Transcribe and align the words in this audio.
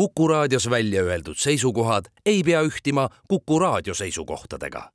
Kuku 0.00 0.28
raadios 0.28 0.70
välja 0.70 1.02
öeldud 1.02 1.36
seisukohad 1.36 2.06
ei 2.26 2.42
pea 2.42 2.62
ühtima 2.64 3.08
Kuku 3.28 3.58
raadio 3.58 3.94
seisukohtadega. 3.94 4.90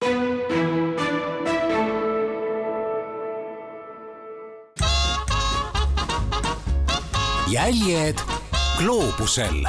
jäljed 7.51 8.17
gloobusel 8.79 9.67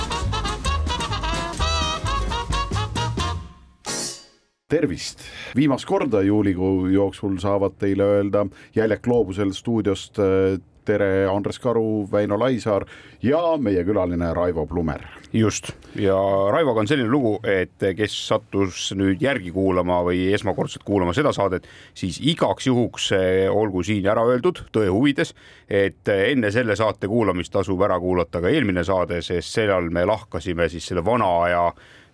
tervist! 4.69 5.21
viimast 5.57 5.85
korda 5.85 6.23
juulikuu 6.23 6.87
jooksul 6.87 7.37
saavad 7.39 7.77
teile 7.79 8.03
öelda 8.03 8.47
Jäljak 8.75 9.03
gloobusel 9.03 9.53
stuudiost 9.53 10.19
äh, 10.19 10.61
tere, 10.87 11.27
Andres 11.31 11.59
Karu, 11.63 12.07
Väino 12.13 12.39
Laisaar 12.39 12.87
ja 13.23 13.41
meie 13.61 13.83
külaline 13.85 14.33
Raivo 14.35 14.67
Plumer. 14.67 15.03
just 15.33 15.73
ja 15.95 16.17
Raivoga 16.51 16.81
on 16.81 16.89
selline 16.89 17.11
lugu, 17.11 17.35
et 17.45 17.83
kes 17.97 18.15
sattus 18.29 18.93
nüüd 18.97 19.21
järgi 19.23 19.51
kuulama 19.53 19.99
või 20.07 20.31
esmakordselt 20.35 20.85
kuulama 20.87 21.13
seda 21.17 21.33
saadet, 21.35 21.67
siis 21.95 22.21
igaks 22.23 22.67
juhuks 22.67 23.11
eh, 23.17 23.45
olgu 23.51 23.83
siin 23.85 24.07
ära 24.07 24.25
öeldud 24.25 24.63
tõe 24.73 24.89
huvides, 24.93 25.35
et 25.69 26.09
enne 26.09 26.51
selle 26.55 26.77
saate 26.79 27.11
kuulamist 27.11 27.53
tasub 27.53 27.83
ära 27.83 27.99
kuulata 28.01 28.41
ka 28.41 28.53
eelmine 28.53 28.85
saade, 28.87 29.21
sest 29.23 29.59
seal 29.59 29.91
me 29.91 30.07
lahkasime 30.07 30.69
siis 30.73 30.87
selle 30.87 31.05
vana 31.05 31.33
aja 31.49 31.65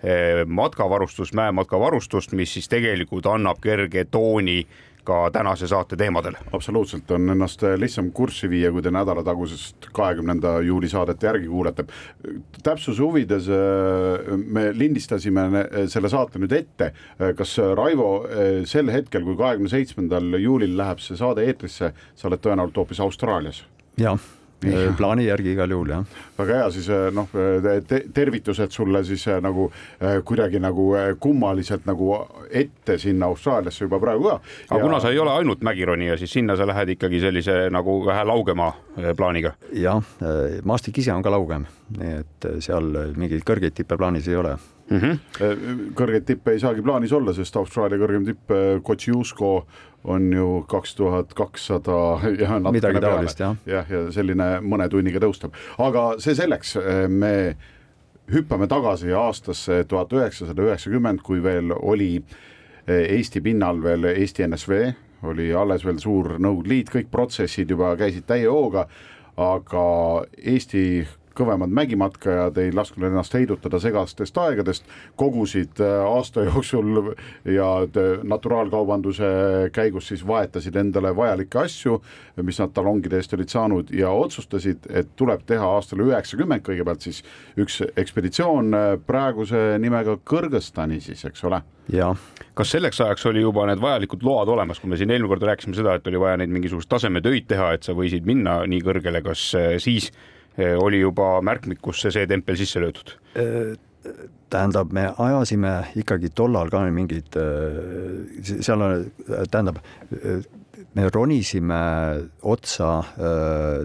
eh, 0.03 0.43
matkavarustust, 0.47 1.37
mäematkavarustust, 1.39 2.33
mis 2.39 2.57
siis 2.57 2.71
tegelikult 2.73 3.29
annab 3.31 3.61
kerge 3.63 4.07
tooni 4.11 4.63
ka 5.05 5.31
tänase 5.35 5.67
saate 5.69 5.97
teemadele. 5.97 6.39
absoluutselt 6.53 7.11
on 7.11 7.31
ennast 7.35 7.63
lihtsam 7.77 8.11
kurssi 8.13 8.51
viia, 8.51 8.71
kui 8.73 8.83
te 8.83 8.91
nädalatagusest 8.91 9.89
kahekümnenda 9.93 10.61
juuli 10.63 10.89
saadet 10.89 11.23
järgi 11.23 11.49
kuulate. 11.49 11.85
täpsuse 12.63 13.03
huvides 13.03 13.49
äh, 13.49 14.37
me 14.47 14.71
lindistasime 14.73 15.67
selle 15.87 16.09
saate 16.09 16.39
nüüd 16.39 16.53
ette. 16.53 16.93
kas 17.37 17.57
Raivo 17.59 18.13
äh, 18.25 18.63
sel 18.65 18.91
hetkel, 18.93 19.25
kui 19.25 19.37
kahekümne 19.37 19.73
seitsmendal 19.73 20.39
juulil 20.39 20.77
läheb 20.77 21.03
see 21.03 21.17
saade 21.17 21.47
eetrisse, 21.47 21.93
sa 22.15 22.31
oled 22.31 22.45
tõenäoliselt 22.45 22.85
hoopis 22.85 23.03
Austraalias? 23.03 23.65
jah 24.01 24.21
Äh, 24.63 24.93
plaani 24.97 25.27
järgi 25.27 25.57
igal 25.57 25.73
juhul 25.75 25.91
jah. 25.91 26.19
Väga 26.39 26.59
hea, 26.59 26.71
siis 26.75 26.89
äh, 26.93 27.09
noh 27.15 27.29
te, 27.89 28.01
tervitused 28.15 28.73
sulle 28.75 29.03
siis 29.05 29.25
äh, 29.29 29.41
nagu 29.45 29.69
kuidagi 30.25 30.61
nagu 30.63 30.89
kummaliselt 31.21 31.87
nagu 31.87 32.15
ette 32.51 32.99
sinna 32.99 33.29
Austraaliasse 33.33 33.85
juba 33.85 34.01
praegu 34.03 34.29
ka. 34.29 34.39
aga 34.71 34.81
ja... 34.81 34.87
kuna 34.87 35.01
sa 35.01 35.13
ei 35.13 35.19
ole 35.19 35.35
ainult 35.37 35.63
mägironija, 35.63 36.17
siis 36.21 36.33
sinna 36.33 36.57
sa 36.57 36.67
lähed 36.69 36.97
ikkagi 36.97 37.21
sellise 37.21 37.59
nagu 37.71 38.01
vähe 38.07 38.25
laugema 38.29 38.73
plaaniga. 39.17 39.55
jah, 39.73 40.03
maastik 40.65 40.99
ise 40.99 41.13
on 41.15 41.23
ka 41.23 41.33
laugem, 41.33 41.67
nii 41.99 42.19
et 42.23 42.51
seal 42.65 42.93
mingeid 43.17 43.47
kõrgeid 43.47 43.77
tippe 43.77 43.97
plaanis 44.01 44.29
ei 44.29 44.37
ole 44.37 44.57
mm. 44.91 44.99
-hmm. 44.99 45.87
kõrgeid 45.99 46.27
tippe 46.27 46.57
ei 46.57 46.61
saagi 46.61 46.83
plaanis 46.83 47.13
olla, 47.13 47.33
sest 47.33 47.57
Austraalia 47.57 48.01
kõrgem 48.01 48.27
tipp 48.29 48.53
Kotšiusko 48.83 49.55
on 50.05 50.33
ju 50.33 50.65
kaks 50.69 50.95
tuhat 50.95 51.35
kakssada 51.35 52.21
ja 52.39 52.59
midagi 52.71 53.01
taolist 53.01 53.41
jah. 53.41 53.57
jah, 53.67 53.91
ja 53.91 54.03
selline 54.15 54.49
mõne 54.67 54.89
tunniga 54.91 55.21
tõustab, 55.23 55.55
aga 55.79 56.05
see 56.23 56.32
selleks, 56.39 56.77
me 57.09 57.33
hüppame 58.33 58.69
tagasi 58.71 59.13
aastasse 59.17 59.83
tuhat 59.89 60.13
üheksasada 60.13 60.67
üheksakümmend, 60.69 61.23
kui 61.25 61.43
veel 61.45 61.73
oli 61.79 62.17
Eesti 62.87 63.41
pinnal 63.45 63.79
veel 63.83 64.09
Eesti 64.11 64.47
NSV, 64.47 64.79
oli 65.31 65.53
alles 65.55 65.85
veel 65.87 66.01
suur 66.03 66.37
Nõukogude 66.39 66.73
Liit, 66.73 66.91
kõik 66.91 67.11
protsessid 67.13 67.71
juba 67.71 67.93
käisid 67.99 68.27
täie 68.27 68.49
hooga, 68.51 68.87
aga 69.39 69.85
Eesti 70.39 71.05
kõvemad 71.37 71.73
mägimatkajad 71.75 72.59
ei 72.63 72.73
lasknud 72.75 73.09
ennast 73.09 73.35
heidutada 73.37 73.81
segastest 73.83 74.39
aegadest, 74.39 74.87
kogusid 75.17 75.81
äh, 75.83 76.05
aasta 76.07 76.45
jooksul 76.49 77.13
ja 77.49 77.69
naturaalkaubanduse 78.23 79.33
käigus 79.73 80.11
siis 80.13 80.27
vahetasid 80.27 80.77
endale 80.77 81.15
vajalikke 81.17 81.63
asju, 81.65 81.99
mis 82.43 82.61
nad 82.63 82.73
talongide 82.75 83.21
eest 83.21 83.35
olid 83.37 83.53
saanud 83.53 83.93
ja 83.97 84.11
otsustasid, 84.11 84.89
et 84.91 85.13
tuleb 85.17 85.45
teha 85.47 85.69
aastal 85.77 86.05
üheksakümmend 86.07 86.65
kõigepealt 86.67 87.09
siis 87.09 87.23
üks 87.61 87.83
ekspeditsioon 87.97 88.75
äh, 88.75 88.89
praeguse 89.07 89.79
nimega 89.83 90.19
Kõrgõzstani 90.33 91.01
siis, 91.03 91.25
eks 91.29 91.45
ole 91.49 91.63
jah. 91.93 92.19
kas 92.55 92.75
selleks 92.75 93.01
ajaks 93.01 93.27
oli 93.31 93.43
juba 93.43 93.67
need 93.69 93.81
vajalikud 93.83 94.23
load 94.27 94.51
olemas, 94.53 94.81
kui 94.81 94.91
me 94.91 94.99
siin 95.01 95.11
eelmine 95.11 95.31
kord 95.33 95.47
rääkisime 95.49 95.77
seda, 95.77 95.97
et 95.97 96.07
oli 96.11 96.21
vaja 96.21 96.39
neid 96.41 96.53
mingisuguseid 96.53 96.91
tasemetöid 96.93 97.49
teha, 97.51 97.73
et 97.77 97.87
sa 97.87 97.97
võisid 97.97 98.27
minna 98.29 98.61
nii 98.69 98.83
kõrgele, 98.85 99.23
kas 99.25 99.49
äh, 99.59 99.75
siis 99.83 100.11
oli 100.59 101.01
juba 101.01 101.41
märkmikusse 101.45 102.13
see 102.13 102.27
tempel 102.29 102.59
sisse 102.61 102.81
löödud? 102.83 103.15
Eh, 103.39 103.75
tähendab, 104.53 104.93
me 104.93 105.09
ajasime 105.19 105.75
ikkagi 105.97 106.33
tollal 106.35 106.71
ka 106.73 106.83
mingeid, 106.93 107.37
eh, 107.41 108.41
seal 108.61 108.85
on, 108.85 109.07
tähendab, 109.51 109.81
me 110.95 111.09
ronisime 111.09 111.83
otsa 112.43 112.95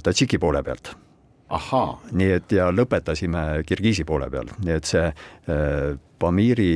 Tadžiki 0.03 0.39
poole 0.39 0.63
pealt. 0.63 0.91
Nii 2.11 2.31
et 2.35 2.51
ja 2.51 2.67
lõpetasime 2.75 3.63
Kirgiisi 3.63 4.03
poole 4.03 4.27
peal, 4.29 4.50
nii 4.66 4.75
et 4.75 4.89
see 4.89 5.06
Pamiri 6.19 6.73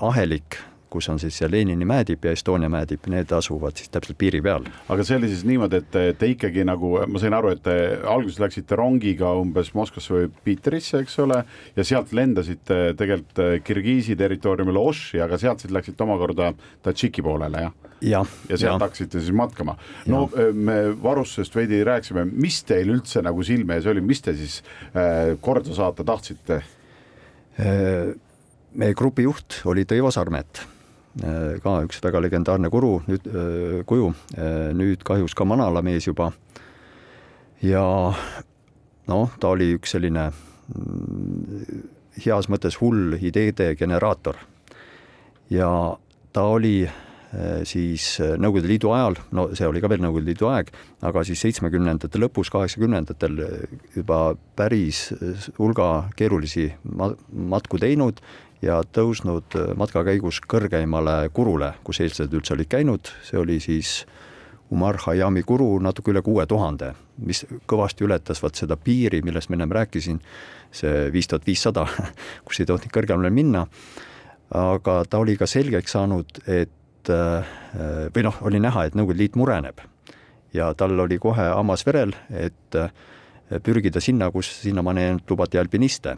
ahelik 0.00 0.56
kus 0.90 1.08
on 1.12 1.18
siis 1.20 1.36
see 1.38 1.48
Lenini 1.50 1.86
mäetipp 1.88 2.24
ja 2.24 2.32
Estonia 2.36 2.70
mäetipp, 2.72 3.08
need 3.12 3.32
asuvad 3.34 3.78
siis 3.78 3.90
täpselt 3.92 4.18
piiri 4.20 4.40
peal. 4.44 4.66
aga 4.88 5.04
see 5.06 5.18
oli 5.18 5.30
siis 5.30 5.44
niimoodi, 5.48 5.82
et 5.82 6.18
te 6.18 6.30
ikkagi 6.32 6.64
nagu, 6.68 6.94
ma 7.08 7.22
sain 7.22 7.36
aru, 7.36 7.52
et 7.54 7.62
te 7.64 7.76
alguses 8.02 8.40
läksite 8.42 8.78
rongiga 8.78 9.32
umbes 9.38 9.72
Moskvasse 9.76 10.14
või 10.14 10.30
Piterisse, 10.44 11.02
eks 11.04 11.18
ole, 11.24 11.42
ja 11.76 11.86
sealt 11.86 12.14
lendasite 12.16 12.80
tegelikult 12.98 13.62
Kirgiisi 13.64 14.16
territooriumile 14.18 14.80
Oši, 14.80 15.20
aga 15.24 15.38
sealt 15.40 15.64
siis 15.64 15.74
läksite 15.74 16.06
omakorda 16.06 16.52
Tadžiki 16.84 17.24
poolele, 17.24 17.66
jah? 17.68 17.76
ja, 18.04 18.22
ja 18.48 18.58
sealt 18.60 18.82
hakkasite 18.82 19.20
siis 19.20 19.34
matkama. 19.34 19.76
no 20.06 20.28
ja. 20.32 20.48
me 20.54 20.78
varustusest 21.02 21.56
veidi 21.58 21.82
rääkisime, 21.86 22.24
mis 22.30 22.62
teil 22.66 22.94
üldse 22.94 23.22
nagu 23.26 23.42
silme 23.46 23.78
ees 23.78 23.88
oli, 23.90 24.04
mis 24.04 24.22
te 24.22 24.36
siis 24.38 24.60
äh, 24.94 25.34
korda 25.42 25.74
saata 25.74 26.06
tahtsite 26.06 26.62
meie 27.58 28.94
grupi 28.94 29.24
juht 29.26 29.62
oli 29.66 29.82
Tõivo 29.88 30.12
Sarmet 30.14 30.60
ka 31.18 31.78
üks 31.86 32.00
väga 32.04 32.20
legendaarne 32.22 32.70
kuru, 32.70 32.98
nüüd 33.08 33.26
äh, 33.26 33.80
kuju, 33.88 34.12
äh, 34.36 34.70
nüüd 34.76 35.02
kahjuks 35.06 35.34
ka 35.34 35.46
manalamees 35.48 36.06
juba. 36.06 36.32
ja 37.62 37.82
noh, 39.08 39.32
ta 39.40 39.50
oli 39.50 39.72
üks 39.74 39.96
selline 39.96 40.28
mm, 40.30 41.82
heas 42.22 42.46
mõttes 42.48 42.78
hull 42.78 43.18
ideede 43.18 43.74
generaator. 43.74 44.36
ja 45.50 45.96
ta 46.32 46.48
oli 46.54 46.88
siis 47.68 48.22
Nõukogude 48.40 48.70
Liidu 48.70 48.88
ajal, 48.96 49.18
no 49.36 49.50
see 49.52 49.66
oli 49.68 49.82
ka 49.84 49.88
veel 49.92 50.00
Nõukogude 50.00 50.30
Liidu 50.30 50.46
aeg, 50.48 50.70
aga 51.04 51.20
siis 51.28 51.42
seitsmekümnendate 51.44 52.16
lõpus, 52.16 52.48
kaheksakümnendatel 52.54 53.34
juba 53.92 54.32
päris 54.56 55.10
hulga 55.58 56.08
keerulisi 56.16 56.70
matku 56.88 57.76
teinud 57.76 58.22
ja 58.62 58.80
tõusnud 58.82 59.56
äh, 59.56 59.72
matka 59.78 60.02
käigus 60.06 60.40
kõrgeimale 60.42 61.28
kurule, 61.34 61.74
kus 61.86 62.00
eestlased 62.02 62.34
üldse 62.34 62.54
olid 62.56 62.70
käinud, 62.70 63.10
see 63.26 63.38
oli 63.38 63.58
siis 63.62 64.02
Umar 64.74 64.98
Hayami 65.06 65.42
kuru 65.48 65.78
natuke 65.80 66.12
üle 66.12 66.22
kuue 66.24 66.44
tuhande, 66.46 66.92
mis 67.24 67.44
kõvasti 67.70 68.04
ületas 68.04 68.42
vaat 68.42 68.58
seda 68.60 68.76
piiri, 68.76 69.22
millest 69.24 69.48
ma 69.48 69.56
ennem 69.56 69.72
rääkisin, 69.72 70.18
see 70.74 71.06
viis 71.14 71.30
tuhat 71.30 71.46
viissada, 71.48 71.86
kus 72.46 72.60
ei 72.60 72.68
tohtinud 72.68 72.94
kõrgemale 72.94 73.32
minna, 73.32 73.64
aga 74.54 75.02
ta 75.08 75.22
oli 75.22 75.38
ka 75.40 75.48
selgeks 75.48 75.96
saanud, 75.96 76.42
et 76.46 77.12
äh, 77.12 77.54
või 78.14 78.26
noh, 78.26 78.42
oli 78.48 78.60
näha, 78.60 78.88
et 78.88 78.98
Nõukogude 78.98 79.22
Liit 79.22 79.38
mureneb. 79.38 79.80
Ja 80.56 80.70
tal 80.76 80.96
oli 80.96 81.18
kohe 81.20 81.44
hammas 81.52 81.84
verel, 81.84 82.14
et 82.32 82.76
äh, 82.76 82.90
pürgida 83.64 84.00
sinna, 84.00 84.30
kus 84.32 84.50
sinnamaani 84.62 85.06
ainult 85.06 85.30
lubati 85.30 85.60
alpiniste 85.60 86.16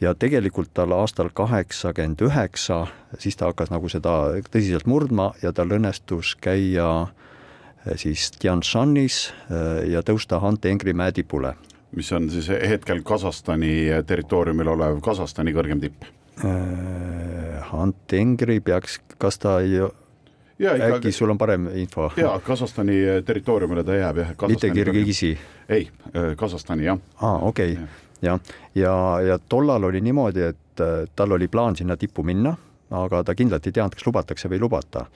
ja 0.00 0.14
tegelikult 0.14 0.72
tal 0.74 0.92
aastal 0.96 1.30
kaheksakümmend 1.34 2.22
üheksa, 2.26 2.84
siis 3.18 3.36
ta 3.38 3.50
hakkas 3.50 3.72
nagu 3.72 3.88
seda 3.92 4.34
tõsiselt 4.50 4.88
murdma 4.90 5.32
ja 5.42 5.52
tal 5.54 5.72
õnnestus 5.74 6.34
käia 6.40 6.88
eh, 7.04 7.94
siis 8.00 8.30
Tianshanis 8.38 9.28
eh, 9.30 9.90
ja 9.94 10.02
tõusta 10.06 10.40
Hante-Engri 10.42 10.94
mäetipule. 10.96 11.54
mis 11.94 12.12
on 12.12 12.30
siis 12.30 12.48
hetkel 12.48 13.02
Kasahstani 13.02 14.02
territooriumil 14.06 14.68
olev 14.68 15.00
Kasahstani 15.00 15.54
kõrgem 15.54 15.80
tipp? 15.80 16.08
Eh, 16.44 17.60
Hante-Engri 17.70 18.60
peaks, 18.60 19.00
kas 19.18 19.38
ta 19.38 19.60
ei 19.60 19.78
ja, 19.78 20.74
ikka, 20.74 20.96
äkki 20.96 21.12
sul 21.12 21.30
on 21.30 21.38
parem 21.38 21.68
info? 21.74 22.10
jaa, 22.16 22.38
Kasahstani 22.40 23.22
territooriumile 23.26 23.84
ta 23.84 23.94
jääb 23.94 24.24
jah. 24.24 24.34
mitte 24.48 24.70
Kirgiisi? 24.70 25.38
ei, 25.68 25.90
Kasahstani 26.36 26.90
jah. 26.90 26.98
aa, 27.22 27.38
okei 27.38 27.72
okay 27.72 28.02
jah, 28.24 28.40
ja, 28.74 28.94
ja 29.24 29.38
tollal 29.38 29.90
oli 29.90 30.00
niimoodi, 30.04 30.48
et 30.52 30.82
äh, 30.82 31.04
tal 31.16 31.36
oli 31.36 31.48
plaan 31.48 31.76
sinna 31.76 31.96
tippu 31.96 32.24
minna, 32.26 32.54
aga 32.94 33.22
ta 33.24 33.34
kindlalt 33.34 33.66
ei 33.66 33.74
teadnud, 33.74 33.96
kas 33.98 34.06
lubatakse 34.06 34.50
või 34.50 34.58
ei 34.58 34.64
lubata. 34.64 35.06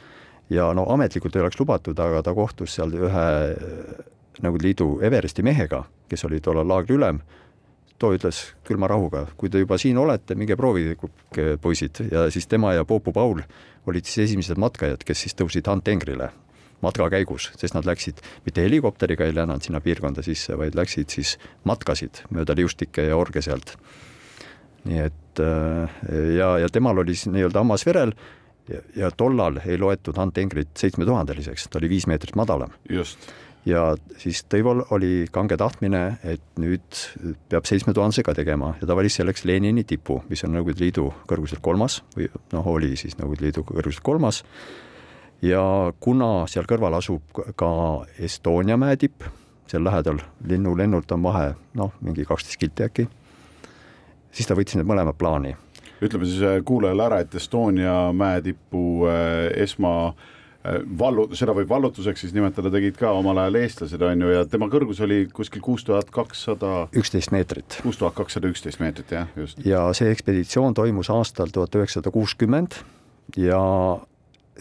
ja 0.50 0.70
no 0.74 0.86
ametlikult 0.88 1.36
ei 1.36 1.42
oleks 1.42 1.60
lubatud, 1.60 1.98
aga 2.00 2.22
ta 2.22 2.34
kohtus 2.34 2.78
seal 2.78 2.94
ühe 2.94 3.26
äh, 3.50 4.06
Nõukogude 4.38 4.68
Liidu 4.68 5.00
Everesti 5.02 5.42
mehega, 5.42 5.82
kes 6.06 6.22
oli 6.28 6.38
tollal 6.40 6.68
laagri 6.68 6.94
ülem, 6.94 7.16
too 7.98 8.14
ütles 8.14 8.52
külma 8.62 8.86
rahuga, 8.86 9.24
kui 9.36 9.50
te 9.50 9.58
juba 9.58 9.74
siin 9.82 9.98
olete, 9.98 10.36
minge 10.38 10.54
proovige, 10.56 10.94
poisid, 11.60 12.04
ja 12.12 12.28
siis 12.30 12.46
tema 12.46 12.70
ja 12.76 12.84
Poopu 12.86 13.12
Paul 13.12 13.40
olid 13.90 14.06
siis 14.06 14.28
esimesed 14.28 14.60
matkajad, 14.62 15.02
kes 15.02 15.24
siis 15.24 15.34
tõusid 15.34 15.66
Ant-Engrile 15.66 16.30
matka 16.84 17.08
käigus, 17.10 17.50
sest 17.58 17.74
nad 17.76 17.86
läksid 17.88 18.22
mitte 18.46 18.64
helikopteriga 18.64 19.26
ei 19.26 19.34
lennanud 19.34 19.64
sinna 19.64 19.80
piirkonda 19.84 20.22
sisse, 20.26 20.58
vaid 20.58 20.78
läksid 20.78 21.10
siis 21.14 21.36
matkasid 21.68 22.22
mööda 22.34 22.56
liustikke 22.58 23.08
ja 23.08 23.16
orge 23.16 23.42
sealt. 23.42 23.76
nii 24.88 25.00
et 25.04 25.42
äh, 25.42 26.00
ja, 26.36 26.52
ja 26.62 26.68
temal 26.72 26.98
oli 26.98 27.16
siis 27.16 27.32
nii-öelda 27.34 27.64
hammas 27.64 27.84
verel 27.86 28.14
ja, 28.68 28.80
ja 28.96 29.10
tollal 29.10 29.60
ei 29.66 29.78
loetud 29.78 30.16
Ant-Engrit 30.18 30.70
seitsmetuhandeliseks, 30.78 31.68
ta 31.68 31.78
oli 31.82 31.90
viis 31.90 32.06
meetrit 32.06 32.36
madalam. 32.38 32.72
just 32.88 33.30
ja 33.68 33.82
siis 34.20 34.42
Tõivol 34.50 34.82
oli 34.94 35.26
kange 35.32 35.56
tahtmine, 35.60 36.02
et 36.26 36.44
nüüd 36.60 37.00
peab 37.50 37.68
seitsme 37.68 37.94
tuhandesega 37.96 38.34
tegema 38.38 38.74
ja 38.80 38.88
ta 38.88 38.96
valis 38.98 39.18
selleks 39.18 39.44
Lenini 39.48 39.84
tipu, 39.88 40.20
mis 40.28 40.44
on 40.46 40.54
Nõukogude 40.56 40.84
Liidu 40.84 41.08
kõrguselt 41.30 41.62
kolmas 41.64 42.00
või 42.16 42.28
noh, 42.54 42.68
oli 42.74 42.94
siis 43.00 43.18
Nõukogude 43.18 43.48
Liidu 43.48 43.64
kõrguselt 43.68 44.04
kolmas. 44.06 44.42
Ja 45.42 45.62
kuna 46.00 46.46
seal 46.50 46.66
kõrval 46.68 46.98
asub 46.98 47.42
ka 47.56 47.70
Estonia 48.18 48.76
mäe 48.80 48.96
tipp, 48.96 49.26
seal 49.68 49.84
lähedal 49.84 50.20
linnulennult 50.48 51.12
on 51.12 51.22
vahe 51.22 51.52
noh, 51.78 51.92
mingi 52.00 52.26
kaksteist 52.28 52.60
kilti 52.60 52.86
äkki, 52.88 53.08
siis 54.32 54.48
ta 54.48 54.56
võttis 54.58 54.78
need 54.78 54.88
mõlemad 54.88 55.18
plaani. 55.18 55.56
ütleme 56.02 56.26
siis 56.26 56.42
äh, 56.42 56.58
kuulajale 56.64 57.04
ära, 57.04 57.20
et 57.20 57.34
Estonia 57.34 58.12
mäetipu 58.12 59.06
äh, 59.06 59.62
esma 59.62 60.14
Äh, 60.66 60.80
vallu, 60.98 61.28
seda 61.38 61.54
võib 61.54 61.68
vallutuseks 61.70 62.24
siis 62.24 62.32
nimetada, 62.34 62.70
tegid 62.74 62.96
ka 62.98 63.12
omal 63.14 63.38
ajal 63.44 63.60
eestlased, 63.60 64.02
on 64.02 64.24
ju, 64.24 64.30
ja 64.34 64.40
tema 64.50 64.66
kõrgus 64.72 64.98
oli 65.04 65.20
kuskil 65.30 65.62
kuus 65.62 65.84
tuhat 65.86 66.10
kakssada 66.10 66.88
üksteist 66.98 67.30
meetrit. 67.30 67.78
kuus 67.84 68.00
tuhat 68.00 68.16
kakssada 68.18 68.50
üksteist 68.50 68.82
meetrit, 68.82 69.12
jah, 69.14 69.30
just. 69.38 69.62
ja 69.62 69.84
see 69.94 70.10
ekspeditsioon 70.10 70.74
toimus 70.74 71.12
aastal 71.14 71.54
tuhat 71.54 71.78
üheksasada 71.78 72.10
kuuskümmend 72.10 72.80
ja 73.38 73.60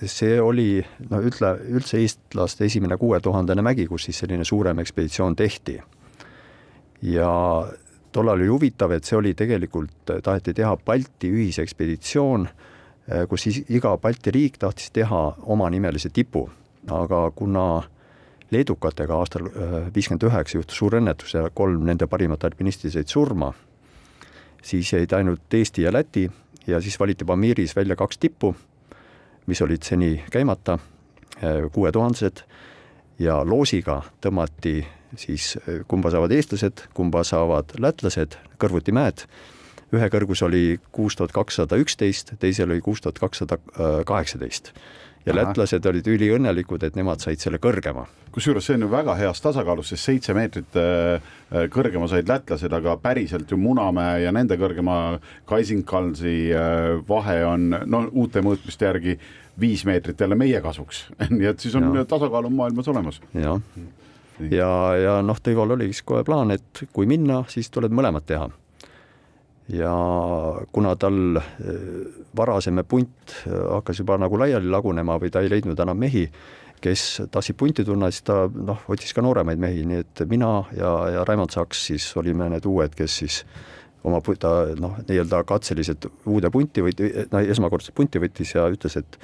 see 0.06 0.38
oli 0.42 0.86
no 1.10 1.22
ütle, 1.26 1.56
üldse 1.74 1.98
eestlaste 2.02 2.66
esimene 2.66 2.98
kuuetuhandene 2.98 3.64
mägi, 3.66 3.88
kus 3.90 4.08
siis 4.10 4.24
selline 4.24 4.46
suurem 4.46 4.80
ekspeditsioon 4.80 5.36
tehti. 5.36 5.80
ja 7.02 7.32
tollal 8.12 8.40
oli 8.40 8.48
huvitav, 8.48 8.92
et 8.92 9.04
see 9.04 9.18
oli 9.18 9.34
tegelikult, 9.34 10.18
taheti 10.24 10.54
teha 10.54 10.78
Balti 10.86 11.30
ühisekspeditsioon 11.30 12.48
Äh, 13.08 13.24
kus 13.28 13.46
siis 13.46 13.62
iga 13.72 13.94
Balti 13.98 14.32
riik 14.36 14.58
tahtis 14.60 14.92
teha 14.92 15.20
omanimelise 15.48 16.10
tipu, 16.12 16.44
aga 16.92 17.30
kuna 17.36 17.84
leedukatega 18.52 19.16
aastal 19.16 19.48
äh, 19.48 19.78
viiskümmend 19.96 20.26
üheksa 20.28 20.60
juhtus 20.60 20.80
suur 20.82 20.98
õnnetus 21.00 21.38
ja 21.38 21.46
kolm 21.56 21.86
nende 21.88 22.08
parimat 22.12 22.44
alpinisti 22.44 22.92
said 22.92 23.08
surma, 23.08 23.54
siis 24.64 24.92
jäid 24.92 25.16
ainult 25.16 25.56
Eesti 25.56 25.88
ja 25.88 25.94
Läti 25.96 26.26
ja 26.68 26.82
siis 26.84 27.00
valiti 27.00 27.26
Pamiris 27.26 27.76
välja 27.76 27.96
kaks 27.96 28.20
tippu, 28.20 28.52
mis 29.48 29.62
olid 29.62 29.84
seni 29.84 30.24
käimata, 30.32 30.78
äh, 31.42 31.66
kuuetuhandesed, 31.74 32.44
ja 33.20 33.42
loosiga 33.46 34.02
tõmmati 34.22 34.80
siis 35.18 35.56
kumba 35.88 36.12
saavad 36.14 36.32
eestlased, 36.36 36.84
kumba 36.94 37.24
saavad 37.26 37.72
lätlased, 37.80 38.36
kõrvuti 38.60 38.94
mäed 38.94 39.24
ühe 39.96 40.10
kõrgus 40.12 40.42
oli 40.44 40.80
kuus 40.92 41.16
tuhat 41.16 41.32
kakssada 41.36 41.78
üksteist, 41.80 42.34
teisel 42.42 42.72
oli 42.74 42.84
kuus 42.84 43.02
tuhat 43.04 43.20
kakssada 43.20 43.58
kaheksateist. 44.06 44.74
Ja 45.28 45.34
Aha. 45.34 45.42
lätlased 45.42 45.86
olid 45.90 46.08
üliõnnelikud, 46.08 46.84
et 46.88 46.96
nemad 46.96 47.22
said 47.24 47.42
selle 47.44 47.60
kõrgema. 47.64 48.06
kusjuures 48.32 48.66
see 48.68 48.78
on 48.78 48.86
ju 48.86 48.92
väga 48.92 49.16
heas 49.20 49.42
tasakaalus, 49.44 49.92
sest 49.92 50.10
seitse 50.10 50.36
meetrit 50.38 50.78
äh, 50.80 51.18
äh, 51.52 51.68
kõrgema 51.74 52.08
said 52.12 52.30
lätlased, 52.30 52.74
aga 52.74 52.96
päriselt 53.02 53.52
ju 53.52 53.60
Munamäe 53.60 54.22
ja 54.24 54.32
nende 54.32 54.58
kõrgema 54.60 55.20
Kaisinkalsi 55.50 56.38
äh, 56.56 56.94
vahe 57.10 57.40
on 57.46 57.70
no 57.86 58.06
uute 58.12 58.44
mõõtmiste 58.46 58.88
järgi 58.88 59.18
viis 59.60 59.84
meetrit 59.90 60.20
jälle 60.22 60.38
meie 60.40 60.62
kasuks 60.62 61.08
nii 61.38 61.52
et 61.52 61.60
siis 61.60 61.76
on 61.76 61.92
ja. 61.96 62.06
tasakaal 62.06 62.48
on 62.48 62.56
maailmas 62.56 62.88
olemas. 62.94 63.20
jah, 63.34 63.60
ja, 64.52 64.72
ja 65.02 65.20
noh, 65.26 65.44
Tõival 65.44 65.76
oligi 65.76 65.98
siis 65.98 66.08
kohe 66.08 66.24
plaan, 66.24 66.56
et 66.56 66.88
kui 66.94 67.10
minna, 67.10 67.44
siis 67.52 67.72
tuleb 67.74 67.92
mõlemat 67.92 68.28
teha 68.30 68.48
ja 69.70 69.94
kuna 70.72 70.96
tal 70.96 71.38
eh, 71.38 72.06
varasem 72.38 72.84
punt 72.88 73.34
eh, 73.46 73.58
hakkas 73.74 74.00
juba 74.00 74.18
nagu 74.22 74.40
laiali 74.40 74.70
lagunema 74.72 75.18
või 75.20 75.32
ta 75.32 75.44
ei 75.44 75.52
leidnud 75.52 75.80
enam 75.80 75.98
mehi, 76.00 76.28
kes 76.82 77.24
tahtsid 77.32 77.58
punti 77.58 77.84
tulla, 77.86 78.12
siis 78.12 78.24
ta 78.28 78.46
noh, 78.48 78.86
otsis 78.88 79.14
ka 79.14 79.24
nooremaid 79.26 79.60
mehi, 79.60 79.84
nii 79.90 80.04
et 80.04 80.24
mina 80.30 80.52
ja, 80.78 80.94
ja 81.18 81.26
Raimond 81.28 81.56
Saks 81.56 81.88
siis 81.90 82.08
olime 82.20 82.50
need 82.54 82.66
uued, 82.70 82.96
kes 82.96 83.20
siis 83.24 83.42
oma 84.08 84.22
ta 84.40 84.54
noh, 84.80 84.96
nii-öelda 85.08 85.44
katseliselt 85.48 86.08
uude 86.26 86.52
punti 86.54 86.86
või 86.86 86.96
no 87.32 87.42
esmakordselt 87.42 87.96
punti 87.98 88.22
võttis 88.24 88.54
ja 88.56 88.68
ütles, 88.72 88.96
et 89.02 89.20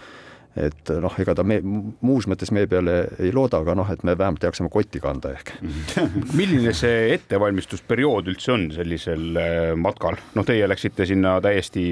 et 0.59 0.91
noh, 1.01 1.13
ega 1.19 1.33
ta 1.37 1.45
me, 1.47 1.57
muus 1.63 2.27
mõttes 2.29 2.51
meie 2.53 2.67
peale 2.69 2.97
ei 3.23 3.31
looda, 3.33 3.63
aga 3.63 3.75
noh, 3.77 3.89
et 3.89 4.03
me 4.05 4.13
vähemalt 4.17 4.43
jaksame 4.45 4.69
kotti 4.73 5.01
kanda 5.03 5.33
ehk 5.33 5.53
milline 6.39 6.75
see 6.77 7.13
ettevalmistusperiood 7.15 8.29
üldse 8.33 8.53
on 8.53 8.67
sellisel 8.75 9.39
äh, 9.39 9.61
matkal, 9.79 10.19
noh, 10.37 10.47
teie 10.47 10.67
läksite 10.69 11.07
sinna 11.09 11.39
täiesti 11.43 11.85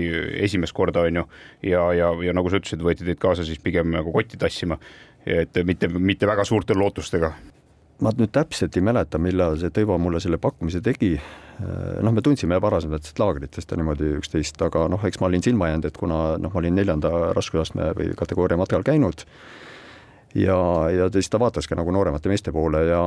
esimest 0.45 0.77
korda, 0.77 1.07
on 1.09 1.23
ju, 1.23 1.25
ja, 1.71 1.87
ja, 1.97 2.11
ja 2.27 2.35
nagu 2.37 2.51
sa 2.51 2.61
ütlesid, 2.61 2.83
võeti 2.85 3.07
teid 3.07 3.21
kaasa 3.21 3.47
siis 3.47 3.61
pigem 3.63 3.89
nagu 3.95 4.13
kotti 4.13 4.39
tassima, 4.41 4.77
et 5.25 5.57
mitte, 5.65 5.89
mitte 5.89 6.29
väga 6.29 6.45
suurte 6.47 6.77
lootustega 6.77 7.33
ma 8.01 8.13
nüüd 8.17 8.31
täpselt 8.33 8.75
ei 8.77 8.83
mäleta, 8.85 9.19
millal 9.21 9.57
see 9.61 9.71
Tõivo 9.73 9.97
mulle 10.01 10.21
selle 10.23 10.39
pakkumise 10.41 10.81
tegi. 10.83 11.13
Noh, 11.61 12.13
me 12.13 12.21
tundsime 12.25 12.57
varasematest 12.61 13.19
laagritest 13.21 13.71
ja 13.71 13.79
niimoodi 13.79 14.15
üksteist, 14.19 14.61
aga 14.65 14.87
noh, 14.91 15.01
eks 15.07 15.21
ma 15.21 15.29
olin 15.29 15.43
silma 15.45 15.71
jäänud, 15.71 15.89
et 15.89 15.97
kuna 15.97 16.21
noh, 16.41 16.53
ma 16.53 16.63
olin 16.63 16.77
neljanda 16.77 17.11
raskusastme 17.37 17.91
või 17.97 18.13
kategooria 18.17 18.59
matkal 18.59 18.85
käinud 18.87 19.25
ja, 20.35 20.57
ja 20.91 21.09
siis 21.13 21.29
ta 21.29 21.39
vaatas 21.41 21.67
ka 21.67 21.77
nagu 21.79 21.91
nooremate 21.93 22.31
meeste 22.31 22.53
poole 22.55 22.85
ja 22.87 23.03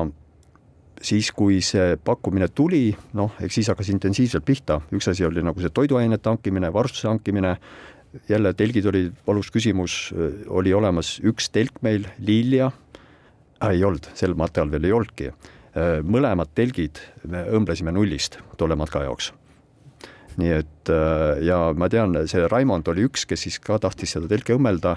siis, 1.02 1.30
kui 1.34 1.60
see 1.64 1.96
pakkumine 2.04 2.48
tuli, 2.54 2.88
noh, 3.18 3.34
eks 3.42 3.60
siis 3.60 3.70
hakkas 3.72 3.90
intensiivselt 3.92 4.46
pihta, 4.46 4.80
üks 4.94 5.08
asi 5.10 5.26
oli 5.26 5.42
nagu 5.44 5.60
see 5.60 5.72
toiduainete 5.74 6.30
hankimine, 6.30 6.72
varustuse 6.72 7.08
hankimine, 7.10 7.56
jälle 8.30 8.54
telgid 8.54 8.86
olid 8.86 9.12
valus 9.26 9.50
küsimus, 9.54 9.98
oli 10.48 10.74
olemas 10.74 11.16
üks 11.24 11.50
telk 11.50 11.82
meil, 11.82 12.06
Lilja. 12.22 12.70
Ei 13.64 13.82
olnud, 13.86 14.06
sel 14.18 14.34
matkal 14.36 14.70
veel 14.70 14.84
ei 14.86 14.92
olnudki. 14.92 15.30
Äh, 15.74 15.98
mõlemad 16.06 16.52
telgid 16.54 17.00
me 17.26 17.40
õmblesime 17.50 17.90
nullist 17.94 18.38
tolle 18.60 18.76
matka 18.78 19.02
jaoks. 19.02 19.32
nii 20.38 20.50
et 20.50 20.90
äh, 20.90 21.42
ja 21.46 21.72
ma 21.74 21.88
tean, 21.90 22.14
see 22.30 22.46
Raimond 22.50 22.86
oli 22.90 23.06
üks, 23.08 23.26
kes 23.26 23.46
siis 23.46 23.58
ka 23.62 23.80
tahtis 23.82 24.14
seda 24.14 24.30
telke 24.30 24.54
õmmelda 24.54 24.96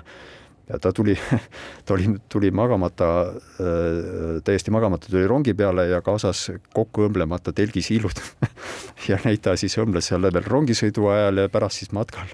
ja 0.69 0.79
ta 0.81 0.91
tuli, 0.93 1.15
ta 1.85 1.95
oli, 1.95 2.11
tuli 2.29 2.51
magamata, 2.53 3.09
äh, 3.57 4.37
täiesti 4.45 4.73
magamata 4.73 5.09
tuli 5.09 5.25
rongi 5.27 5.55
peale 5.57 5.87
ja 5.89 6.03
kaasas 6.05 6.51
kokku 6.73 7.07
õmblemata 7.07 7.55
telgisiilud 7.57 8.21
ja 9.09 9.17
neid 9.25 9.41
ta 9.45 9.57
siis 9.57 9.77
õmbles 9.81 10.11
seal 10.11 10.29
veel 10.29 10.45
rongisõidu 10.45 11.09
ajal 11.13 11.41
ja 11.41 11.49
pärast 11.53 11.81
siis 11.81 11.93
matkal, 11.95 12.29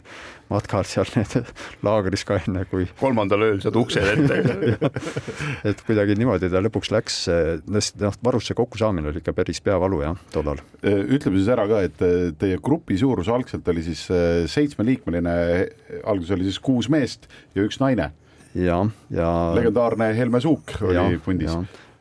matkal 0.51 0.85
seal 0.87 1.07
need 1.17 1.51
laagris 1.85 2.25
ka 2.27 2.39
enne 2.41 2.65
kui. 2.69 2.87
kolmandal 2.99 3.45
ööl 3.47 3.61
saad 3.63 3.77
uksed 3.79 4.09
ette 4.13 4.89
et 5.69 5.83
kuidagi 5.87 6.17
niimoodi 6.19 6.51
ta 6.51 6.61
lõpuks 6.63 6.91
läks, 6.93 7.19
noh, 7.67 8.17
varustuse 8.25 8.57
kokkusaamine 8.59 9.11
oli 9.11 9.23
ikka 9.23 9.35
päris 9.37 9.61
peavalu 9.63 10.01
jah, 10.03 10.17
tollal. 10.33 10.61
ütleme 10.83 11.39
siis 11.39 11.51
ära 11.53 11.67
ka, 11.69 11.83
et 11.87 12.03
teie 12.39 12.59
grupi 12.63 12.97
suurus 12.99 13.31
algselt 13.31 13.67
oli 13.73 13.85
siis 13.85 14.05
seitsmeliikmeline, 14.51 15.37
alguses 16.03 16.35
oli 16.35 16.49
siis 16.49 16.59
kuus 16.63 16.91
meest 16.91 17.29
ja 17.55 17.65
üks 17.65 17.79
naine 17.83 18.11
ja, 18.53 18.83
ja. 19.13 19.29
legendaarne 19.57 20.11
Helme 20.17 20.41
Suuk 20.43 20.75
oli 20.81 20.97
ja, 20.97 21.07
pundis 21.23 21.55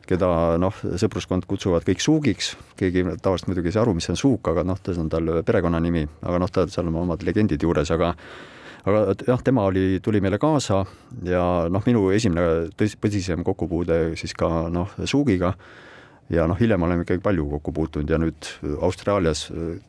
keda 0.07 0.29
noh, 0.61 0.79
sõpruskond 0.99 1.45
kutsuvad 1.49 1.85
kõik 1.87 2.01
Suugiks, 2.03 2.53
keegi 2.79 3.05
tavaliselt 3.23 3.51
muidugi 3.51 3.71
ei 3.71 3.75
saa 3.75 3.85
aru, 3.85 3.95
mis 3.97 4.09
on 4.11 4.19
Suuk, 4.19 4.49
aga 4.51 4.65
noh, 4.67 4.79
see 4.83 4.99
on 4.99 5.11
tal 5.11 5.37
perekonnanimi, 5.45 6.03
aga 6.23 6.41
noh, 6.43 6.51
tal 6.51 6.71
seal 6.73 6.89
on 6.91 6.99
omad 7.05 7.23
legendid 7.23 7.63
juures, 7.63 7.91
aga 7.95 8.13
aga 8.83 9.03
jah, 9.27 9.39
tema 9.43 9.63
oli, 9.69 10.01
tuli 10.03 10.19
meile 10.23 10.37
kaasa 10.41 10.81
ja 11.23 11.43
noh, 11.71 11.85
minu 11.87 12.09
esimene 12.15 12.73
tõsi, 12.75 12.99
tõsisem 12.99 13.45
kokkupuude 13.47 14.17
siis 14.19 14.35
ka 14.35 14.67
noh, 14.73 14.91
Suugiga 15.07 15.53
ja 16.33 16.47
noh, 16.49 16.59
hiljem 16.59 16.83
oleme 16.83 17.05
ikkagi 17.05 17.23
palju 17.23 17.47
kokku 17.55 17.73
puutunud 17.75 18.11
ja 18.11 18.19
nüüd 18.19 18.49
Austraalias 18.83 19.45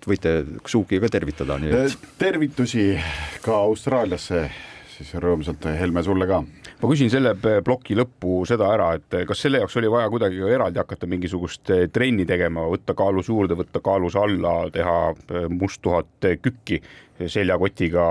võite 0.07 0.37
Suuki 0.67 1.01
ka 1.03 1.11
tervitada, 1.11 1.59
nii 1.59 1.75
et. 1.75 1.99
tervitusi 2.21 2.93
ka 3.43 3.59
Austraaliasse 3.67 4.47
siis 4.95 5.15
rõõmsalt, 5.19 5.67
Helme, 5.79 6.03
sulle 6.07 6.27
ka. 6.31 6.43
Ma 6.85 6.91
küsin 6.91 7.09
selle 7.13 7.33
ploki 7.65 7.97
lõppu 7.97 8.43
seda 8.49 8.69
ära, 8.75 8.91
et 8.99 9.17
kas 9.29 9.41
selle 9.47 9.63
jaoks 9.63 9.79
oli 9.81 9.89
vaja 9.93 10.11
kuidagi 10.13 10.43
eraldi 10.53 10.83
hakata 10.83 11.09
mingisugust 11.09 11.73
trenni 11.95 12.27
tegema, 12.29 12.67
võtta 12.69 12.97
kaalus 12.99 13.31
juurde, 13.33 13.57
võtta 13.57 13.81
kaalus 13.85 14.19
alla, 14.21 14.69
teha 14.75 15.49
must 15.49 15.81
tuhat 15.85 16.29
kükki 16.45 16.83
seljakotiga 17.31 18.05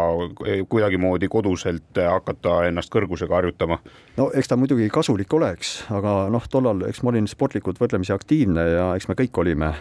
kuidagimoodi 0.72 1.28
koduselt 1.30 2.00
hakata 2.00 2.64
ennast 2.70 2.90
kõrgusega 2.94 3.36
harjutama? 3.38 3.78
no 4.18 4.30
eks 4.34 4.50
ta 4.50 4.58
muidugi 4.58 4.88
kasulik 4.94 5.34
oleks, 5.38 5.76
aga 5.94 6.16
noh, 6.34 6.48
tollal, 6.50 6.86
eks 6.90 7.04
ma 7.04 7.14
olin 7.14 7.28
sportlikult 7.30 7.82
võrdlemisi 7.84 8.16
aktiivne 8.16 8.66
ja 8.72 8.88
eks 8.98 9.10
me 9.12 9.18
kõik 9.20 9.44
olime. 9.44 9.74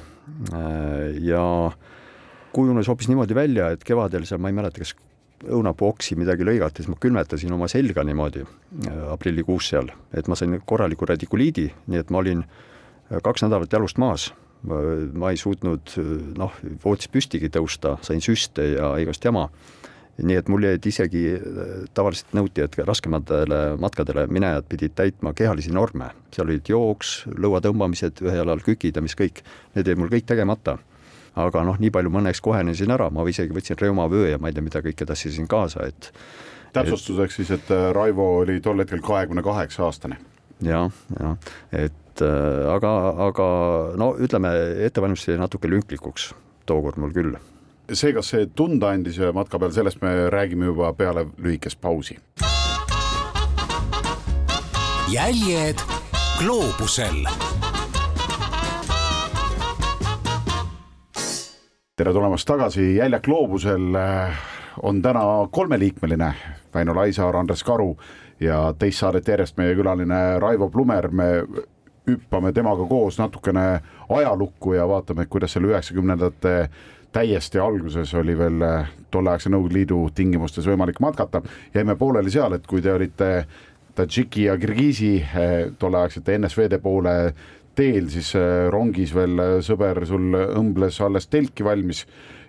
ja 1.23 1.45
kujunes 2.53 2.91
hoopis 2.91 3.09
niimoodi 3.09 3.35
välja, 3.35 3.73
et 3.73 3.87
kevadel 3.87 4.27
seal, 4.29 4.43
ma 4.43 4.53
ei 4.53 4.59
mäleta, 4.59 4.83
kas 4.83 4.93
õunapuu 5.51 5.89
oksi 5.91 6.17
midagi 6.19 6.47
lõigati, 6.47 6.83
siis 6.83 6.91
ma 6.93 6.99
külmetasin 7.01 7.55
oma 7.55 7.69
selga 7.71 8.05
niimoodi 8.07 8.45
aprillikuus 9.11 9.73
seal, 9.73 9.91
et 10.15 10.29
ma 10.31 10.39
sain 10.39 10.59
korraliku 10.67 11.09
radikuliidi, 11.09 11.69
nii 11.91 12.03
et 12.03 12.13
ma 12.13 12.23
olin 12.23 12.45
kaks 13.23 13.45
nädalat 13.47 13.73
jalust 13.73 14.01
maas. 14.03 14.31
Ma 14.63 15.33
ei 15.33 15.39
suutnud 15.41 15.91
noh, 16.39 16.53
voodis 16.85 17.09
püstigi 17.11 17.51
tõusta, 17.51 17.97
sain 18.07 18.23
süste 18.23 18.69
ja 18.77 18.93
igast 19.03 19.25
jama. 19.25 19.49
nii 20.23 20.37
et 20.37 20.49
mul 20.53 20.63
jäid 20.63 20.87
isegi, 20.87 21.23
tavaliselt 21.97 22.35
nõuti, 22.37 22.61
et 22.63 22.77
raskematele 22.79 23.79
matkadele 23.81 24.27
minejad 24.29 24.67
pidid 24.69 24.93
täitma 24.95 25.33
kehalisi 25.35 25.73
norme, 25.73 26.11
seal 26.31 26.47
olid 26.47 26.69
jooks, 26.69 27.25
lõua 27.27 27.63
tõmbamised, 27.65 28.21
ühe 28.23 28.37
jalal 28.37 28.61
kükid 28.61 28.97
ja 28.97 29.03
mis 29.03 29.17
kõik, 29.19 29.41
need 29.75 29.89
jäid 29.89 29.99
mul 29.99 30.13
kõik 30.13 30.29
tegemata 30.29 30.77
aga 31.37 31.65
noh, 31.65 31.79
nii 31.81 31.91
palju 31.95 32.11
ma 32.13 32.23
õnneks 32.23 32.43
kohenesin 32.45 32.91
ära, 32.93 33.11
ma 33.11 33.25
isegi 33.29 33.55
võtsin 33.55 33.81
reumavöö 33.81 34.29
ja 34.31 34.39
ma 34.39 34.51
ei 34.51 34.57
tea, 34.57 34.65
mida 34.65 34.83
kõike 34.85 35.07
tassisin 35.09 35.49
kaasa, 35.49 35.87
et 35.89 36.13
täpsustuseks 36.73 37.41
siis, 37.41 37.51
et 37.57 37.73
Raivo 37.93 38.29
oli 38.43 38.61
tol 38.61 38.81
hetkel 38.81 39.01
kahekümne 39.05 39.43
kaheksa 39.43 39.87
aastane. 39.89 40.21
jah, 40.63 40.93
jah, 41.19 41.37
et 41.73 41.99
et 42.13 42.23
äh, 42.23 42.75
aga, 42.75 42.91
aga 43.29 43.47
no 43.97 44.13
ütleme, 44.21 44.53
ettevalmistus 44.87 45.33
jäi 45.33 45.41
natuke 45.41 45.71
lünklikuks 45.71 46.33
tookord 46.69 47.01
mul 47.01 47.15
küll. 47.15 47.37
see, 47.93 48.13
kas 48.13 48.33
see 48.33 48.47
tunda 48.57 48.93
andis 48.93 49.19
matka 49.35 49.59
peal, 49.59 49.73
sellest 49.73 50.03
me 50.05 50.29
räägime 50.33 50.69
juba 50.71 50.93
peale 50.93 51.27
lühikest 51.39 51.81
pausi. 51.81 52.19
jäljed 55.13 55.81
gloobusel. 56.39 57.25
Tere 62.03 62.13
tulemast 62.13 62.49
tagasi, 62.49 62.97
Jäljak 62.97 63.23
gloobusel 63.23 63.95
äh, 63.95 64.39
on 64.83 65.03
täna 65.03 65.21
kolmeliikmeline, 65.51 66.33
Väino 66.75 66.95
Laisaar, 66.95 67.37
Andres 67.37 67.63
Karu 67.65 67.97
ja 68.41 68.75
teist 68.79 68.99
saadet 68.99 69.29
järjest 69.29 69.55
meie 69.57 69.77
külaline 69.79 70.19
Raivo 70.43 70.67
Plumer, 70.71 71.07
me 71.15 71.29
hüppame 72.11 72.51
temaga 72.53 72.89
koos 72.91 73.21
natukene 73.23 73.67
ajalukku 74.09 74.75
ja 74.75 74.89
vaatame, 74.91 75.29
kuidas 75.31 75.55
seal 75.55 75.69
üheksakümnendate 75.71 76.57
täiesti 77.15 77.63
alguses 77.63 78.15
oli 78.19 78.35
veel 78.39 78.67
tolleaegse 79.15 79.53
Nõukogude 79.53 79.79
Liidu 79.79 80.01
tingimustes 80.15 80.67
võimalik 80.67 80.99
matkata. 81.01 81.43
jäime 81.75 81.95
pooleli 81.97 82.35
seal, 82.35 82.59
et 82.59 82.67
kui 82.67 82.83
te 82.83 82.93
olite 82.93 83.31
Tadžiki 83.95 84.49
ja 84.49 84.57
Kirgiisi 84.59 85.19
eh, 85.21 85.71
tolleaegsete 85.79 86.39
NSV-de 86.39 86.79
poole 86.79 87.35
teel, 87.79 88.11
siis 88.13 88.35
eh, 88.39 88.67
rongis 88.73 89.15
veel 89.17 89.63
sõber 89.65 90.05
sul 90.09 90.37
õmbles 90.43 91.01
alles 91.05 91.29
telki 91.33 91.65
valmis 91.67 92.05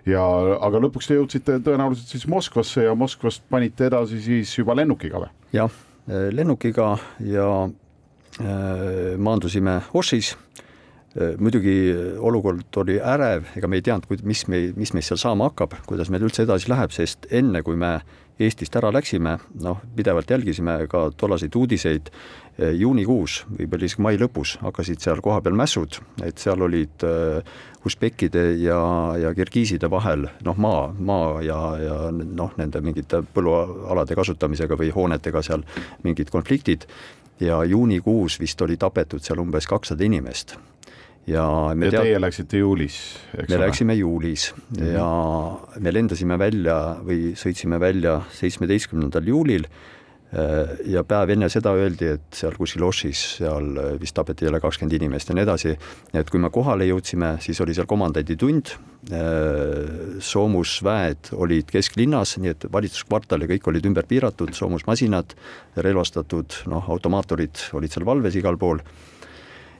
ja, 0.08 0.24
aga 0.60 0.82
lõpuks 0.84 1.08
te 1.08 1.18
jõudsite 1.18 1.60
tõenäoliselt 1.64 2.16
siis 2.16 2.28
Moskvasse 2.30 2.88
ja 2.88 2.94
Moskvast 2.98 3.46
panite 3.50 3.88
edasi 3.88 4.20
siis 4.24 4.52
juba 4.58 4.76
lennukiga 4.76 5.24
või? 5.24 5.32
jah, 5.56 5.80
lennukiga 6.34 6.94
ja 7.24 7.48
Äh, 8.40 9.14
maandusime 9.18 9.80
Ošis, 9.94 10.36
äh, 11.14 11.36
muidugi 11.38 11.94
olukord 12.18 12.76
oli 12.82 12.96
ärev, 12.98 13.44
ega 13.54 13.68
me 13.70 13.78
ei 13.78 13.84
teadnud, 13.86 14.24
mis 14.26 14.42
me, 14.50 14.58
mis 14.74 14.90
meist 14.90 15.12
seal 15.12 15.20
saama 15.22 15.46
hakkab, 15.52 15.76
kuidas 15.86 16.10
meil 16.10 16.26
üldse 16.26 16.42
edasi 16.42 16.66
läheb, 16.72 16.90
sest 16.90 17.28
enne, 17.30 17.62
kui 17.62 17.78
me 17.78 18.00
Eestist 18.40 18.74
ära 18.74 18.90
läksime, 18.90 19.36
noh, 19.62 19.82
pidevalt 19.96 20.30
jälgisime 20.30 20.80
ka 20.90 21.04
tollaseid 21.16 21.54
uudiseid, 21.54 22.10
äh, 22.58 22.72
juunikuus, 22.74 23.44
võib-olla 23.58 23.86
isegi 23.86 24.02
mai 24.02 24.18
lõpus 24.18 24.56
hakkasid 24.62 25.04
seal 25.04 25.22
kohapeal 25.22 25.54
mässud, 25.58 26.00
et 26.26 26.42
seal 26.42 26.62
olid 26.66 27.06
usbekkide 27.84 28.44
ja, 28.62 28.78
ja 29.20 29.34
kirgiiside 29.36 29.90
vahel 29.90 30.26
noh, 30.44 30.56
maa, 30.56 30.86
maa 30.98 31.42
ja, 31.44 31.58
ja 31.78 31.98
noh, 32.10 32.54
nende 32.58 32.80
mingite 32.84 33.22
põllualade 33.34 34.16
kasutamisega 34.16 34.78
või 34.80 34.90
hoonetega 34.94 35.42
seal 35.44 35.66
mingid 36.02 36.32
konfliktid 36.32 36.88
ja 37.40 37.64
juunikuus 37.64 38.38
vist 38.40 38.62
oli 38.62 38.76
tapetud 38.80 39.22
seal 39.22 39.42
umbes 39.42 39.66
kakssada 39.66 40.04
inimest. 40.04 40.56
Ja 41.26 41.46
me 41.74 41.88
ja 41.88 41.96
tead... 41.96 42.08
teie 42.08 42.20
läksite 42.20 42.60
juulis, 42.60 43.00
eks 43.32 43.48
me 43.48 43.56
ole? 43.56 43.66
läksime 43.66 43.94
juulis 43.94 44.52
mm 44.54 44.76
-hmm. 44.76 44.92
ja 44.92 45.80
me 45.80 45.92
lendasime 45.92 46.38
välja 46.38 46.78
või 47.04 47.34
sõitsime 47.38 47.80
välja 47.80 48.20
seitsmeteistkümnendal 48.32 49.26
juulil 49.26 49.68
Äh, 50.34 50.80
ja 50.90 51.04
päev 51.06 51.30
enne 51.34 51.46
seda 51.52 51.74
öeldi, 51.78 52.08
et 52.16 52.34
seal 52.34 52.56
kuskil 52.58 52.82
Ošis, 52.86 53.20
seal 53.38 53.68
vist 54.00 54.16
tapeti 54.16 54.48
jälle 54.48 54.58
kakskümmend 54.62 54.96
inimest 54.96 55.30
ja 55.30 55.36
nii 55.36 55.44
edasi. 55.44 55.76
et 56.14 56.30
kui 56.30 56.40
me 56.42 56.50
kohale 56.50 56.88
jõudsime, 56.88 57.36
siis 57.44 57.60
oli 57.62 57.74
seal 57.74 57.86
komandanditund. 57.86 58.74
Äh, 59.14 60.18
soomusväed 60.24 61.30
olid 61.38 61.70
kesklinnas, 61.70 62.38
nii 62.40 62.54
et 62.54 62.66
valitsuskvartal 62.72 63.44
ja 63.44 63.50
kõik 63.52 63.70
olid 63.70 63.86
ümber 63.86 64.08
piiratud, 64.10 64.54
soomusmasinad, 64.56 65.36
relvastatud, 65.76 66.62
noh, 66.72 66.88
automaatorid 66.90 67.68
olid 67.78 67.94
seal 67.94 68.08
valves 68.08 68.40
igal 68.40 68.58
pool 68.58 68.82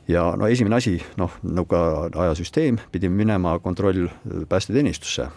ja 0.09 0.35
no 0.37 0.47
esimene 0.47 0.77
asi, 0.77 0.99
noh, 1.17 1.39
nõukaajasüsteem, 1.43 2.79
pidime 2.93 3.17
minema 3.23 3.59
kontroll 3.65 4.09
päästeteenistusse 4.49 5.29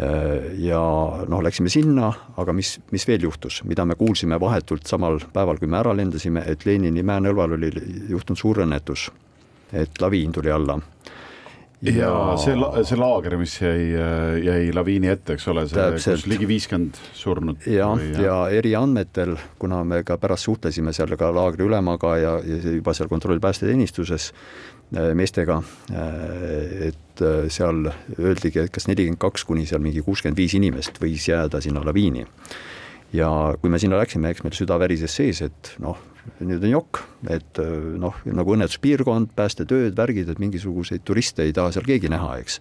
Äh, 0.00 0.58
ja 0.58 0.80
noh, 1.28 1.42
läksime 1.42 1.70
sinna, 1.70 2.08
aga 2.36 2.52
mis, 2.52 2.80
mis 2.90 3.04
veel 3.06 3.28
juhtus, 3.28 3.60
mida 3.62 3.84
me 3.86 3.94
kuulsime 3.94 4.40
vahetult 4.42 4.88
samal 4.90 5.20
päeval, 5.32 5.60
kui 5.60 5.70
me 5.70 5.78
ära 5.78 5.92
lendasime, 5.94 6.42
et 6.50 6.66
Lenini 6.66 7.04
mäenõlval 7.06 7.54
oli 7.54 7.70
juhtunud 8.10 8.40
suur 8.40 8.64
õnnetus. 8.66 9.10
et 9.72 10.00
laviin 10.00 10.32
tuli 10.32 10.50
alla. 10.50 10.78
Ja, 11.92 12.10
see, 12.40 12.56
see 12.88 12.98
laager, 13.00 13.36
mis 13.40 13.56
jäi, 13.60 13.94
jäi 14.44 14.68
laviini 14.74 15.10
ette, 15.12 15.36
eks 15.36 15.48
ole, 15.52 15.66
see, 15.68 15.88
kus 16.16 16.26
ligi 16.30 16.48
viiskümmend 16.48 17.00
surnut. 17.16 17.66
ja, 17.70 17.90
ja 18.20 18.38
eriandmetel, 18.52 19.36
kuna 19.60 19.82
me 19.84 20.02
ka 20.06 20.18
pärast 20.20 20.48
suhtlesime 20.48 20.94
seal 20.96 21.16
ka 21.20 21.32
laagri 21.34 21.66
ülemaga 21.66 22.16
ja, 22.20 22.38
ja 22.44 22.78
juba 22.78 22.94
seal 22.96 23.10
kontrollpäästeteenistuses 23.12 24.32
Äh, 24.96 25.14
meestega, 25.14 25.62
äh, 25.90 26.88
et 26.88 27.20
äh, 27.20 27.48
seal 27.50 27.88
öeldigi, 28.20 28.60
et 28.60 28.70
kas 28.70 28.84
nelikümmend 28.86 29.18
kaks 29.18 29.42
kuni 29.48 29.64
seal 29.66 29.80
mingi 29.82 30.04
kuuskümmend 30.04 30.38
viis 30.38 30.54
inimest 30.54 31.00
võis 31.02 31.24
jääda 31.26 31.58
sinna 31.64 31.80
laviini. 31.82 32.26
Ja 33.14 33.28
kui 33.60 33.70
me 33.72 33.78
sinna 33.82 34.00
läksime, 34.00 34.32
eks 34.32 34.44
meil 34.44 34.56
süda 34.56 34.78
värises 34.82 35.14
sees, 35.14 35.42
et 35.46 35.72
noh, 35.82 36.00
nüüd 36.40 36.64
on 36.64 36.72
jokk, 36.72 37.02
et 37.30 37.60
noh, 38.00 38.16
nagu 38.26 38.56
õnnetuspiirkond, 38.56 39.32
päästetööd, 39.36 39.94
värgid, 39.96 40.32
et 40.32 40.42
mingisuguseid 40.42 41.04
turiste 41.06 41.44
ei 41.46 41.54
taha 41.56 41.72
seal 41.74 41.86
keegi 41.86 42.10
näha, 42.12 42.38
eks. 42.42 42.60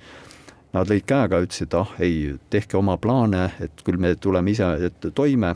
Nad 0.73 0.89
lõid 0.89 1.05
käega, 1.09 1.39
ütlesid, 1.45 1.73
ah 1.77 1.91
ei, 2.01 2.33
tehke 2.53 2.79
oma 2.79 2.97
plaane, 3.01 3.51
et 3.63 3.83
küll 3.85 3.99
me 4.01 4.15
tuleme 4.17 4.53
ise 4.53 4.67
et 4.89 5.09
toime, 5.15 5.53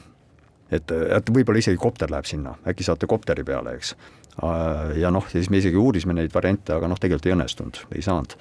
et, 0.72 0.94
et 0.94 1.34
võib-olla 1.34 1.62
isegi 1.62 1.80
kopter 1.82 2.12
läheb 2.14 2.30
sinna, 2.30 2.54
äkki 2.70 2.86
saate 2.86 3.10
kopteri 3.10 3.46
peale, 3.48 3.74
eks 3.80 3.96
Äh, 4.44 5.00
ja 5.02 5.10
noh, 5.14 5.26
siis 5.32 5.50
me 5.50 5.58
isegi 5.58 5.80
uurisime 5.82 6.14
neid 6.14 6.34
variante, 6.34 6.76
aga 6.76 6.90
noh, 6.90 7.00
tegelikult 7.02 7.30
ei 7.30 7.34
õnnestunud, 7.34 7.80
ei 7.98 8.04
saanud. 8.06 8.38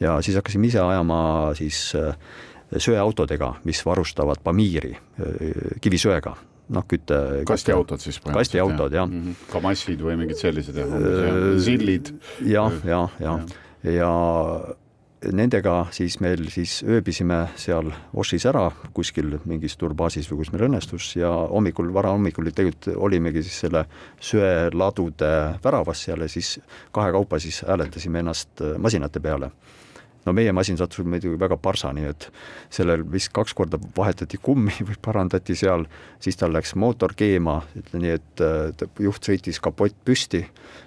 ja 0.00 0.14
siis 0.24 0.36
hakkasime 0.38 0.70
ise 0.70 0.78
ajama 0.80 1.18
siis 1.58 1.90
äh, 1.98 2.14
söeautodega, 2.76 3.54
mis 3.64 3.82
varustavad 3.86 4.42
Pamiiri 4.44 4.94
äh, 4.94 5.80
kivisöega 5.80 6.36
noh, 6.70 6.84
kütte. 6.88 7.16
kastiautod 7.48 8.02
siis 8.02 8.20
kastiautod 8.22 8.92
jah 8.92 9.02
ja. 9.02 9.06
mm. 9.06 9.22
-hmm. 9.22 9.48
Kamassid 9.52 10.02
või 10.02 10.16
mingid 10.20 10.38
sellised 10.38 10.76
jah, 10.76 10.92
zillid. 11.58 12.14
jah, 12.46 12.72
ja, 12.84 13.08
ja, 13.18 13.38
ja, 13.82 13.92
ja 13.96 14.12
nendega 15.32 15.74
siis 15.92 16.16
meil 16.20 16.46
siis 16.52 16.80
ööbisime 16.86 17.40
seal 17.60 17.90
Ošis 18.16 18.46
ära 18.48 18.70
kuskil 18.96 19.36
mingis 19.44 19.76
turbaasis 19.80 20.30
või 20.30 20.40
kus 20.40 20.52
meil 20.52 20.64
õnnestus 20.68 21.10
ja 21.18 21.30
hommikul, 21.50 21.90
varahommikul 21.94 22.48
tegelikult 22.48 22.96
olimegi 22.96 23.42
siis 23.44 23.60
selle 23.66 23.84
söeladude 24.20 25.32
väravas 25.64 26.06
seal 26.06 26.24
ja 26.24 26.28
siis 26.28 26.58
kahekaupa 26.92 27.38
siis 27.38 27.62
hääletasime 27.68 28.24
ennast 28.24 28.64
masinate 28.78 29.20
peale. 29.20 29.50
No 30.26 30.34
meie 30.36 30.52
masin 30.52 30.78
sattus 30.80 31.04
muidugi 31.06 31.38
väga 31.40 31.56
parsani, 31.60 32.06
et 32.10 32.28
sellel 32.72 33.04
vist 33.12 33.32
kaks 33.36 33.54
korda 33.56 33.80
vahetati 33.96 34.40
kummi 34.42 34.74
või 34.80 34.98
parandati 35.02 35.56
seal, 35.58 35.86
siis 36.20 36.38
tal 36.40 36.54
läks 36.56 36.74
mootor 36.74 37.14
keema, 37.16 37.60
nii 37.92 38.14
et 38.16 38.44
juht 39.00 39.30
sõitis 39.30 39.60
kapott 39.62 39.96
püsti 40.04 40.44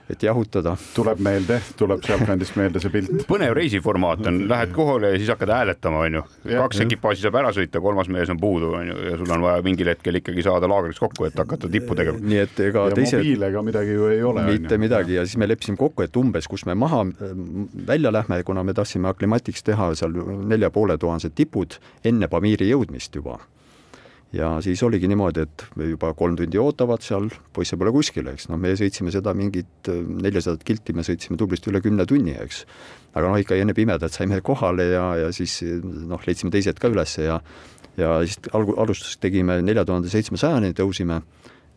et 0.09 0.23
jahutada. 0.23 0.75
tuleb 0.95 1.19
meelde, 1.23 1.59
tuleb 1.79 2.03
sealtkandist 2.05 2.57
meelde 2.59 2.81
see 2.83 2.91
pilt. 2.93 3.11
põnev 3.31 3.53
reisiformaat 3.57 4.25
on, 4.29 4.39
lähed 4.49 4.73
kohale 4.75 5.13
ja 5.13 5.19
siis 5.21 5.31
hakkad 5.31 5.53
hääletama, 5.53 6.03
onju. 6.07 6.23
kaks 6.49 6.83
ekipaaži 6.85 7.23
saab 7.23 7.39
ära 7.39 7.53
sõita, 7.55 7.81
kolmas 7.83 8.09
mees 8.11 8.31
on 8.33 8.39
puudu, 8.41 8.73
onju, 8.79 8.97
ja 9.07 9.17
sul 9.19 9.31
on 9.33 9.45
vaja 9.45 9.63
mingil 9.65 9.91
hetkel 9.93 10.19
ikkagi 10.19 10.43
saada 10.45 10.69
laagriks 10.69 10.99
kokku, 11.03 11.27
et 11.29 11.39
hakata 11.39 11.71
tippu 11.71 11.97
tegema. 11.99 12.19
nii 12.19 12.41
et 12.43 12.63
ega 12.67 12.87
ja 12.91 12.97
teised. 12.99 13.21
mobiile 13.21 13.51
ka 13.55 13.63
midagi 13.69 13.95
ju 13.95 14.09
ei 14.11 14.23
ole. 14.27 14.45
mitte 14.49 14.79
midagi 14.81 15.17
ja 15.17 15.25
siis 15.27 15.39
me 15.39 15.47
leppisime 15.49 15.79
kokku, 15.79 16.05
et 16.05 16.19
umbes, 16.19 16.49
kus 16.51 16.67
me 16.69 16.75
maha 16.75 17.03
välja 17.87 18.11
lähme, 18.13 18.41
kuna 18.43 18.65
me 18.67 18.75
tahtsime 18.75 19.09
aklimatiks 19.23 19.63
teha 19.63 19.93
seal 19.95 20.13
nelja 20.49 20.69
poole 20.73 20.97
tuhandesed 20.99 21.35
tipud 21.37 21.79
enne 22.05 22.27
Pamiiri 22.27 22.69
jõudmist 22.69 23.15
juba. 23.15 23.39
Ja 24.33 24.55
siis 24.65 24.81
oligi 24.81 25.05
niimoodi, 25.05 25.43
et 25.45 25.63
juba 25.77 26.09
kolm 26.17 26.35
tundi 26.35 26.57
ootavad 26.57 27.03
seal, 27.05 27.27
poisse 27.53 27.77
pole 27.77 27.91
kuskil, 27.93 28.25
eks, 28.31 28.47
noh, 28.49 28.57
me 28.57 28.71
sõitsime 28.73 29.13
seda 29.13 29.29
mingit 29.37 29.89
äh, 29.93 29.99
neljasadat 30.01 30.63
kilti, 30.65 30.95
me 30.97 31.05
sõitsime 31.05 31.37
tublisti 31.37 31.69
üle 31.69 31.83
kümne 31.85 32.07
tunni, 32.09 32.33
eks. 32.41 32.63
aga 33.13 33.29
noh, 33.29 33.37
ikka 33.37 33.59
enne 33.61 33.75
pimedat 33.77 34.11
saime 34.15 34.41
kohale 34.41 34.89
ja, 34.89 35.05
ja 35.21 35.29
siis 35.29 35.59
noh, 35.61 36.21
leidsime 36.25 36.49
teised 36.49 36.81
ka 36.81 36.89
üles 36.89 37.13
ja 37.21 37.37
ja 37.93 38.15
siis 38.25 38.39
alg-, 38.57 38.73
alustuseks 38.73 39.19
tegime 39.21 39.59
nelja 39.61 39.85
tuhande 39.85 40.09
seitsmesajani, 40.09 40.73
tõusime, 40.73 41.21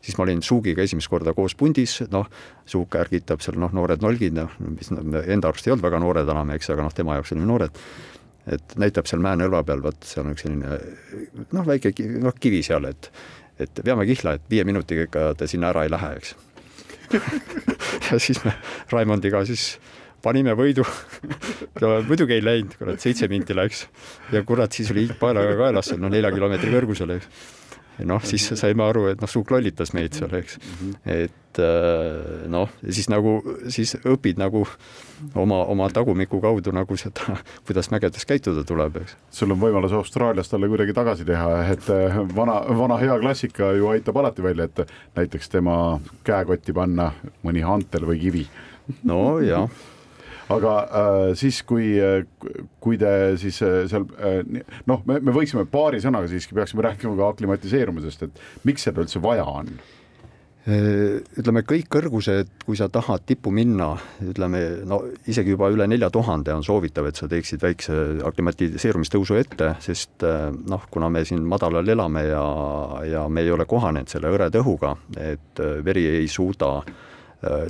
siis 0.06 0.18
ma 0.18 0.26
olin 0.26 0.42
Suugiga 0.44 0.84
esimest 0.86 1.10
korda 1.10 1.34
koos 1.34 1.56
pundis, 1.58 1.98
noh, 2.12 2.28
Suuk 2.68 2.94
ärgitab 3.00 3.42
seal 3.42 3.58
noh, 3.60 3.72
noored 3.74 4.04
nolgid, 4.04 4.36
noh, 4.36 4.52
mis 4.70 4.92
enda 4.92 5.50
arust 5.50 5.66
ei 5.66 5.74
olnud 5.74 5.86
väga 5.86 6.02
noored 6.02 6.30
enam, 6.30 6.52
eks, 6.54 6.70
aga 6.74 6.86
noh, 6.86 6.94
tema 6.94 7.18
jaoks 7.18 7.34
olime 7.34 7.48
noored. 7.50 7.82
Et 8.54 8.76
näitab 8.78 9.08
seal 9.10 9.22
mäenõlva 9.24 9.64
peal, 9.66 9.82
vot 9.82 10.06
seal 10.06 10.22
on 10.22 10.36
üks 10.36 10.46
selline 10.46 10.78
noh, 11.50 11.66
väike 11.66 11.90
noh, 12.22 12.36
kivi 12.38 12.62
seal, 12.66 12.86
et 12.92 13.10
et 13.56 13.78
veame 13.80 14.04
kihla, 14.04 14.34
et 14.36 14.50
viie 14.52 14.66
minutiga 14.68 15.06
ikka 15.06 15.30
te 15.40 15.46
sinna 15.48 15.70
ära 15.72 15.86
ei 15.86 15.92
lähe, 15.92 16.16
eks. 16.20 16.36
Ja 18.10 18.18
siis 18.22 18.38
me 18.44 18.52
Raimondiga 18.92 19.40
siis 19.48 19.78
panime 20.22 20.54
võidu. 20.58 20.84
No 21.82 21.96
muidugi 22.06 22.36
ei 22.36 22.44
läinud, 22.44 22.76
kurat, 22.78 23.00
seitse 23.02 23.26
minti 23.32 23.56
läks. 23.56 23.86
Ja 24.32 24.44
kurat, 24.46 24.76
siis 24.76 24.92
oli 24.92 25.08
paelaga 25.20 25.56
kaelas 25.58 25.90
seal 25.90 25.98
noh, 26.00 26.12
nelja 26.12 26.30
kilomeetri 26.32 26.70
kõrgusel, 26.72 27.16
eks 27.16 27.55
noh, 28.04 28.22
siis 28.24 28.44
saime 28.58 28.84
aru, 28.86 29.06
et 29.12 29.22
noh, 29.22 29.30
Suuk 29.30 29.50
lollitas 29.50 29.92
meid 29.96 30.16
seal, 30.16 30.32
eks. 30.38 30.58
et 31.04 31.60
äh, 31.62 32.44
noh, 32.52 32.70
siis 32.84 33.08
nagu, 33.12 33.38
siis 33.72 33.96
õpid 34.04 34.40
nagu 34.40 34.66
oma, 35.34 35.62
oma 35.72 35.88
tagumiku 35.94 36.40
kaudu 36.44 36.74
nagu 36.76 36.98
seda, 37.00 37.38
kuidas 37.66 37.90
mägedes 37.94 38.28
käituda 38.28 38.66
tuleb, 38.68 39.00
eks. 39.02 39.16
sul 39.40 39.56
on 39.56 39.60
võimalus 39.62 39.96
Austraaliast 39.96 40.52
talle 40.52 40.70
kuidagi 40.72 40.96
tagasi 40.96 41.26
teha, 41.28 41.50
et 41.72 41.90
äh, 41.92 42.20
vana, 42.36 42.60
vana 42.78 43.00
hea 43.02 43.18
klassika 43.22 43.72
ju 43.78 43.90
aitab 43.94 44.20
alati 44.22 44.44
välja, 44.44 44.68
et 44.68 44.96
näiteks 45.16 45.52
tema 45.56 45.76
käekotti 46.26 46.76
panna 46.76 47.12
mõni 47.46 47.64
hantel 47.66 48.08
või 48.08 48.22
kivi. 48.22 48.48
no 49.08 49.38
jah 49.44 49.70
aga 50.52 50.72
äh, 50.84 51.34
siis, 51.38 51.60
kui, 51.66 51.90
äh, 51.98 52.22
kui 52.82 52.98
te 53.00 53.10
siis 53.40 53.58
äh, 53.64 53.84
seal 53.90 54.06
äh, 54.20 54.40
noh, 54.86 55.02
me, 55.08 55.18
me 55.20 55.34
võiksime 55.34 55.66
paari 55.70 56.00
sõnaga 56.02 56.30
siiski 56.30 56.56
peaksime 56.56 56.84
rääkima 56.86 57.16
ka 57.18 57.30
aklimatiseerumisest, 57.34 58.26
et 58.26 58.66
miks 58.68 58.86
seda 58.86 59.04
üldse 59.04 59.22
vaja 59.22 59.46
on? 59.50 59.72
Ütleme, 60.66 61.60
kõik 61.62 61.84
kõrgused, 61.94 62.48
kui 62.66 62.74
sa 62.74 62.88
tahad 62.90 63.22
tippu 63.22 63.52
minna, 63.54 63.92
ütleme 64.18 64.64
no 64.90 64.96
isegi 65.30 65.52
juba 65.54 65.68
üle 65.70 65.86
nelja 65.86 66.08
tuhande 66.10 66.50
on 66.50 66.66
soovitav, 66.66 67.06
et 67.06 67.20
sa 67.20 67.28
teeksid 67.30 67.62
väikse 67.62 67.98
aklimatiseerumistõusu 68.26 69.38
ette, 69.38 69.68
sest 69.84 70.26
noh, 70.26 70.88
kuna 70.90 71.06
me 71.14 71.22
siin 71.22 71.46
madalal 71.46 71.86
elame 71.94 72.24
ja, 72.26 72.42
ja 73.06 73.22
me 73.30 73.46
ei 73.46 73.54
ole 73.54 73.68
kohanenud 73.70 74.10
selle 74.10 74.34
hõreda 74.34 74.58
õhuga, 74.64 74.96
et 75.22 75.62
veri 75.86 76.08
ei 76.16 76.26
suuda 76.26 76.80
Äh, 76.82 77.05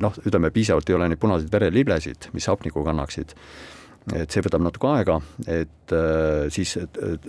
noh, 0.00 0.18
ütleme 0.26 0.52
piisavalt 0.54 0.90
ei 0.90 0.98
ole 0.98 1.08
neid 1.10 1.22
punaseid 1.22 1.50
vereliblesid, 1.52 2.30
mis 2.36 2.46
hapnikku 2.50 2.84
kannaksid. 2.86 3.34
et 4.14 4.30
see 4.30 4.38
võtab 4.38 4.62
natuke 4.62 4.86
aega, 4.86 5.16
et 5.50 5.90
äh, 5.90 6.44
siis 6.54 6.76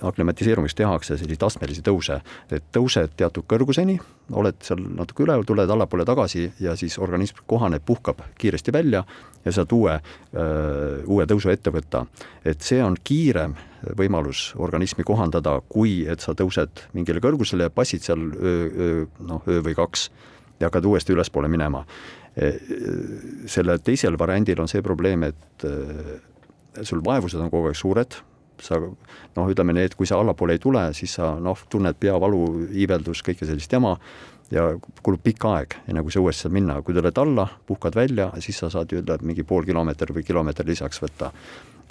aklimatiseerumist 0.06 0.78
tehakse 0.78 1.16
selliseid 1.18 1.46
astmelisi 1.48 1.82
tõuse, 1.82 2.20
et 2.54 2.68
tõused 2.70 3.16
teatud 3.18 3.48
kõrguseni, 3.50 3.96
oled 4.38 4.60
seal 4.62 4.84
natuke 5.00 5.26
üleval, 5.26 5.42
tuled 5.50 5.74
allapoole 5.74 6.06
tagasi 6.06 6.46
ja 6.62 6.76
siis 6.78 7.00
organism 7.02 7.42
kohaneb, 7.50 7.82
puhkab 7.82 8.22
kiiresti 8.38 8.76
välja 8.76 9.02
ja 9.48 9.56
saad 9.58 9.74
uue, 9.74 9.98
äh, 9.98 11.02
uue 11.10 11.26
tõusu 11.26 11.50
ette 11.50 11.74
võtta. 11.74 12.06
et 12.46 12.62
see 12.62 12.84
on 12.84 12.96
kiirem 13.04 13.56
võimalus 13.98 14.54
organismi 14.58 15.04
kohandada, 15.04 15.62
kui 15.70 16.06
et 16.06 16.20
sa 16.20 16.34
tõused 16.38 16.86
mingile 16.94 17.20
kõrgusele 17.24 17.68
ja 17.68 17.74
passid 17.74 18.06
seal 18.06 18.22
öö, 18.38 18.70
öö, 18.70 19.06
noh, 19.20 19.42
öö 19.48 19.62
või 19.66 19.76
kaks 19.76 20.10
ja 20.60 20.70
hakkad 20.70 20.86
uuesti 20.86 21.14
ülespoole 21.14 21.50
minema. 21.52 21.84
Selle 23.50 23.78
teisel 23.82 24.18
variandil 24.20 24.60
on 24.62 24.70
see 24.70 24.84
probleem, 24.86 25.24
et 25.26 25.66
äh, 25.66 26.18
sul 26.86 27.02
vaevused 27.06 27.42
on 27.42 27.52
kogu 27.54 27.72
aeg 27.72 27.78
suured, 27.78 28.18
sa 28.62 28.80
noh, 28.82 29.50
ütleme 29.50 29.74
nii, 29.74 29.90
et 29.90 29.96
kui 29.98 30.10
sa 30.10 30.18
allapoole 30.22 30.58
ei 30.58 30.62
tule, 30.62 30.82
siis 30.98 31.18
sa 31.18 31.36
noh, 31.42 31.60
tunned 31.70 31.98
peavalu, 32.00 32.42
iiveldus, 32.74 33.22
kõike 33.26 33.46
sellist 33.46 33.74
jama 33.74 33.96
ja 34.54 34.70
kulub 35.04 35.22
pikk 35.24 35.46
aeg, 35.50 35.78
enne 35.92 36.04
kui 36.06 36.14
sa 36.14 36.24
uuesti 36.24 36.46
saad 36.46 36.56
minna, 36.56 36.80
kui 36.86 36.96
tuled 36.96 37.22
alla, 37.22 37.48
puhkad 37.68 37.98
välja, 37.98 38.30
siis 38.44 38.62
sa 38.64 38.72
saad 38.74 38.94
ju 38.94 39.02
ütleme 39.04 39.32
mingi 39.34 39.46
pool 39.48 39.68
kilomeetrit 39.68 40.16
või 40.16 40.26
kilomeeter 40.26 40.68
lisaks 40.68 41.02
võtta. 41.04 41.34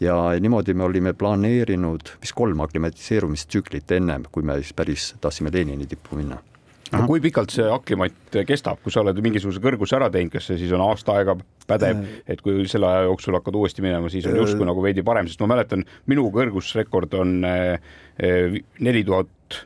ja 0.01 0.15
niimoodi 0.41 0.75
me 0.75 0.85
olime 0.85 1.13
planeerinud 1.17 2.17
vist 2.21 2.37
kolm 2.37 2.61
aklimatiseerumistsüklit 2.61 3.97
ennem, 3.97 4.27
kui 4.33 4.43
me 4.43 4.59
siis 4.61 4.77
päris 4.77 5.15
tahtsime 5.21 5.51
Lenini 5.53 5.87
tippu 5.87 6.17
minna 6.17 6.43
no 6.93 7.03
kui 7.09 7.23
pikalt 7.25 7.55
see 7.55 7.67
aklimatt 7.71 8.39
kestab, 8.49 8.81
kui 8.85 8.95
sa 8.95 9.03
oled 9.03 9.19
mingisuguse 9.25 9.63
kõrguse 9.63 9.97
ära 9.99 10.11
teinud, 10.13 10.33
kas 10.35 10.51
see 10.51 10.61
siis 10.61 10.75
on 10.77 10.85
aasta 10.85 11.17
aega 11.19 11.37
pädev, 11.67 12.03
äh. 12.03 12.19
et 12.35 12.43
kui 12.45 12.67
selle 12.71 12.91
aja 12.91 13.07
jooksul 13.09 13.39
hakkad 13.39 13.59
uuesti 13.59 13.85
minema, 13.85 14.11
siis 14.13 14.29
on 14.31 14.39
justkui 14.39 14.69
nagu 14.69 14.85
veidi 14.85 15.05
parem, 15.07 15.29
sest 15.31 15.43
ma 15.43 15.51
mäletan, 15.57 15.87
minu 16.11 16.29
kõrgusrekord 16.35 17.17
on 17.21 17.39
äh, 17.49 17.95
äh, 18.23 18.61
neli 18.83 19.05
tuhat 19.07 19.63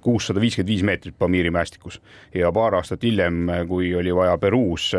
kuussada 0.00 0.40
viiskümmend 0.40 0.70
viis 0.70 0.82
meetrit 0.86 1.14
Pamiri 1.18 1.50
mäestikus. 1.50 2.00
Ja 2.34 2.52
paar 2.52 2.74
aastat 2.78 3.02
hiljem, 3.04 3.46
kui 3.68 3.90
oli 3.94 4.14
vaja 4.14 4.38
Peruus 4.38 4.90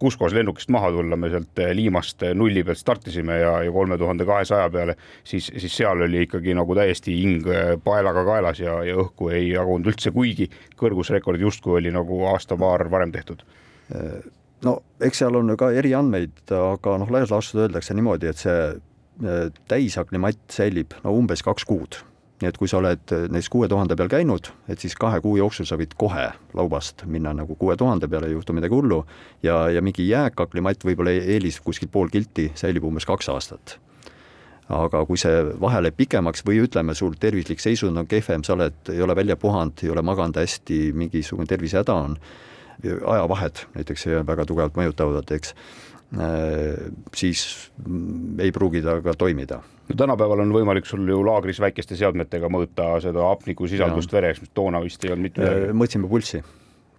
Cuscos 0.00 0.34
lennukist 0.34 0.70
maha 0.74 0.90
tulla, 0.94 1.16
me 1.16 1.30
sealt 1.32 1.62
Liimast 1.72 2.24
nulli 2.34 2.64
pealt 2.64 2.80
startisime 2.80 3.38
ja, 3.40 3.52
ja 3.62 3.72
kolme 3.72 3.98
tuhande 3.98 4.26
kahesaja 4.28 4.70
peale, 4.70 4.96
siis, 5.24 5.50
siis 5.56 5.76
seal 5.76 6.02
oli 6.06 6.24
ikkagi 6.26 6.56
nagu 6.58 6.74
täiesti 6.78 7.14
hing 7.20 7.46
paelaga 7.84 8.24
kaelas 8.26 8.60
ja, 8.62 8.80
ja 8.86 8.98
õhku 9.04 9.30
ei 9.34 9.52
jagunud 9.52 9.92
üldse, 9.92 10.12
kuigi 10.14 10.50
kõrgusrekord 10.78 11.40
justkui 11.40 11.78
oli 11.80 11.94
nagu 11.94 12.24
aasta-paar 12.32 12.88
varem 12.90 13.14
tehtud. 13.14 13.44
No 14.64 14.74
eks 15.00 15.22
seal 15.22 15.38
on 15.38 15.54
ka 15.58 15.70
eriandmeid, 15.78 16.42
aga 16.50 16.98
noh, 16.98 17.10
laias 17.14 17.30
laastus 17.32 17.62
öeldakse 17.62 17.94
niimoodi, 17.94 18.32
et 18.32 18.42
see 18.42 18.60
täisaklimatt 19.68 20.44
säilib 20.54 20.94
no 21.04 21.14
umbes 21.18 21.42
kaks 21.42 21.66
kuud 21.66 21.98
nii 22.38 22.48
et 22.48 22.58
kui 22.58 22.70
sa 22.70 22.78
oled 22.78 23.02
näiteks 23.10 23.50
kuue 23.50 23.68
tuhande 23.70 23.96
peal 23.98 24.10
käinud, 24.12 24.50
et 24.70 24.78
siis 24.78 24.94
kahe 24.98 25.20
kuu 25.24 25.36
jooksul 25.40 25.66
sa 25.66 25.78
võid 25.78 25.94
kohe 25.98 26.28
laubast 26.54 27.02
minna 27.10 27.32
nagu 27.34 27.56
kuue 27.58 27.76
tuhande 27.76 28.08
peale, 28.08 28.28
ei 28.30 28.36
juhtu 28.36 28.54
midagi 28.54 28.74
hullu, 28.74 29.00
ja, 29.42 29.64
ja 29.74 29.82
mingi 29.82 30.06
jääkaklimatt 30.08 30.86
võib-olla 30.86 31.16
eelis 31.18 31.58
kuskil 31.64 31.90
pool 31.92 32.12
kilti 32.12 32.52
säilib 32.58 32.86
umbes 32.86 33.06
kaks 33.08 33.30
aastat. 33.34 33.78
aga 34.68 35.00
kui 35.08 35.16
see 35.16 35.36
vahele 35.60 35.90
pikemaks 35.96 36.42
või 36.44 36.58
ütleme, 36.60 36.94
sul 36.94 37.14
tervislik 37.20 37.60
seisund 37.60 37.96
on 37.96 38.06
kehvem, 38.06 38.44
sa 38.44 38.52
oled, 38.52 38.76
ei 38.92 39.00
ole 39.02 39.16
välja 39.16 39.36
puhanud, 39.36 39.80
ei 39.82 39.90
ole 39.90 40.02
maganud 40.02 40.36
hästi, 40.36 40.92
mingisugune 40.92 41.48
tervisehäda 41.48 41.94
on, 41.94 42.18
ajavahed 42.84 43.64
näiteks 43.74 44.06
väga 44.28 44.44
tugevalt 44.44 44.76
mõjutavad, 44.76 45.32
eks, 45.34 45.54
siis 47.16 47.48
ei 48.38 48.52
pruugi 48.52 48.84
ta 48.84 49.00
ka 49.02 49.16
toimida 49.16 49.62
no 49.88 49.96
tänapäeval 49.96 50.44
on 50.44 50.54
võimalik 50.54 50.86
sul 50.88 51.06
ju 51.08 51.20
laagris 51.26 51.60
väikeste 51.62 51.96
seadmetega 51.98 52.50
mõõta 52.52 52.94
seda 53.04 53.26
hapnikusisaldust 53.30 54.12
veres, 54.12 54.40
mis 54.42 54.52
toona 54.54 54.80
vist 54.84 55.04
ei 55.04 55.12
olnud 55.14 55.28
mitte 55.28 55.44
midagi. 55.44 55.76
mõõtsime 55.82 56.10
pulssi, 56.10 56.42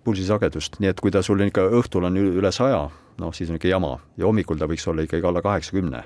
pulsisagedust, 0.07 0.79
nii 0.81 0.91
et 0.93 1.01
kui 1.03 1.13
ta 1.13 1.23
sul 1.25 1.41
ikka 1.45 1.69
õhtul 1.79 2.09
on 2.09 2.19
üle 2.21 2.51
saja, 2.55 2.85
noh 3.19 3.35
siis 3.35 3.51
on 3.51 3.59
ikka 3.59 3.71
jama 3.71 3.97
ja 4.17 4.29
hommikul 4.29 4.59
ta 4.59 4.69
võiks 4.69 4.87
olla 4.89 5.05
ikkagi 5.05 5.27
alla 5.27 5.43
kaheksakümne. 5.45 6.03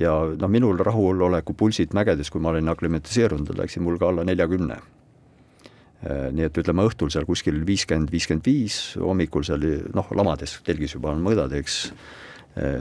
ja 0.00 0.14
noh, 0.38 0.48
minul 0.48 0.78
rahuloleku 0.78 1.54
pulsid 1.54 1.94
mägedes, 1.94 2.30
kui 2.30 2.40
ma 2.40 2.54
olin 2.54 2.68
aklimatiseerunud, 2.68 3.54
läksid 3.58 3.82
mul 3.82 3.98
ka 3.98 4.08
alla 4.08 4.24
neljakümne 4.24 4.80
nii 6.00 6.46
et 6.46 6.56
ütleme 6.56 6.86
õhtul 6.88 7.10
seal 7.12 7.26
kuskil 7.28 7.58
viiskümmend, 7.68 8.08
viiskümmend 8.08 8.46
viis, 8.46 8.96
hommikul 8.96 9.44
seal 9.44 9.66
noh, 9.92 10.08
lamades 10.16 10.56
telgis 10.64 10.94
juba 10.96 11.10
on 11.12 11.20
mõõdad, 11.20 11.52
eks 11.58 11.90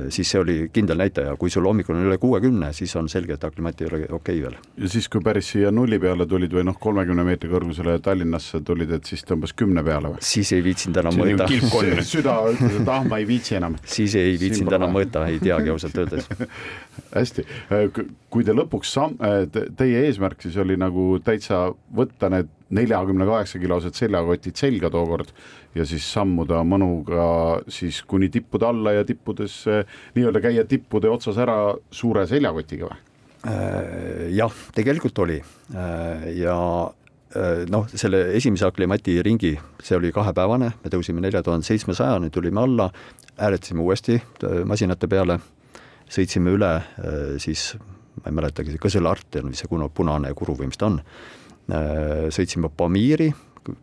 siis 0.10 0.32
see 0.32 0.40
oli 0.42 0.56
kindel 0.74 0.98
näitaja, 0.98 1.36
kui 1.38 1.52
sul 1.54 1.68
hommikul 1.70 1.94
on 1.96 2.08
üle 2.08 2.18
kuuekümne, 2.18 2.72
siis 2.74 2.96
on 2.98 3.10
selge, 3.12 3.36
et 3.38 3.44
aklimati 3.46 3.86
ei 3.86 3.90
ole 3.90 4.00
okei 4.10 4.16
okay 4.18 4.42
veel. 4.42 4.56
ja 4.82 4.90
siis, 4.90 5.10
kui 5.14 5.22
päris 5.24 5.52
siia 5.54 5.72
nulli 5.72 6.00
peale 6.02 6.26
tulid 6.30 6.54
või 6.58 6.66
noh, 6.66 6.78
kolmekümne 6.82 7.24
meetri 7.28 7.52
kõrgusele 7.52 8.00
Tallinnasse 8.04 8.64
tulid, 8.66 8.92
et 8.98 9.06
siis 9.06 9.22
tõmbas 9.30 9.54
kümne 9.54 9.84
peale 9.86 10.16
või? 10.16 10.26
siis 10.26 10.52
ei 10.58 10.66
viitsinud 10.66 11.02
enam 11.04 11.20
mõõta. 11.22 11.50
süda 12.02 12.36
ütles, 12.50 12.80
et 12.82 12.94
ah, 12.96 13.06
ma 13.06 13.22
ei 13.22 13.30
viitsi 13.30 13.60
enam. 13.62 13.78
siis 13.86 14.16
ei 14.18 14.38
viitsinud 14.42 14.74
enam 14.80 14.96
mõõta, 14.98 15.28
ei 15.30 15.38
teagi 15.44 15.76
ausalt 15.76 16.02
öeldes 16.02 16.30
hästi, 17.14 17.46
kui 18.30 18.46
te 18.48 18.56
lõpuks 18.56 18.94
samm, 18.96 19.18
teie 19.78 20.06
eesmärk 20.08 20.46
siis 20.46 20.58
oli 20.62 20.78
nagu 20.80 21.12
täitsa 21.26 21.68
võtta 21.96 22.30
need 22.34 22.52
neljakümne 22.76 23.26
kaheksa 23.26 23.60
kilosed 23.62 23.98
seljakotid 23.98 24.60
selga 24.60 24.92
tookord 24.94 25.32
ja 25.76 25.86
siis 25.90 26.06
sammuda 26.14 26.62
mõnuga 26.68 27.26
siis 27.72 28.04
kuni 28.06 28.30
tippude 28.30 28.68
alla 28.70 28.94
ja 29.00 29.06
tippudes 29.08 29.64
nii-öelda 30.16 30.44
käia 30.44 30.66
tippude 30.70 31.10
otsas 31.10 31.40
ära 31.42 31.60
suure 31.90 32.28
seljakotiga 32.30 32.92
või? 32.92 33.06
Äh, 33.48 34.32
jah, 34.36 34.52
tegelikult 34.76 35.20
oli. 35.24 35.38
Äh, 35.76 36.26
ja 36.36 36.56
äh, 37.36 37.64
noh, 37.72 37.88
selle 37.94 38.34
esimese 38.36 38.68
aklimati 38.68 39.22
ringi, 39.24 39.54
see 39.84 39.96
oli 39.96 40.12
kahepäevane, 40.16 40.74
me 40.84 40.92
tõusime 40.92 41.24
nelja 41.24 41.44
tuhande 41.46 41.68
seitsmesajani, 41.68 42.32
tulime 42.36 42.60
alla, 42.66 42.90
hääletasime 43.40 43.86
uuesti 43.86 44.20
masinate 44.68 45.08
peale, 45.08 45.40
sõitsime 46.10 46.52
üle 46.56 46.72
siis, 47.42 47.76
ma 48.20 48.32
ei 48.32 48.36
mäletagi, 48.36 48.74
see 48.74 48.82
Kõsela-Art 48.82 49.40
on 49.44 49.52
vist 49.54 49.66
see 49.66 49.90
punane 49.94 50.34
kuru 50.34 50.56
või 50.58 50.72
mis 50.72 50.80
ta 50.82 50.90
on 50.90 50.98
Äh, 51.70 52.30
sõitsime 52.34 52.72
Pamiri 52.74 53.30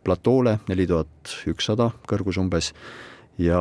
platoole, 0.02 0.56
neli 0.66 0.88
tuhat 0.90 1.34
ükssada 1.46 1.92
kõrgus 2.08 2.38
umbes, 2.40 2.72
ja, 3.38 3.60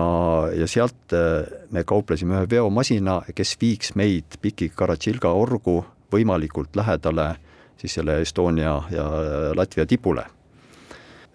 ja 0.56 0.65
sealt 0.69 1.13
äh, 1.13 1.45
me 1.69 1.84
kauplesime 1.86 2.39
ühe 2.39 2.47
veomasina, 2.56 3.19
kes 3.38 3.54
viiks 3.62 3.93
meid 3.99 4.39
Piki-Karatšilga 4.41 5.30
orgu 5.30 5.84
võimalikult 6.13 6.73
lähedale 6.80 7.36
siis 7.78 7.99
selle 7.99 8.17
Estonia 8.23 8.80
ja 8.89 9.06
Latvia 9.54 9.86
tipule. 9.86 10.25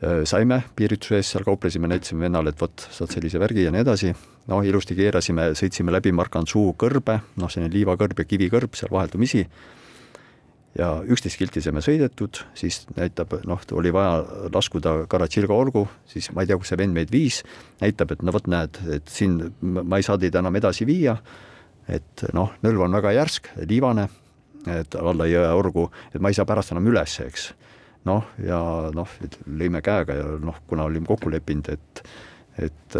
Äh, 0.01 0.23
saime 0.25 0.63
piirituse 0.77 1.19
ees, 1.19 1.29
seal 1.35 1.45
kauplesime, 1.45 1.89
näitasime 1.91 2.25
vennale, 2.25 2.55
et 2.55 2.61
vot, 2.63 2.87
saad 2.89 3.13
sellise 3.13 3.41
värgi 3.43 3.67
ja 3.67 3.73
nii 3.75 3.83
edasi, 3.85 4.15
noh, 4.49 4.63
ilusti 4.65 4.97
keerasime, 4.97 5.51
sõitsime 5.59 5.93
läbi 5.93 6.13
Markansuu 6.17 6.73
kõrbe, 6.81 7.19
noh, 7.37 7.53
selline 7.53 7.73
liivakõrb 7.75 8.23
ja 8.23 8.27
kivikõrb 8.31 8.79
seal 8.81 8.93
vaheldumisi 8.95 9.45
ja 10.79 10.89
üksteist 11.05 11.37
kilti 11.37 11.61
saime 11.61 11.83
sõidetud, 11.85 12.41
siis 12.57 12.85
näitab, 12.97 13.35
noh, 13.49 13.61
oli 13.77 13.93
vaja 13.93 14.23
laskuda 14.55 14.95
Karatšilga 15.11 15.53
olgu, 15.53 15.85
siis 16.09 16.31
ma 16.33 16.45
ei 16.45 16.49
tea, 16.49 16.57
kus 16.57 16.73
see 16.73 16.81
vend 16.81 16.97
meid 16.97 17.13
viis, 17.13 17.43
näitab, 17.83 18.15
et 18.15 18.25
no 18.25 18.33
vot 18.33 18.49
näed, 18.49 18.81
et 18.97 19.11
siin 19.11 19.37
ma 19.61 20.01
ei 20.01 20.07
saa 20.07 20.17
teid 20.21 20.39
enam 20.41 20.57
edasi 20.57 20.89
viia, 20.89 21.19
et 21.93 22.25
noh, 22.37 22.55
nõlv 22.65 22.87
on 22.87 22.97
väga 23.01 23.13
järsk, 23.19 23.53
liivane, 23.67 24.09
et 24.71 24.97
alla 24.97 25.29
jõe 25.29 25.49
orgu, 25.59 25.91
et 26.15 26.23
ma 26.23 26.33
ei 26.33 26.39
saa 26.39 26.49
pärast 26.49 26.73
enam 26.73 26.89
üles, 26.89 27.21
eks. 27.27 27.51
Noh, 28.09 28.33
ja 28.45 28.61
noh, 28.97 29.15
lõime 29.47 29.83
käega 29.85 30.17
ja 30.17 30.27
noh, 30.41 30.63
kuna 30.69 30.89
olime 30.89 31.09
kokku 31.09 31.33
leppinud, 31.33 31.73
et 31.75 32.05
et 32.61 32.95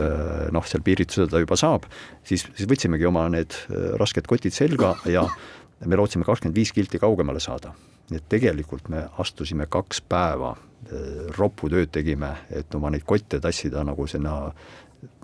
noh, 0.55 0.65
seal 0.65 0.81
piiritusel 0.81 1.27
ta 1.29 1.41
juba 1.43 1.57
saab, 1.59 1.85
siis, 2.25 2.47
siis 2.57 2.69
võtsimegi 2.71 3.05
oma 3.05 3.27
need 3.29 3.53
rasked 4.01 4.25
kotid 4.31 4.55
selga 4.57 4.95
ja 5.11 5.27
me 5.87 5.97
lootsime 5.97 6.25
kakskümmend 6.25 6.57
viis 6.57 6.73
kilti 6.73 7.01
kaugemale 7.01 7.41
saada. 7.41 7.73
nii 8.11 8.19
et 8.19 8.25
tegelikult 8.27 8.89
me 8.91 9.05
astusime 9.23 9.69
kaks 9.71 10.01
päeva, 10.11 10.57
eh, 10.91 11.29
roputööd 11.37 11.93
tegime, 11.95 12.33
et 12.51 12.75
oma 12.75 12.91
neid 12.91 13.05
kotte 13.07 13.39
tassida 13.41 13.85
nagu 13.87 14.07
sinna 14.11 14.51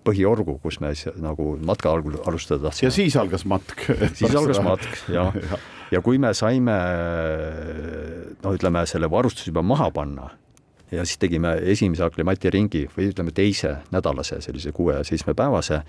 põhiorgu, 0.06 0.60
kus 0.62 0.78
me 0.80 0.92
nagu 1.18 1.56
matka 1.58 1.90
algul 1.90 2.20
alustada 2.22 2.68
tahtsime. 2.68 2.86
ja 2.86 2.94
siis 2.94 3.16
algas 3.16 3.44
matk. 3.44 3.88
siis 4.14 4.34
algas 4.34 4.62
matk, 4.62 5.02
jah 5.10 5.34
ja. 5.50 5.58
Ja 5.90 6.00
kui 6.02 6.18
me 6.18 6.34
saime 6.34 6.74
no 8.42 8.54
ütleme, 8.54 8.86
selle 8.86 9.10
varustuse 9.10 9.50
juba 9.50 9.62
maha 9.62 9.90
panna 9.90 10.30
ja 10.90 11.04
siis 11.04 11.18
tegime 11.18 11.56
esimese 11.72 12.04
aklimati 12.06 12.50
ringi 12.50 12.86
või 12.96 13.10
ütleme, 13.10 13.34
teise 13.34 13.76
nädalase 13.94 14.40
sellise 14.40 14.72
kuue-seitsmepäevase 14.72 15.82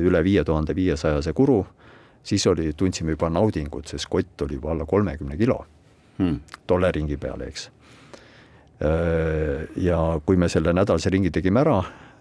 üle 0.00 0.22
viie 0.24 0.44
tuhande 0.44 0.76
viiesajase 0.76 1.32
kuru 1.32 1.62
siis 2.26 2.46
oli, 2.46 2.72
tundsime 2.76 3.14
juba 3.14 3.30
naudingut, 3.30 3.86
sest 3.86 4.08
kott 4.10 4.42
oli 4.42 4.58
juba 4.58 4.72
alla 4.74 4.86
kolmekümne 4.86 5.36
kilo 5.36 5.60
hmm. 6.18 6.40
tolle 6.66 6.92
ringi 6.92 7.16
peale, 7.16 7.50
eks. 7.52 7.70
Ja 9.80 9.98
kui 10.26 10.36
me 10.36 10.48
selle 10.52 10.74
nädalase 10.76 11.10
ringi 11.12 11.30
tegime 11.32 11.62
ära, 11.62 11.78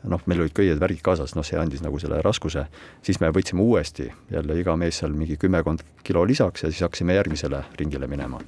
noh, 0.10 0.22
meil 0.26 0.44
olid 0.46 0.56
köied, 0.56 0.80
värgid 0.82 1.04
kaasas, 1.06 1.36
noh, 1.38 1.46
see 1.46 1.60
andis 1.60 1.84
nagu 1.84 2.00
selle 2.02 2.22
raskuse, 2.26 2.66
siis 3.06 3.20
me 3.22 3.32
võtsime 3.36 3.64
uuesti 3.64 4.10
jälle 4.32 4.60
iga 4.60 4.76
mees 4.80 5.02
seal 5.02 5.16
mingi 5.16 5.38
kümmekond 5.42 5.84
kilo 6.06 6.26
lisaks 6.28 6.66
ja 6.66 6.72
siis 6.72 6.84
hakkasime 6.86 7.18
järgmisele 7.18 7.64
ringile 7.80 8.08
minema. 8.08 8.42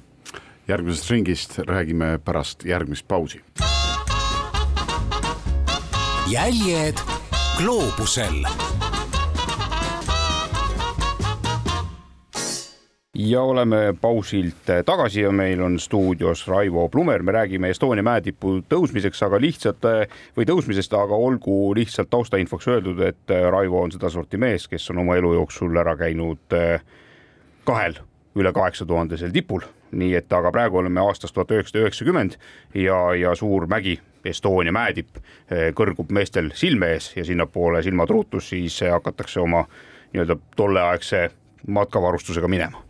järgmisest 0.68 1.10
ringist 1.10 1.58
räägime 1.58 2.18
pärast 2.24 2.64
järgmist 2.64 3.08
pausi. 3.08 3.42
jäljed 6.28 7.00
gloobusel 7.56 8.44
ja 13.18 13.42
oleme 13.42 13.94
pausilt 14.00 14.54
tagasi 14.86 15.20
ja 15.20 15.32
meil 15.32 15.60
on 15.62 15.78
stuudios 15.78 16.48
Raivo 16.48 16.88
Plumer, 16.88 17.22
me 17.22 17.32
räägime 17.32 17.70
Estonia 17.70 18.02
mäetipu 18.02 18.60
tõusmiseks, 18.70 19.22
aga 19.26 19.40
lihtsalt 19.42 19.86
või 20.36 20.46
tõusmisest, 20.46 20.94
aga 20.94 21.18
olgu 21.18 21.74
lihtsalt 21.74 22.10
taustainfoks 22.10 22.68
öeldud, 22.68 23.02
et 23.02 23.34
Raivo 23.50 23.82
on 23.82 23.92
sedasorti 23.92 24.38
mees, 24.38 24.68
kes 24.68 24.90
on 24.90 25.02
oma 25.02 25.18
elu 25.18 25.34
jooksul 25.34 25.76
ära 25.82 25.96
käinud 25.98 26.54
eh, 26.54 26.78
kahel 27.66 27.98
üle 28.38 28.52
kaheksa 28.54 28.86
tuhandesel 28.86 29.34
tipul, 29.34 29.66
nii 29.90 30.14
et 30.14 30.32
aga 30.32 30.54
praegu 30.54 30.78
oleme 30.78 31.02
aastast 31.02 31.34
tuhat 31.34 31.50
üheksasada 31.50 31.88
üheksakümmend 31.88 32.38
ja, 32.74 33.02
ja 33.18 33.34
suur 33.34 33.66
mägi, 33.66 33.98
Estonia 34.24 34.72
mäetipp 34.74 35.18
eh, 35.18 35.72
kõrgub 35.74 36.14
meestel 36.14 36.52
silme 36.54 36.94
ees 36.94 37.16
ja 37.16 37.26
sinnapoole 37.26 37.82
silmatruutus 37.82 38.54
siis 38.54 38.78
hakatakse 38.86 39.40
oma 39.40 39.64
nii-öelda 40.12 40.38
tolleaegse 40.56 41.30
matkavarustusega 41.66 42.48
minema 42.48 42.87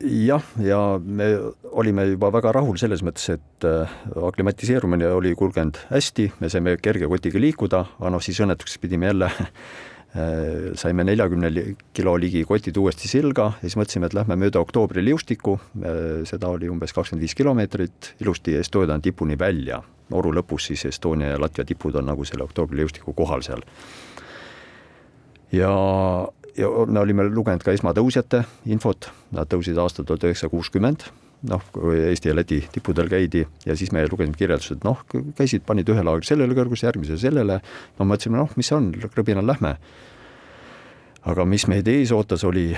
jah, 0.00 0.44
ja 0.60 0.78
me 1.00 1.26
olime 1.72 2.06
juba 2.10 2.30
väga 2.34 2.52
rahul 2.56 2.78
selles 2.80 3.02
mõttes, 3.06 3.30
et 3.36 3.66
äh, 3.66 3.92
aklimatiseerumine 4.28 5.08
oli 5.16 5.34
kulgenud 5.38 5.78
hästi, 5.90 6.30
me 6.40 6.50
saime 6.52 6.76
kerge 6.82 7.08
kotiga 7.10 7.40
liikuda, 7.40 7.82
aga 8.00 8.12
noh, 8.12 8.24
siis 8.24 8.40
õnnetuseks 8.44 8.80
pidime 8.82 9.08
jälle 9.08 9.30
äh, 9.32 10.76
saime 10.78 11.06
neljakümne 11.08 11.50
kilo 11.96 12.16
ligi 12.20 12.44
kotid 12.48 12.76
uuesti 12.76 13.08
selga 13.08 13.50
ja 13.56 13.64
siis 13.64 13.78
mõtlesime, 13.80 14.10
et 14.10 14.16
lähme 14.18 14.38
mööda 14.40 14.60
oktoobri 14.60 15.04
liustikku, 15.04 15.58
äh, 15.80 16.00
seda 16.28 16.52
oli 16.52 16.70
umbes 16.72 16.92
kakskümmend 16.96 17.24
viis 17.24 17.36
kilomeetrit, 17.38 18.14
ilusti 18.20 18.58
Estonia 18.60 19.00
tipuni 19.02 19.38
välja. 19.38 19.82
oru 20.12 20.30
lõpus 20.30 20.68
siis 20.68 20.84
Estonia 20.86 21.32
ja 21.32 21.40
Latvia 21.40 21.64
tipud 21.64 21.96
on 21.98 22.06
nagu 22.06 22.24
selle 22.24 22.44
oktoobri 22.44 22.76
liustiku 22.76 23.12
kohal 23.12 23.42
seal. 23.42 23.64
ja 25.52 25.72
ja 26.58 26.70
me 26.86 27.00
olime 27.00 27.26
lugenud 27.28 27.64
ka 27.64 27.74
esmatõusjate 27.76 28.42
infot, 28.72 29.10
nad 29.36 29.48
tõusid 29.50 29.78
aastal 29.80 30.06
tuhat 30.08 30.26
üheksasada 30.26 30.52
kuuskümmend, 30.52 31.06
noh, 31.50 31.62
kui 31.74 31.98
Eesti 32.10 32.30
ja 32.30 32.36
Läti 32.36 32.60
tippudel 32.72 33.10
käidi 33.12 33.44
ja 33.66 33.76
siis 33.76 33.92
me 33.92 34.04
lugesime 34.08 34.36
kirjeldused, 34.38 34.82
noh, 34.86 35.02
käisid, 35.38 35.66
panid 35.68 35.88
ühe 35.92 36.04
laagri 36.04 36.28
sellele 36.28 36.56
kõrgusele, 36.56 36.90
järgmisele 36.90 37.20
sellele, 37.22 37.60
no 37.98 38.08
mõtlesime, 38.08 38.40
noh, 38.40 38.52
mis 38.56 38.70
see 38.70 38.78
on, 38.78 38.90
krõbinal 39.14 39.46
lähme. 39.46 39.76
aga 41.26 41.44
mis 41.44 41.66
meid 41.66 41.88
ees 41.90 42.12
ootas, 42.14 42.44
oli 42.44 42.70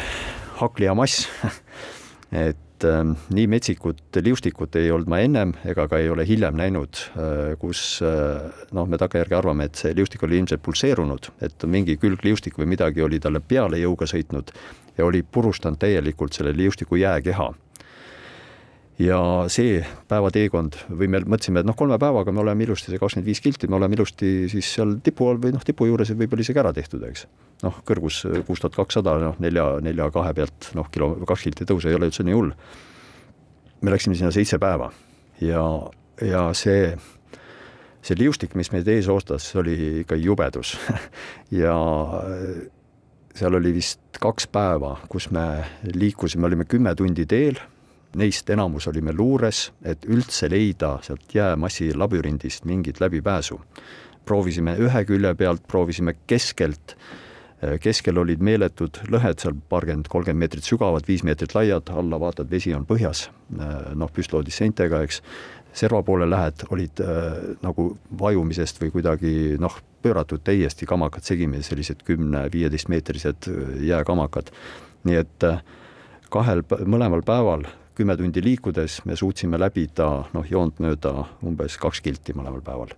hakli 0.58 0.88
ja 0.88 0.94
mass 0.96 1.28
et 2.46 2.67
et 2.78 2.86
äh, 2.86 3.02
nii 3.34 3.46
metsikut 3.50 4.18
liustikut 4.22 4.76
ei 4.78 4.90
olnud 4.94 5.10
ma 5.10 5.18
ennem 5.24 5.54
ega 5.66 5.88
ka 5.90 5.98
ei 5.98 6.10
ole 6.10 6.26
hiljem 6.28 6.56
näinud 6.58 7.00
äh,, 7.18 7.54
kus 7.58 8.00
äh, 8.06 8.46
noh, 8.72 8.86
me 8.86 8.98
takkajärgi 9.00 9.34
arvame, 9.34 9.66
et 9.68 9.78
see 9.78 9.94
liustik 9.96 10.22
oli 10.22 10.38
ilmselt 10.38 10.62
pulseerunud, 10.62 11.30
et 11.42 11.66
mingi 11.66 11.98
külgliustik 11.98 12.58
või 12.58 12.70
midagi 12.74 13.02
oli 13.02 13.20
talle 13.20 13.40
peale 13.40 13.80
jõuga 13.82 14.06
sõitnud 14.10 14.52
ja 14.98 15.06
oli 15.06 15.22
purustanud 15.22 15.80
täielikult 15.82 16.38
selle 16.38 16.54
liustiku 16.56 16.98
jääkeha 16.98 17.50
ja 18.98 19.18
see 19.52 19.78
päevateekond 20.11 20.76
või 20.90 21.08
me 21.12 21.20
mõtlesime, 21.22 21.62
et 21.62 21.68
noh, 21.68 21.76
kolme 21.78 21.98
päevaga 22.02 22.32
me 22.34 22.42
oleme 22.42 22.66
ilusti 22.66 22.90
see 22.90 23.00
kakskümmend 23.00 23.28
viis 23.28 23.40
kilti, 23.42 23.68
me 23.70 23.78
oleme 23.78 23.94
ilusti 23.94 24.32
siis 24.50 24.70
seal 24.74 24.96
tipu 25.04 25.28
all 25.30 25.38
või 25.42 25.54
noh, 25.54 25.62
tipu 25.64 25.87
juures 25.87 26.11
võib-olla 26.14 26.44
isegi 26.44 26.62
ära 26.62 26.72
tehtud, 26.74 27.04
eks. 27.06 27.26
noh, 27.62 27.78
kõrgus 27.87 28.24
kuus 28.48 28.62
tuhat 28.62 28.78
kakssada, 28.78 29.14
noh 29.22 29.38
nelja, 29.42 29.68
nelja 29.84 30.08
kahe 30.14 30.34
pealt 30.34 30.72
noh, 30.78 30.90
kilo, 30.94 31.12
kaks 31.28 31.46
kilti 31.46 31.68
tõusu 31.68 31.92
ei 31.92 31.98
ole 31.98 32.11
üldse 32.11 32.26
nii 32.26 32.38
hull. 32.38 32.50
me 33.80 33.94
läksime 33.94 34.18
sinna 34.18 34.32
seitse 34.34 34.58
päeva 34.58 34.90
ja, 35.40 35.62
ja 36.24 36.48
see, 36.58 36.90
see 38.02 38.18
liustik, 38.18 38.58
mis 38.58 38.72
meid 38.74 38.88
ees 38.90 39.06
ootas, 39.06 39.46
oli 39.54 40.02
ikka 40.02 40.18
jubedus 40.18 40.74
ja 41.62 41.78
seal 43.38 43.54
oli 43.54 43.76
vist 43.78 44.18
kaks 44.18 44.50
päeva, 44.50 44.96
kus 45.08 45.30
me 45.30 45.62
liikusime, 45.94 46.50
olime 46.50 46.66
kümme 46.66 46.98
tundi 46.98 47.26
teel 47.30 47.61
neist 48.16 48.51
enamus 48.51 48.88
olime 48.88 49.12
luures, 49.12 49.68
et 49.85 50.07
üldse 50.09 50.49
leida 50.51 50.97
sealt 51.05 51.35
jäämassi 51.35 51.92
labürindist 51.97 52.64
mingit 52.64 53.01
läbipääsu. 53.01 53.61
proovisime 54.29 54.75
ühe 54.77 55.05
külje 55.09 55.35
pealt, 55.35 55.62
proovisime 55.66 56.12
keskelt, 56.27 56.97
keskel 57.81 58.18
olid 58.21 58.42
meeletud 58.44 58.99
lõhed 59.09 59.40
seal 59.40 59.55
paarkümmend, 59.71 60.11
kolmkümmend 60.12 60.42
meetrit 60.44 60.66
sügavad, 60.68 61.07
viis 61.09 61.25
meetrit 61.25 61.55
laiad, 61.57 61.88
alla 61.88 62.18
vaatad, 62.21 62.51
vesi 62.51 62.75
on 62.77 62.85
põhjas, 62.87 63.31
noh, 63.97 64.12
püstloodis 64.12 64.61
seintega, 64.61 65.01
eks. 65.03 65.23
serva 65.73 66.03
poole 66.03 66.29
lähed, 66.29 66.66
olid 66.71 67.01
äh, 67.01 67.57
nagu 67.62 67.88
vajumisest 68.21 68.83
või 68.83 68.92
kuidagi 68.92 69.33
noh, 69.61 69.81
pööratud 70.03 70.44
täiesti 70.44 70.87
kamakad 70.87 71.25
segimi, 71.25 71.62
sellised 71.62 72.05
kümne-viieteistmeetrised 72.05 73.49
jääkamakad. 73.81 74.53
nii 75.09 75.16
et 75.16 75.44
äh, 75.44 75.62
kahel, 76.29 76.62
mõlemal 76.85 77.23
päeval 77.25 77.64
kümme 77.98 78.16
tundi 78.16 78.42
liikudes 78.44 79.02
me 79.08 79.18
suutsime 79.18 79.61
läbida 79.61 80.08
noh, 80.34 80.48
joont 80.50 80.80
mööda 80.84 81.14
umbes 81.46 81.78
kaks 81.82 82.02
kilti 82.04 82.37
mõlemal 82.38 82.64
päeval 82.64 82.94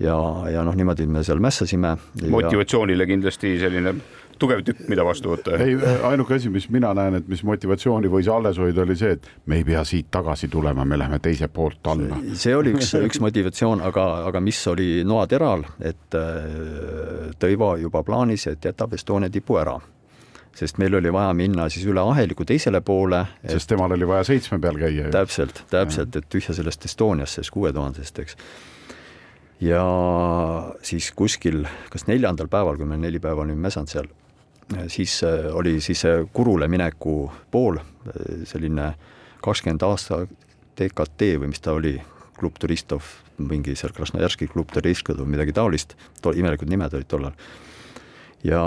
ja, 0.00 0.16
ja 0.52 0.62
noh, 0.66 0.76
niimoodi 0.76 1.06
me 1.06 1.24
seal 1.24 1.40
mässasime. 1.42 1.96
motivatsioonile 2.30 3.06
kindlasti 3.06 3.56
selline 3.60 3.94
tugev 4.38 4.60
tükk, 4.66 4.84
mida 4.90 5.04
vastu 5.06 5.32
võtta. 5.32 5.56
ei, 5.62 5.76
ainuke 6.04 6.36
asi, 6.36 6.50
mis 6.52 6.68
mina 6.72 6.92
näen, 6.96 7.18
et 7.20 7.28
mis 7.28 7.42
motivatsiooni 7.46 8.10
võis 8.12 8.28
alles 8.32 8.60
hoida, 8.60 8.84
oli 8.84 8.96
see, 8.98 9.16
et 9.16 9.28
me 9.46 9.60
ei 9.60 9.64
pea 9.64 9.84
siit 9.88 10.10
tagasi 10.12 10.48
tulema, 10.52 10.84
me 10.84 10.98
läheme 11.00 11.18
teiselt 11.24 11.54
poolt 11.56 11.92
alla. 11.92 12.20
see 12.34 12.54
oli 12.56 12.74
üks, 12.76 12.92
üks 13.00 13.20
motivatsioon, 13.24 13.84
aga, 13.86 14.06
aga 14.28 14.42
mis 14.44 14.60
oli 14.72 14.90
noateral, 15.08 15.66
et 15.80 16.18
äh, 16.18 17.34
Tõivo 17.36 17.74
juba 17.80 18.00
plaanis, 18.06 18.46
et 18.48 18.64
jätab 18.64 18.94
Estonia 18.96 19.30
tipu 19.32 19.58
ära 19.60 19.76
sest 20.56 20.78
meil 20.80 20.94
oli 20.96 21.12
vaja 21.12 21.34
minna 21.36 21.68
siis 21.72 21.84
üle 21.88 22.00
aheliku 22.00 22.46
teisele 22.48 22.80
poole. 22.80 23.26
sest 23.44 23.68
temal 23.68 23.92
oli 23.92 24.08
vaja 24.08 24.24
seitsme 24.24 24.58
peal 24.60 24.78
käia. 24.80 25.10
täpselt, 25.12 25.64
täpselt, 25.70 26.16
et 26.16 26.28
tühja 26.32 26.56
sellest 26.56 26.84
Estoniast, 26.88 27.36
sellest 27.36 27.54
kuue 27.54 27.72
tuhandest, 27.76 28.18
eks 28.24 28.36
ja 29.60 29.82
siis 30.84 31.10
kuskil, 31.16 31.64
kas 31.92 32.06
neljandal 32.06 32.48
päeval, 32.52 32.76
kui 32.76 32.88
me 32.88 32.98
neli 33.00 33.20
päeva 33.22 33.44
olime 33.44 33.68
mäsanud 33.68 33.92
seal, 33.92 34.08
siis 34.92 35.20
äh, 35.24 35.48
oli 35.56 35.78
siis 35.80 36.02
Kurule 36.32 36.68
mineku 36.68 37.30
pool, 37.50 37.78
äh, 37.80 38.42
selline 38.44 38.92
kakskümmend 39.44 39.84
aasta 39.86 40.24
DKT 40.76 41.36
või 41.40 41.52
mis 41.54 41.62
ta 41.64 41.76
oli, 41.76 41.96
Klub 42.36 42.58
Turistov, 42.60 43.06
mingi 43.40 43.72
seal 43.78 43.94
Krasnojarski 43.96 44.50
Klub 44.52 44.72
Turistov 44.74 45.22
midagi 45.24 45.54
taolist, 45.56 45.94
imelikud 46.34 46.68
nimed 46.68 46.92
olid 46.92 47.08
tollal. 47.08 47.38
ja 48.44 48.60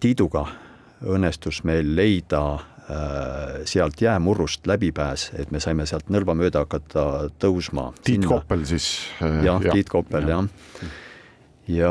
Tiiduga 0.00 0.46
õnnestus 1.02 1.62
meil 1.64 1.94
leida 1.96 2.42
Äh, 2.90 3.60
sealt 3.64 4.00
jäämurrust 4.00 4.66
läbipääs, 4.66 5.30
et 5.36 5.50
me 5.50 5.60
saime 5.60 5.84
sealt 5.86 6.06
nõlva 6.08 6.32
mööda 6.32 6.62
hakata 6.62 7.02
tõusma. 7.36 7.90
Tiit 8.00 8.24
Koppel 8.24 8.62
siis 8.64 8.86
äh,. 9.20 9.42
jah 9.44 9.60
ja., 9.60 9.74
Tiit 9.76 9.90
Koppel 9.92 10.24
jah 10.24 10.46
ja. 10.80 10.88
ja, 11.68 11.90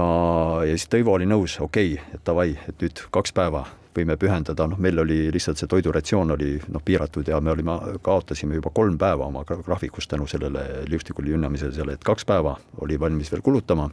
ja 0.65 0.71
siis 0.73 0.89
Tõivo 0.89 1.13
oli 1.13 1.27
nõus, 1.29 1.59
okei 1.61 1.91
okay,, 1.93 2.15
et 2.17 2.23
davai, 2.25 2.55
et 2.65 2.81
nüüd 2.81 3.03
kaks 3.13 3.35
päeva 3.37 3.61
võime 3.93 4.17
pühendada, 4.17 4.65
noh, 4.71 4.81
meil 4.81 5.03
oli 5.03 5.19
lihtsalt 5.35 5.61
see 5.61 5.69
toiduratsioon 5.69 6.33
oli 6.33 6.55
noh, 6.65 6.81
piiratud 6.81 7.29
ja 7.29 7.37
me 7.45 7.53
olime, 7.53 7.77
kaotasime 8.01 8.57
juba 8.57 8.73
kolm 8.73 8.97
päeva 8.97 9.29
oma 9.29 9.45
graafikust 9.45 10.09
tänu 10.09 10.25
sellele 10.25 10.65
liustikule 10.89 11.29
jünnamisele 11.29 11.77
seal, 11.77 11.93
et 11.93 12.01
kaks 12.09 12.25
päeva 12.25 12.55
oli 12.81 12.97
valmis 12.97 13.29
veel 13.29 13.45
kulutama. 13.45 13.91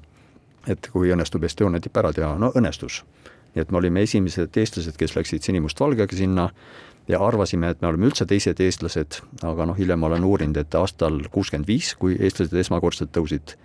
et 0.66 0.88
kui 0.88 1.12
õnnestub 1.12 1.44
Estonia 1.44 1.84
tipp 1.84 2.00
ära 2.00 2.16
teha, 2.16 2.32
no 2.40 2.48
õnnestus. 2.56 3.02
Nii 3.54 3.62
et 3.62 3.70
me 3.70 3.78
olime 3.78 4.02
esimesed 4.02 4.56
eestlased, 4.58 4.96
kes 4.98 5.14
läksid 5.16 5.46
sinimustvalgega 5.46 6.16
sinna 6.16 6.48
ja 7.08 7.20
arvasime, 7.22 7.70
et 7.70 7.82
me 7.82 7.88
oleme 7.88 8.08
üldse 8.08 8.26
teised 8.26 8.60
eestlased, 8.60 9.20
aga 9.46 9.68
noh, 9.68 9.78
hiljem 9.78 10.02
olen 10.02 10.24
uurinud, 10.24 10.58
et 10.60 10.74
aastal 10.78 11.20
kuuskümmend 11.32 11.68
viis, 11.68 11.92
kui 12.00 12.16
eestlased 12.18 12.56
esmakordselt 12.64 13.14
tõusid, 13.14 13.56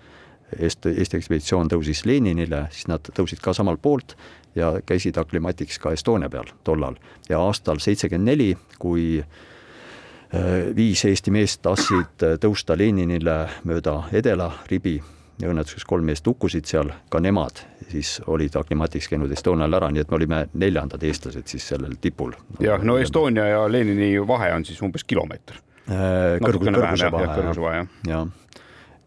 Eesti, 0.50 0.96
Eesti 0.98 1.20
ekspeditsioon 1.20 1.68
tõusis 1.70 2.08
Leninile, 2.10 2.64
siis 2.74 2.88
nad 2.90 3.06
tõusid 3.14 3.38
ka 3.38 3.54
samalt 3.54 3.84
poolt 3.86 4.16
ja 4.58 4.72
käisid 4.82 5.20
aklimatiks 5.22 5.78
ka 5.78 5.94
Estonia 5.94 6.30
peal 6.30 6.50
tollal. 6.66 6.98
ja 7.30 7.38
aastal 7.38 7.78
seitsekümmend 7.78 8.32
neli, 8.32 8.58
kui 8.82 9.22
äh, 9.22 10.74
viis 10.76 11.06
Eesti 11.06 11.32
meest 11.32 11.62
tahtsid 11.62 12.26
tõusta 12.42 12.78
Leninile 12.78 13.44
mööda 13.64 14.04
Edela 14.12 14.52
ribi 14.72 14.98
ja 15.42 15.50
õnnetuseks 15.52 15.86
kolm 15.88 16.08
meest 16.10 16.28
hukkusid 16.28 16.68
seal, 16.70 16.92
ka 17.12 17.22
nemad 17.24 17.62
siis 17.90 18.18
olid 18.28 18.56
aklimatiks 18.60 19.08
käinud 19.12 19.32
Estonial 19.34 19.74
ära, 19.80 19.90
nii 19.94 20.04
et 20.04 20.12
me 20.12 20.20
olime 20.20 20.42
neljandad 20.60 21.04
eestlased 21.04 21.48
siis 21.50 21.68
sellel 21.72 21.96
tipul. 22.02 22.36
jah, 22.64 22.84
no 22.84 22.98
Estonia 23.00 23.48
ja 23.48 23.64
Lenini 23.72 24.12
vahe 24.28 24.52
on 24.54 24.66
siis 24.68 24.82
umbes 24.86 25.06
kilomeeter 25.08 25.62
äh,. 25.88 26.38
kõrguse 26.44 26.76
vahe, 26.76 27.12
kõrguse 27.38 27.64
vahe, 27.64 27.84
jah 28.08 28.12
ja. 28.12 28.26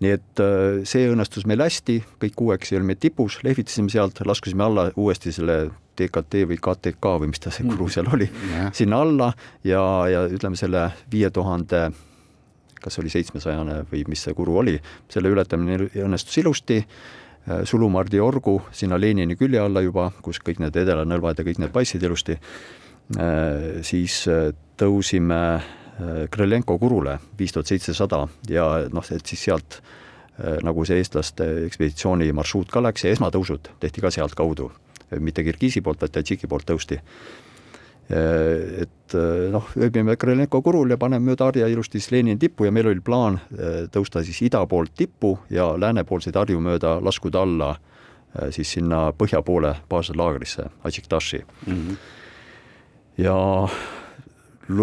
nii 0.02 0.14
et 0.16 0.44
äh, 0.44 0.80
see 0.88 1.10
õnnestus 1.12 1.46
meil 1.48 1.64
hästi, 1.64 2.00
kõik 2.22 2.38
kuuekesi 2.38 2.78
olime 2.78 2.96
tipus, 2.96 3.40
lehvitasime 3.44 3.92
sealt, 3.92 4.24
laskusime 4.26 4.64
alla 4.64 4.88
uuesti 4.96 5.34
selle 5.34 5.66
DKT 5.98 6.46
või 6.48 6.56
KTK 6.64 7.18
või 7.20 7.34
mis 7.34 7.42
ta 7.44 7.52
see 7.52 7.68
kuru 7.68 7.90
seal 7.92 8.08
oli, 8.08 8.30
sinna 8.72 9.02
alla 9.04 9.28
ja, 9.68 9.82
ja 10.08 10.24
ütleme 10.32 10.56
selle 10.56 10.88
viie 11.12 11.30
tuhande 11.30 11.90
000 11.90 12.11
kas 12.82 12.98
oli 13.02 13.12
seitsmesajane 13.12 13.82
või 13.90 14.04
mis 14.10 14.24
see 14.26 14.34
kuru 14.36 14.58
oli, 14.62 14.76
selle 15.12 15.32
ületamine 15.32 15.88
õnnestus 16.04 16.40
ilusti, 16.42 16.80
äh, 16.82 17.62
Sulumardi 17.68 18.20
orgu 18.22 18.58
sinna 18.74 18.98
Lenini 19.00 19.36
külje 19.38 19.62
alla 19.62 19.82
juba, 19.84 20.10
kus 20.22 20.42
kõik 20.44 20.62
need 20.62 20.76
edelanõlvad 20.82 21.38
ja 21.38 21.46
kõik 21.46 21.62
need 21.62 21.74
paistsid 21.74 22.02
ilusti, 22.02 22.38
äh, 22.38 23.68
siis 23.86 24.24
äh, 24.30 24.50
tõusime 24.78 25.44
Krelenko 26.32 26.78
kurule 26.80 27.18
viis 27.38 27.52
tuhat 27.52 27.68
seitsesada 27.68 28.22
ja 28.50 28.64
noh, 28.90 29.04
et 29.12 29.28
siis 29.28 29.42
sealt 29.44 29.76
nagu 30.64 30.86
see 30.88 30.96
eestlaste 30.98 31.44
ekspeditsiooni 31.66 32.30
marsruut 32.34 32.72
ka 32.72 32.80
läks 32.80 33.04
ja 33.04 33.12
esmatõusud 33.12 33.68
tehti 33.78 34.00
ka 34.02 34.10
sealtkaudu, 34.10 34.70
mitte 35.20 35.44
Kirgiisi 35.44 35.82
poolt, 35.84 36.00
vaid 36.02 36.14
Tadžiki 36.16 36.48
poolt 36.50 36.64
tõusti 36.66 36.96
et 38.10 39.14
äh, 39.14 39.50
noh, 39.52 39.68
ööbime 39.78 40.16
Krelenko 40.20 40.60
kurul 40.62 40.90
ja 40.92 40.98
paneme 41.00 41.30
mööda 41.30 41.46
harja 41.48 41.68
ilusti 41.70 42.00
siis 42.00 42.10
Lenini 42.12 42.38
tippu 42.40 42.66
ja 42.66 42.72
meil 42.74 42.90
oli 42.90 43.00
plaan 43.04 43.38
äh, 43.38 43.86
tõusta 43.92 44.24
siis 44.26 44.42
ida 44.48 44.64
poolt 44.66 44.94
tippu 44.98 45.36
ja 45.50 45.70
läänepoolseid 45.78 46.36
harju 46.36 46.60
mööda 46.60 46.98
laskuda 47.02 47.46
alla 47.46 47.74
siis 48.48 48.70
sinna 48.72 49.10
põhja 49.12 49.42
poole 49.44 49.74
baaslaagrisse, 49.92 50.64
Atšiktaši 50.88 51.42
mm. 51.66 51.72
-hmm. 51.74 51.96
ja 53.20 53.68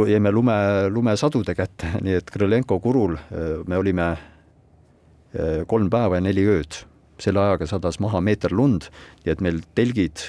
jäime 0.06 0.32
lume, 0.32 0.54
lumesadude 0.90 1.56
kätte, 1.56 1.90
nii 2.06 2.14
et 2.14 2.30
Krelenko 2.30 2.80
kurul 2.80 3.18
me 3.68 3.78
olime 3.78 4.18
kolm 5.68 5.90
päeva 5.90 6.16
ja 6.16 6.22
neli 6.22 6.46
ööd. 6.46 6.86
selle 7.20 7.40
ajaga 7.40 7.66
sadas 7.68 8.00
maha 8.00 8.22
meeter 8.22 8.54
lund, 8.54 8.86
nii 9.26 9.32
et 9.32 9.42
meil 9.42 9.62
telgid 9.76 10.22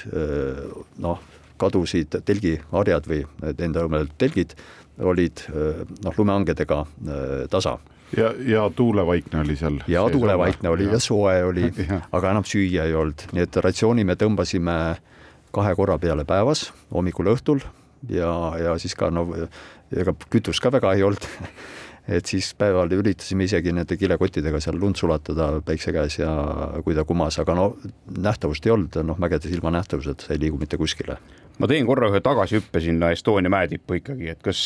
noh, 0.97 1.19
kadusid 1.61 2.19
telgiharjad 2.25 3.07
või 3.09 3.23
enda 3.53 3.85
õmmeldud 3.85 4.17
telgid 4.21 4.55
olid 5.01 5.45
noh, 5.51 6.17
lumehangedega 6.17 6.83
tasa. 7.49 7.77
Ja, 8.17 8.33
ja 8.43 8.65
tuulevaikne 8.75 9.39
oli 9.39 9.55
seal. 9.55 9.77
ja 9.87 10.03
tuulevaikne 10.11 10.69
oli 10.69 10.89
ja, 10.89 10.97
ja 10.97 10.99
soe 10.99 11.43
oli, 11.47 11.69
aga 12.17 12.33
enam 12.33 12.43
süüa 12.43 12.89
ei 12.89 12.95
olnud, 12.97 13.23
nii 13.31 13.45
et 13.45 13.59
ratsiooni 13.63 14.03
me 14.07 14.17
tõmbasime 14.19 14.77
kahe 15.55 15.75
korra 15.79 15.95
peale 15.99 16.25
päevas, 16.27 16.65
hommikul-õhtul 16.91 17.63
ja, 18.09 18.33
ja 18.59 18.75
siis 18.81 18.97
ka 18.99 19.11
no 19.13 19.29
ega 19.91 20.15
kütust 20.31 20.63
ka 20.63 20.73
väga 20.73 20.97
ei 20.97 21.07
olnud. 21.07 21.29
Et 22.11 22.25
siis 22.25 22.47
päeval 22.57 22.89
üritasime 22.97 23.45
isegi 23.45 23.71
nende 23.77 23.93
kilekottidega 23.95 24.57
seal 24.59 24.79
lund 24.81 24.97
sulatada 24.97 25.51
päikse 25.63 25.93
käes 25.93 26.15
ja 26.17 26.31
kui 26.81 26.95
ta 26.97 27.05
kumas, 27.07 27.37
aga 27.39 27.53
no 27.55 27.67
nähtavust 28.17 28.65
ei 28.65 28.73
olnud, 28.73 28.97
noh, 29.05 29.19
mägedes 29.21 29.53
ilma 29.53 29.69
nähtavuseta 29.77 30.25
sa 30.25 30.33
ei 30.33 30.41
liigu 30.41 30.57
mitte 30.59 30.79
kuskile 30.81 31.19
ma 31.61 31.69
teen 31.69 31.85
korra 31.85 32.09
ühe 32.09 32.21
tagasihüppe 32.25 32.81
sinna 32.81 33.11
Estonia 33.13 33.51
mäetippu 33.53 33.99
ikkagi, 33.99 34.31
et 34.33 34.41
kas 34.41 34.63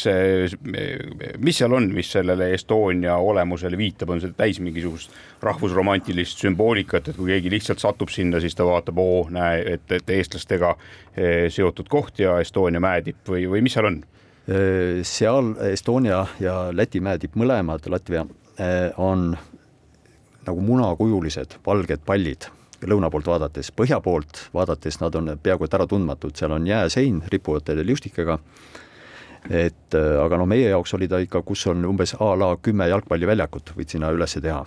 mis 1.44 1.60
seal 1.60 1.76
on, 1.76 1.90
mis 1.96 2.12
sellele 2.16 2.52
Estonia 2.56 3.18
olemusele 3.20 3.78
viitab, 3.80 4.14
on 4.16 4.22
see 4.24 4.32
täis 4.38 4.62
mingisugust 4.64 5.14
rahvusromantilist 5.44 6.40
sümboolikat, 6.46 7.12
et 7.12 7.20
kui 7.20 7.34
keegi 7.34 7.52
lihtsalt 7.52 7.84
satub 7.84 8.14
sinna, 8.14 8.40
siis 8.44 8.56
ta 8.56 8.68
vaatab, 8.68 9.00
oo, 9.02 9.26
näe, 9.34 9.62
et, 9.76 9.86
et 9.98 10.16
eestlastega 10.18 10.76
eh, 10.76 11.48
seotud 11.52 11.92
koht 11.92 12.24
ja 12.24 12.40
Estonia 12.44 12.82
mäetipp 12.84 13.28
või, 13.34 13.46
või 13.52 13.66
mis 13.66 13.76
seal 13.76 13.92
on? 13.92 14.02
Eh, 14.48 15.04
seal 15.08 15.52
Estonia 15.72 16.24
ja 16.40 16.58
Läti 16.72 17.04
mäetipp, 17.04 17.36
mõlemad 17.40 17.90
Latvia, 17.92 18.24
eh, 18.56 18.92
on 18.96 19.34
nagu 20.46 20.62
munakujulised 20.62 21.60
valged 21.66 22.06
pallid 22.06 22.48
lõuna 22.90 23.10
poolt 23.12 23.28
vaadates, 23.28 23.72
põhja 23.76 24.00
poolt 24.04 24.46
vaadates 24.54 25.00
nad 25.02 25.16
on 25.16 25.36
peaaegu 25.44 25.68
et 25.68 25.78
äratundmatud, 25.78 26.36
seal 26.38 26.56
on 26.56 26.68
jääsein 26.68 27.22
ripuvate 27.32 27.76
liustikega, 27.82 28.40
et 29.50 29.98
äh, 29.98 30.12
aga 30.24 30.40
noh, 30.42 30.50
meie 30.50 30.70
jaoks 30.70 30.96
oli 30.98 31.08
ta 31.12 31.20
ikka, 31.24 31.44
kus 31.46 31.68
on 31.72 31.86
umbes 31.86 32.16
a 32.20 32.32
la 32.40 32.56
kümme 32.62 32.90
jalgpalliväljakut, 32.90 33.76
võid 33.78 33.94
sinna 33.94 34.12
üles 34.16 34.38
teha. 34.42 34.66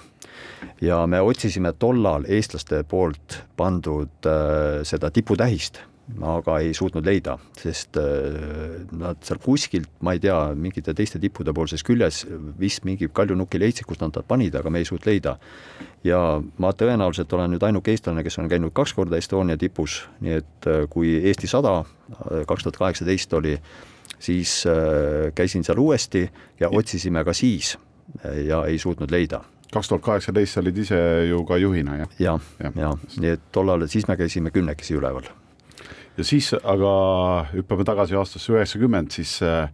ja 0.80 1.06
me 1.06 1.20
otsisime 1.20 1.72
tollal 1.78 2.24
eestlaste 2.28 2.84
poolt 2.88 3.42
pandud 3.56 4.26
äh, 4.26 4.82
seda 4.82 5.10
tiputähist, 5.10 5.80
aga 6.24 6.58
ei 6.64 6.72
suutnud 6.74 7.06
leida, 7.06 7.36
sest 7.58 7.98
äh, 8.00 8.78
nad 8.96 9.20
seal 9.26 9.40
kuskilt, 9.44 9.90
ma 10.04 10.14
ei 10.16 10.22
tea, 10.22 10.36
mingite 10.58 10.94
teiste 10.96 11.20
tippude 11.22 11.52
poolses 11.54 11.84
küljes 11.86 12.22
vist 12.58 12.86
mingi 12.88 13.10
kaljunuki 13.12 13.60
leidsid, 13.60 13.86
kus 13.88 14.00
nad 14.00 14.16
panid, 14.28 14.56
aga 14.58 14.72
me 14.72 14.82
ei 14.82 14.88
suutnud 14.88 15.08
leida. 15.10 15.36
ja 16.06 16.18
ma 16.62 16.70
tõenäoliselt 16.72 17.32
olen 17.34 17.52
nüüd 17.54 17.64
ainuke 17.66 17.92
eestlane, 17.92 18.22
kes 18.24 18.38
on 18.38 18.48
käinud 18.48 18.72
kaks 18.72 18.94
korda 18.94 19.18
Estonia 19.18 19.58
tipus, 19.58 20.00
nii 20.24 20.38
et 20.40 20.68
äh, 20.70 20.86
kui 20.90 21.16
Eesti 21.18 21.50
sada 21.50 21.82
kaks 22.48 22.64
tuhat 22.64 22.78
kaheksateist 22.78 23.32
oli, 23.36 23.58
siis 24.18 24.64
käisin 25.36 25.64
seal 25.64 25.78
uuesti 25.78 26.24
ja 26.60 26.70
otsisime 26.72 27.20
ka 27.24 27.34
siis 27.36 27.76
ja 28.24 28.62
ei 28.64 28.78
suutnud 28.80 29.12
leida 29.12 29.42
kaks 29.72 29.90
tuhat 29.90 30.02
kaheksateist 30.02 30.56
sa 30.56 30.62
olid 30.62 30.78
ise 30.80 31.00
ju 31.28 31.42
ka 31.44 31.58
juhina, 31.60 31.98
jah? 32.00 32.16
ja, 32.18 32.38
ja, 32.64 32.72
ja, 32.74 32.94
nii 33.20 33.34
et 33.36 33.44
tollal, 33.52 33.84
siis 33.92 34.08
me 34.08 34.16
käisime 34.16 34.50
kümnekesi 34.50 34.96
üleval 34.96 35.28
ja 36.18 36.26
siis 36.26 36.50
aga 36.58 36.92
hüppame 37.52 37.86
tagasi 37.86 38.16
aastasse 38.18 38.54
üheksakümmend, 38.56 39.14
siis 39.14 39.38
äh, 39.46 39.70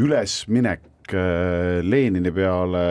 ülesminek 0.00 1.12
äh, 1.12 1.82
Lenini 1.84 2.32
peale, 2.34 2.84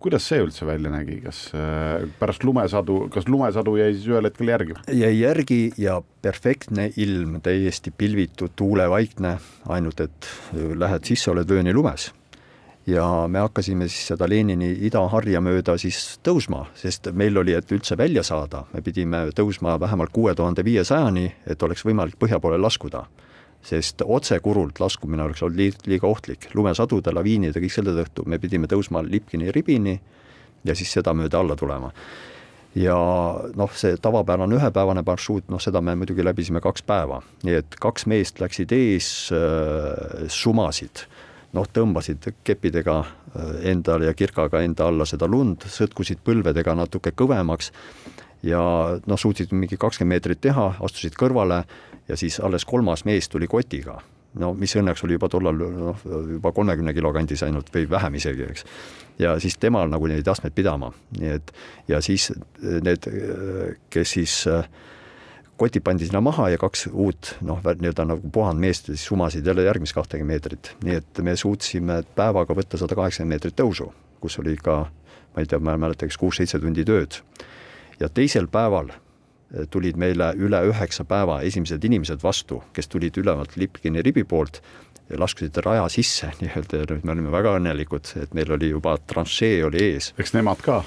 kuidas 0.00 0.28
see 0.30 0.40
üldse 0.42 0.66
välja 0.68 0.92
nägi, 0.92 1.20
kas 1.24 1.44
äh, 1.56 2.06
pärast 2.20 2.46
lumesadu, 2.48 3.00
kas 3.12 3.28
lumesadu 3.28 3.76
jäi 3.80 3.92
siis 3.94 4.08
ühel 4.10 4.30
hetkel 4.30 4.52
järgi? 4.54 4.78
jäi 4.88 5.14
järgi 5.18 5.60
ja 5.80 5.98
perfektne 6.22 6.90
ilm, 6.96 7.40
täiesti 7.44 7.92
pilvitu, 7.92 8.50
tuulevaikne, 8.56 9.36
ainult 9.68 10.06
et 10.06 10.32
lähed 10.56 11.10
sisse, 11.10 11.30
oled 11.34 11.48
vööni 11.50 11.76
lumes 11.76 12.12
ja 12.88 13.28
me 13.28 13.38
hakkasime 13.38 13.88
siis 13.88 14.08
seda 14.12 14.28
Lenini 14.28 14.70
idaharja 14.88 15.40
mööda 15.44 15.76
siis 15.80 16.18
tõusma, 16.24 16.64
sest 16.78 17.10
meil 17.12 17.36
oli, 17.36 17.52
et 17.56 17.72
üldse 17.74 17.98
välja 17.98 18.24
saada, 18.24 18.64
me 18.72 18.82
pidime 18.84 19.26
tõusma 19.36 19.76
vähemalt 19.80 20.12
kuue 20.14 20.34
tuhande 20.34 20.64
viiesajani, 20.64 21.26
et 21.46 21.62
oleks 21.62 21.84
võimalik 21.84 22.18
põhja 22.20 22.40
poole 22.40 22.58
laskuda. 22.60 23.06
sest 23.68 24.02
otse 24.06 24.38
kurult 24.40 24.78
laskumine 24.80 25.22
oleks 25.22 25.42
olnud 25.42 25.86
liiga 25.86 26.06
ohtlik, 26.06 26.46
lumesadude, 26.54 27.10
laviinide, 27.12 27.58
kõik 27.60 27.72
selle 27.74 27.90
tõttu, 27.90 28.22
me 28.24 28.38
pidime 28.38 28.66
tõusma 28.66 29.02
Lipkini 29.02 29.50
ribini 29.52 30.00
ja 30.64 30.74
siis 30.74 30.92
sedamööda 30.92 31.38
alla 31.38 31.56
tulema. 31.56 31.90
Ja 32.74 32.94
noh, 33.56 33.72
see 33.74 33.96
tavapärane 33.96 34.54
ühepäevane 34.54 35.02
marsruut, 35.02 35.48
noh 35.48 35.60
seda 35.60 35.80
me 35.80 35.96
muidugi 35.96 36.24
läbisime 36.24 36.60
kaks 36.60 36.82
päeva, 36.82 37.20
nii 37.42 37.54
et 37.54 37.76
kaks 37.80 38.06
meest 38.06 38.40
läksid 38.40 38.72
ees 38.72 39.32
äh,, 39.34 40.28
sumasid 40.28 41.08
noh, 41.56 41.68
tõmbasid 41.72 42.30
keppidega 42.44 42.98
äh, 43.00 43.50
endale 43.72 44.08
ja 44.10 44.14
kirkaga 44.14 44.62
enda 44.64 44.88
alla 44.88 45.06
seda 45.08 45.28
lund, 45.30 45.66
sõtkusid 45.72 46.20
põlvedega 46.24 46.74
natuke 46.76 47.12
kõvemaks 47.16 47.72
ja 48.46 48.60
noh, 49.06 49.18
suutsid 49.18 49.54
mingi 49.56 49.78
kakskümmend 49.80 50.16
meetrit 50.16 50.42
teha, 50.44 50.70
astusid 50.84 51.16
kõrvale 51.18 51.62
ja 52.08 52.16
siis 52.16 52.38
alles 52.40 52.64
kolmas 52.68 53.04
mees 53.08 53.28
tuli 53.28 53.46
kotiga. 53.46 53.98
no 54.38 54.52
mis 54.54 54.76
õnneks 54.76 55.02
oli 55.04 55.16
juba 55.16 55.28
tollal 55.28 55.56
noh, 55.56 56.02
juba 56.34 56.52
kolmekümne 56.52 56.94
kilo 56.94 57.12
kandis 57.12 57.42
ainult 57.42 57.72
või 57.74 57.88
vähem 57.90 58.14
isegi, 58.14 58.42
eks. 58.42 58.64
ja 59.18 59.38
siis 59.40 59.56
temal 59.58 59.88
nagu 59.88 60.06
neid 60.06 60.28
astmeid 60.28 60.54
pidama, 60.54 60.92
nii 61.18 61.32
et 61.32 61.52
ja 61.88 62.00
siis 62.00 62.32
need, 62.60 63.08
kes 63.90 64.10
siis 64.10 64.46
äh, 64.46 64.68
kotid 65.58 65.82
pandi 65.84 66.06
sinna 66.06 66.20
maha 66.24 66.48
ja 66.52 66.58
kaks 66.60 66.86
uut 66.92 67.34
noh, 67.46 67.58
nii-öelda 67.64 68.06
nagu 68.08 68.30
puhanud 68.32 68.62
meest 68.62 68.90
siis 68.92 69.04
sumasid 69.10 69.46
jälle 69.46 69.66
järgmist 69.66 69.96
kahtekümmet 69.96 70.34
meetrit, 70.34 70.70
nii 70.84 71.00
et 71.00 71.20
me 71.26 71.34
suutsime 71.36 72.02
päevaga 72.16 72.54
võtta 72.54 72.80
sada 72.80 72.96
kaheksakümmend 72.98 73.36
meetrit 73.36 73.58
tõusu, 73.58 73.90
kus 74.22 74.38
oli 74.42 74.56
ka 74.62 74.84
ma 75.34 75.42
ei 75.42 75.46
tea, 75.46 75.60
ma 75.62 75.74
ei 75.76 75.82
mäleta, 75.82 76.08
kas 76.08 76.18
kuus-seitse 76.18 76.58
tundi 76.62 76.84
tööd. 76.86 77.20
ja 78.00 78.08
teisel 78.08 78.46
päeval 78.46 78.90
eh, 78.92 79.66
tulid 79.70 79.98
meile 79.98 80.32
üle 80.38 80.60
üheksa 80.70 81.04
päeva 81.04 81.40
esimesed 81.42 81.84
inimesed 81.84 82.22
vastu, 82.22 82.62
kes 82.72 82.88
tulid 82.88 83.18
ülevalt 83.18 83.56
Lipkini 83.56 84.02
ribi 84.02 84.24
poolt 84.24 84.62
ja 85.10 85.18
laskusid 85.18 85.56
raja 85.64 85.88
sisse 85.88 86.32
nii-öelda 86.40 86.82
ja 86.82 86.88
nüüd 86.90 87.04
me 87.04 87.14
olime 87.16 87.34
väga 87.34 87.58
õnnelikud, 87.60 88.14
et 88.22 88.34
meil 88.34 88.52
oli 88.58 88.72
juba 88.74 88.96
tranšee 88.98 89.62
oli 89.66 89.84
ees. 89.92 90.12
eks 90.18 90.34
nemad 90.38 90.62
ka 90.64 90.82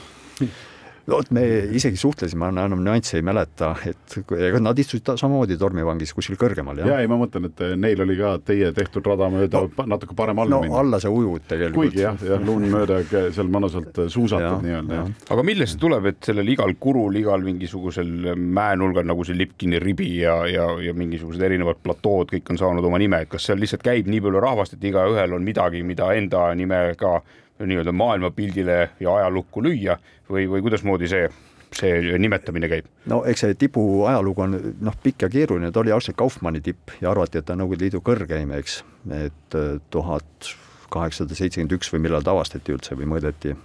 vot, 1.10 1.32
me 1.34 1.44
isegi 1.78 2.00
suhtlesime, 2.00 2.50
ma 2.52 2.66
enam 2.66 2.82
nüansse 2.86 3.18
ei 3.20 3.26
mäleta, 3.26 3.72
et 3.90 4.18
ega 4.38 4.62
nad 4.62 4.78
istusid 4.80 5.14
samamoodi 5.20 5.58
tormivangis 5.60 6.14
kuskil 6.16 6.38
kõrgemal, 6.40 6.82
jah? 6.82 6.92
ja 6.94 7.00
ei, 7.02 7.10
ma 7.12 7.18
mõtlen, 7.22 7.48
et 7.50 7.64
neil 7.82 8.04
oli 8.06 8.18
ka 8.20 8.36
teie 8.46 8.72
tehtud 8.76 9.08
rada 9.10 9.30
mööda 9.34 9.64
no, 9.66 9.86
natuke 9.94 10.16
parem 10.18 10.42
alla 10.44 10.58
no, 10.58 10.62
minna. 10.66 10.80
alla 10.82 11.02
sa 11.04 11.12
ujud 11.14 11.48
tegelikult. 11.50 11.92
kuigi 11.92 12.04
jah, 12.06 12.22
jah, 12.32 12.44
lund 12.46 12.70
mööda 12.72 13.02
seal 13.10 13.52
mõnusalt 13.52 14.04
suusatad 14.14 14.66
nii-öelda. 14.66 15.04
aga 15.36 15.46
millest 15.48 15.76
see 15.76 15.82
tuleb, 15.82 16.12
et 16.12 16.32
sellel 16.32 16.54
igal 16.54 16.76
kurul, 16.82 17.18
igal 17.20 17.44
mingisugusel 17.46 18.36
mäenurgal 18.38 19.08
nagu 19.08 19.26
see 19.28 19.38
Lipkini 19.42 19.82
ribi 19.82 20.12
ja, 20.22 20.38
ja, 20.50 20.68
ja 20.86 20.96
mingisugused 20.98 21.42
erinevad 21.46 21.82
platood, 21.84 22.32
kõik 22.36 22.54
on 22.54 22.62
saanud 22.62 22.86
oma 22.88 23.02
nime, 23.02 23.24
et 23.26 23.32
kas 23.32 23.50
seal 23.50 23.62
lihtsalt 23.62 23.86
käib 23.86 24.10
nii 24.12 24.22
palju 24.24 24.44
rahvast, 24.44 24.78
et 24.78 24.90
igaühel 24.92 25.38
on 25.38 25.46
midagi, 25.46 25.82
mida 25.88 26.12
enda 26.18 26.50
nimega 26.58 27.20
nii-öelda 27.68 27.94
maailmapildile 27.96 28.78
ja 29.00 29.16
ajalukku 29.22 29.64
lüüa 29.64 29.98
või, 30.30 30.48
või 30.50 30.62
kuidasmoodi 30.66 31.10
see 31.12 31.30
see 31.76 32.18
nimetamine 32.20 32.70
käib? 32.72 32.88
no 33.12 33.22
eks 33.28 33.46
see 33.46 33.56
tipu 33.60 33.84
ajalugu 34.10 34.46
on 34.46 34.58
noh, 34.84 34.98
pikk 35.04 35.26
ja 35.26 35.32
keeruline, 35.32 35.72
ta 35.72 35.82
oli 35.84 35.94
algselt 35.96 36.18
Kaufmanni 36.20 36.62
tipp 36.64 36.94
ja 37.02 37.12
arvati, 37.12 37.40
et 37.40 37.48
ta 37.48 37.56
on 37.56 37.64
Nõukogude 37.64 37.88
Liidu 37.88 38.04
kõrgeim, 38.06 38.52
eks, 38.58 38.82
et 39.16 39.58
äh, 39.58 39.74
tuhat 39.94 40.52
kaheksasada 40.92 41.38
seitsekümmend 41.38 41.78
üks 41.78 41.92
või 41.94 42.06
millal 42.08 42.26
ta 42.26 42.36
avastati 42.36 42.76
üldse 42.76 42.98
või 43.00 43.08
mõõdeti. 43.14 43.56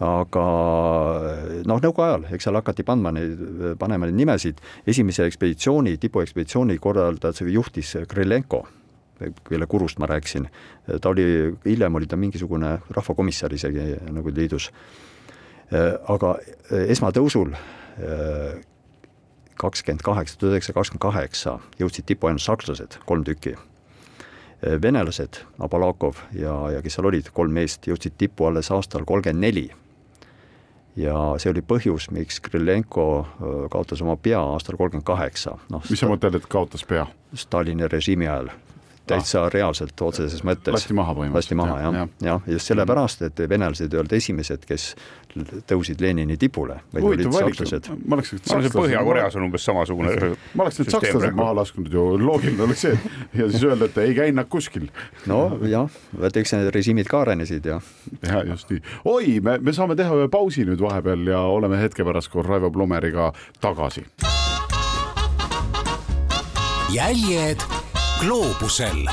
aga 0.00 0.44
noh, 1.68 1.82
nõukogude 1.84 2.08
ajal, 2.08 2.26
eks 2.32 2.48
seal 2.48 2.56
hakati 2.56 2.86
pandma 2.88 3.12
neid, 3.12 3.44
panema 3.78 4.08
neid 4.08 4.16
nimesid, 4.22 4.62
esimese 4.88 5.28
ekspeditsiooni, 5.28 5.98
tipuekspeditsiooni 6.00 6.78
korraldas 6.80 7.44
juhtis 7.44 7.96
Krylenko 8.08 8.64
kelle 9.48 9.66
Kurust 9.66 9.98
ma 9.98 10.08
rääkisin, 10.10 10.48
ta 11.00 11.08
oli, 11.08 11.54
hiljem 11.64 11.94
oli 11.94 12.06
ta 12.06 12.16
mingisugune 12.16 12.78
rahvakomissar 12.90 13.52
isegi 13.52 13.96
Nõukogude 14.10 14.40
Liidus. 14.40 14.70
aga 16.08 16.34
esmatõusul 16.88 17.52
kakskümmend 19.60 20.02
kaheksa, 20.02 20.38
tuhat 20.38 20.56
üheksasada 20.56 20.78
kakskümmend 20.78 21.04
kaheksa 21.04 21.58
jõudsid 21.78 22.06
tippu 22.08 22.30
ainult 22.30 22.42
sakslased, 22.42 22.98
kolm 23.06 23.24
tükki. 23.24 23.56
venelased, 24.82 25.38
Abalakov 25.58 26.18
ja, 26.36 26.52
ja 26.70 26.82
kes 26.82 26.98
seal 26.98 27.06
olid, 27.08 27.30
kolm 27.32 27.54
meest, 27.56 27.86
jõudsid 27.88 28.18
tippu 28.20 28.44
alles 28.44 28.68
aastal 28.70 29.06
kolmkümmend 29.08 29.40
neli 29.40 29.70
ja 30.96 31.14
see 31.40 31.52
oli 31.52 31.62
põhjus, 31.64 32.10
miks 32.12 32.40
Krylenko 32.44 33.06
kaotas 33.72 34.02
oma 34.04 34.16
pea 34.16 34.40
aastal 34.40 34.76
kolmkümmend 34.76 35.06
kaheksa, 35.06 35.56
noh. 35.70 35.84
mis 35.88 36.00
sa 36.00 36.10
mõtled, 36.10 36.36
et 36.36 36.50
kaotas 36.50 36.84
pea? 36.84 37.06
Stalini 37.34 37.88
režiimi 37.88 38.28
ajal 38.28 38.50
täitsa 39.10 39.44
ah. 39.44 39.50
reaalselt 39.52 40.06
otseses 40.06 40.44
mõttes. 40.46 40.74
lasti 40.74 40.96
maha 40.96 41.14
põhimõtteliselt. 41.18 41.40
lasti 41.40 41.58
maha 41.60 41.80
jah, 41.82 41.98
jah, 42.00 42.12
jah, 42.28 42.52
just 42.56 42.72
sellepärast, 42.72 43.26
et 43.30 43.42
venelased 43.50 43.92
ei 43.92 44.02
olnud 44.02 44.16
esimesed, 44.20 44.66
kes 44.68 44.94
tõusid 45.70 46.00
Lenini 46.02 46.36
tipule, 46.40 46.80
vaid 46.94 47.06
olid 47.06 47.30
sakslased. 47.34 47.90
ma 48.04 48.18
oleks. 48.18 48.34
Põhja-Koreas 48.74 49.36
on 49.38 49.46
umbes 49.46 49.64
samasugune 49.66 50.32
ma 50.54 50.64
oleks 50.64 50.80
need 50.80 50.90
sakslased 50.92 51.36
maha 51.38 51.54
lasknud 51.60 51.92
ju, 51.94 52.04
loogiline 52.20 52.64
oleks 52.66 52.84
see, 52.86 52.98
ja 53.38 53.48
siis 53.50 53.64
öelda, 53.66 53.90
et 53.90 53.98
ei 54.02 54.14
käi 54.16 54.34
nad 54.36 54.50
kuskil. 54.50 54.88
no 55.30 55.42
jah, 55.70 55.90
vaata 56.18 56.42
eks 56.42 56.54
need 56.56 56.72
režiimid 56.74 57.10
ka 57.10 57.22
arenesid 57.24 57.66
ja. 57.70 57.80
ja 58.26 58.44
just 58.50 58.70
nii, 58.72 58.82
oi, 59.10 59.38
me, 59.44 59.58
me 59.62 59.74
saame 59.76 59.98
teha 59.98 60.22
ühe 60.22 60.30
pausi 60.32 60.66
nüüd 60.68 60.82
vahepeal 60.82 61.26
ja 61.30 61.42
oleme 61.50 61.80
hetke 61.80 62.06
pärast 62.06 62.32
koos 62.32 62.48
Raivo 62.48 62.72
Plumeriga 62.74 63.32
tagasi. 63.62 64.06
jäljed 66.90 67.79
gloobusel 68.20 69.06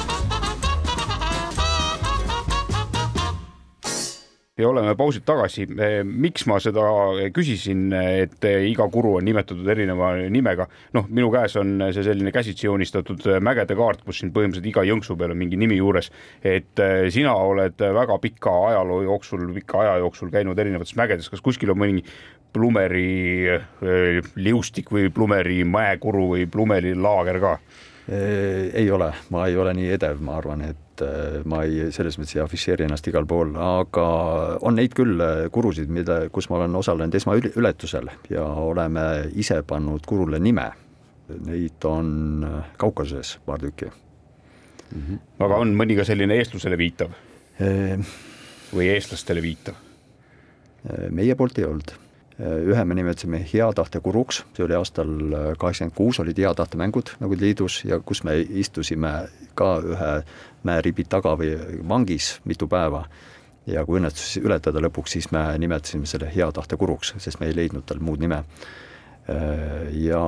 ja 4.58 4.67
oleme 4.70 4.96
pausilt 5.00 5.24
tagasi. 5.26 5.67
miks 6.04 6.43
ma 6.50 6.58
seda 6.60 6.84
küsisin, 7.32 7.86
et 7.93 8.43
iga 8.43 8.89
kuru 8.91 9.13
on 9.20 9.28
nimetatud 9.28 9.70
erineva 9.72 10.12
nimega, 10.34 10.67
noh, 10.98 11.08
minu 11.08 11.30
käes 11.32 11.56
on 11.62 11.78
see 11.93 12.04
selline 12.04 12.34
käsitsi 12.36 12.67
joonistatud 12.67 13.24
mägede 13.39 13.78
kaart, 13.80 14.04
kus 14.04 14.20
siin 14.20 14.34
põhimõtteliselt 14.36 14.72
iga 14.74 14.84
jõnksu 14.89 15.15
peal 15.15 15.36
on 15.36 15.39
mingi 15.39 15.60
nimi 15.62 15.80
juures. 15.80 16.12
et 16.43 16.84
sina 17.13 17.36
oled 17.36 17.80
väga 17.80 18.20
pika 18.20 18.60
ajaloo 18.74 19.04
jooksul, 19.08 19.48
pika 19.62 19.86
aja 19.86 19.98
jooksul 20.04 20.34
käinud 20.34 20.60
erinevates 20.60 20.98
mägedes, 21.00 21.30
kas 21.32 21.46
kuskil 21.46 21.72
on 21.72 21.86
mõni 21.86 22.04
Plumeri 22.58 23.46
liustik 24.36 24.89
või 24.91 25.12
Plumeri 25.13 25.63
mäekuru 25.63 26.34
või 26.34 26.48
Plumeri 26.50 26.96
laager 26.96 27.39
ka? 27.43 27.60
Ei 28.08 28.91
ole, 28.91 29.13
ma 29.30 29.48
ei 29.48 29.58
ole 29.60 29.74
nii 29.76 29.89
edev, 29.98 30.22
ma 30.24 30.38
arvan, 30.39 30.62
et 30.63 31.04
äh, 31.04 31.41
ma 31.50 31.62
ei, 31.67 31.89
selles 31.91 32.15
mõttes 32.20 32.38
ei 32.38 32.43
afišeeri 32.43 32.86
ennast 32.86 33.08
igal 33.12 33.28
pool, 33.28 33.52
aga 33.60 34.06
on 34.63 34.78
neid 34.80 34.96
küll 34.96 35.20
äh, 35.24 35.48
kurusid, 35.52 35.91
mida, 35.91 36.22
kus 36.32 36.48
ma 36.50 36.62
olen 36.62 36.76
osalenud 36.80 37.17
esmaületusel 37.20 38.08
ja 38.32 38.46
oleme 38.63 39.04
ise 39.36 39.60
pannud 39.67 40.08
kurule 40.08 40.39
nime. 40.39 40.70
Neid 41.28 41.84
on 41.88 42.48
äh, 42.48 42.72
Kaukasuses 42.80 43.38
paar 43.46 43.60
tükki 43.60 43.89
mm. 43.91 45.02
-hmm. 45.02 45.20
aga 45.43 45.60
on 45.60 45.76
mõni 45.76 46.00
ka 46.00 46.08
selline 46.08 46.39
eestlusele 46.39 46.78
viitav 46.80 47.12
e? 47.60 47.98
või 48.72 48.88
eestlastele 48.93 49.41
viitav? 49.43 49.76
meie 51.12 51.36
poolt 51.36 51.58
ei 51.60 51.65
olnud 51.67 51.91
ühe 52.39 52.84
me 52.86 52.93
nimetasime 52.93 53.39
hea 53.50 53.67
tahte 53.73 54.00
kuruks, 54.06 54.43
see 54.54 54.65
oli 54.65 54.76
aastal 54.78 55.13
kaheksakümmend 55.58 55.95
kuus, 55.97 56.19
olid 56.21 56.38
hea 56.38 56.52
tahte 56.58 56.78
mängud 56.78 57.15
Nõukogude 57.17 57.47
Liidus 57.47 57.80
ja 57.88 57.97
kus 58.00 58.21
me 58.28 58.36
istusime 58.38 59.13
ka 59.58 59.71
ühe 59.82 60.12
mäeribi 60.67 61.08
taga 61.10 61.34
või 61.39 61.56
vangis 61.89 62.36
mitu 62.45 62.67
päeva. 62.69 63.08
ja 63.67 63.84
kui 63.86 63.97
õnnestus 64.00 64.38
ületada 64.39 64.80
lõpuks, 64.80 65.17
siis 65.17 65.32
me 65.32 65.41
nimetasime 65.60 66.06
selle 66.06 66.30
hea 66.36 66.52
tahte 66.52 66.78
kuruks, 66.78 67.15
sest 67.17 67.39
me 67.39 67.50
ei 67.50 67.56
leidnud 67.56 67.84
tal 67.86 68.00
muud 68.00 68.19
nime. 68.19 68.43
ja 69.91 70.21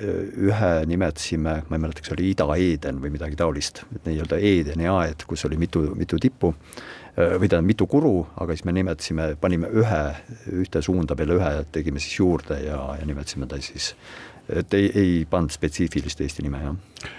ühe 0.00 0.70
nimetasime, 0.88 1.54
ma 1.68 1.76
ei 1.76 1.82
mäleta, 1.82 2.02
kas 2.04 2.14
oli 2.14 2.30
Ida-Eeden 2.32 3.00
või 3.02 3.12
midagi 3.14 3.36
taolist, 3.38 3.82
et 3.94 4.08
nii-öelda 4.08 4.38
Eedeni 4.40 4.88
aed, 4.90 5.26
kus 5.28 5.44
oli 5.48 5.58
mitu, 5.60 5.84
mitu 5.98 6.18
tippu 6.20 6.54
või 7.16 7.48
tähendab 7.50 7.66
mitu 7.68 7.86
kuru, 7.90 8.14
aga 8.40 8.54
siis 8.54 8.64
me 8.64 8.74
nimetasime, 8.76 9.30
panime 9.40 9.70
ühe, 9.76 10.02
ühte 10.62 10.82
suunda 10.84 11.16
peale 11.18 11.36
ühe, 11.36 11.52
tegime 11.74 12.00
siis 12.02 12.18
juurde 12.20 12.60
ja, 12.64 12.78
ja 13.00 13.08
nimetasime 13.08 13.48
ta 13.50 13.58
siis, 13.62 13.92
et 14.48 14.74
ei, 14.78 14.90
ei 14.94 15.16
pannud 15.30 15.52
spetsiifilist 15.52 16.22
Eesti 16.24 16.46
nime, 16.46 16.62
jah. 16.64 17.10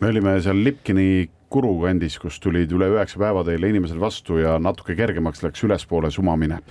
me 0.00 0.12
olime 0.12 0.36
seal 0.44 0.62
Lipkini 0.62 1.30
Kuru 1.52 1.74
kandis, 1.82 2.14
kus 2.20 2.38
tulid 2.40 2.70
üle 2.72 2.86
üheksa 2.94 3.18
päeva 3.20 3.42
teile 3.44 3.68
inimesed 3.68 3.98
vastu 4.00 4.38
ja 4.40 4.54
natuke 4.62 4.94
kergemaks 4.96 5.42
läks 5.44 5.66
ülespoole 5.66 6.08
sumamine 6.12 6.62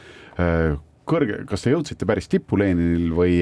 kõrge, 1.08 1.42
kas 1.50 1.64
te 1.64 1.74
jõudsite 1.74 2.08
päris 2.08 2.30
tippu 2.32 2.58
Leninil 2.60 3.12
või 3.16 3.36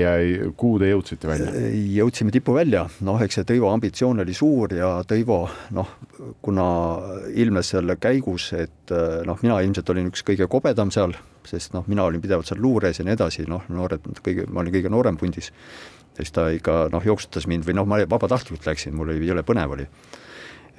kuhu 0.57 0.79
te 0.81 0.89
jõudsite 0.91 1.29
välja? 1.29 1.51
jõudsime 1.99 2.33
tipu 2.33 2.55
välja, 2.55 2.85
noh, 3.05 3.19
eks 3.23 3.39
see 3.39 3.47
Tõivo 3.49 3.71
ambitsioon 3.73 4.23
oli 4.23 4.35
suur 4.37 4.73
ja 4.77 4.91
Tõivo 5.07 5.41
noh, 5.75 5.91
kuna 6.45 6.67
ilmnes 7.33 7.73
selle 7.75 7.97
käigus, 8.01 8.51
et 8.57 8.95
noh, 9.27 9.41
mina 9.45 9.59
ilmselt 9.65 9.91
olin 9.93 10.09
üks 10.11 10.25
kõige 10.27 10.47
kobedam 10.51 10.93
seal, 10.95 11.15
sest 11.47 11.75
noh, 11.75 11.85
mina 11.91 12.07
olin 12.07 12.23
pidevalt 12.23 12.49
seal 12.49 12.61
luures 12.63 13.01
ja 13.01 13.05
nii 13.07 13.17
edasi, 13.17 13.45
noh, 13.49 13.67
noored, 13.73 14.07
kõige, 14.25 14.47
ma 14.49 14.63
olin 14.63 14.75
kõige 14.75 14.93
noorem 14.93 15.19
pundis. 15.19 15.51
siis 16.19 16.33
ta 16.35 16.49
ikka 16.51 16.89
noh, 16.91 17.05
jooksutas 17.05 17.47
mind 17.47 17.67
või 17.67 17.77
noh, 17.77 17.85
ma 17.87 18.01
vabatahtlikult 18.03 18.65
läksin, 18.67 18.95
mul 18.95 19.13
oli 19.13 19.27
jõle 19.27 19.43
põnev 19.47 19.77
oli 19.77 19.87
Äh, 19.87 20.25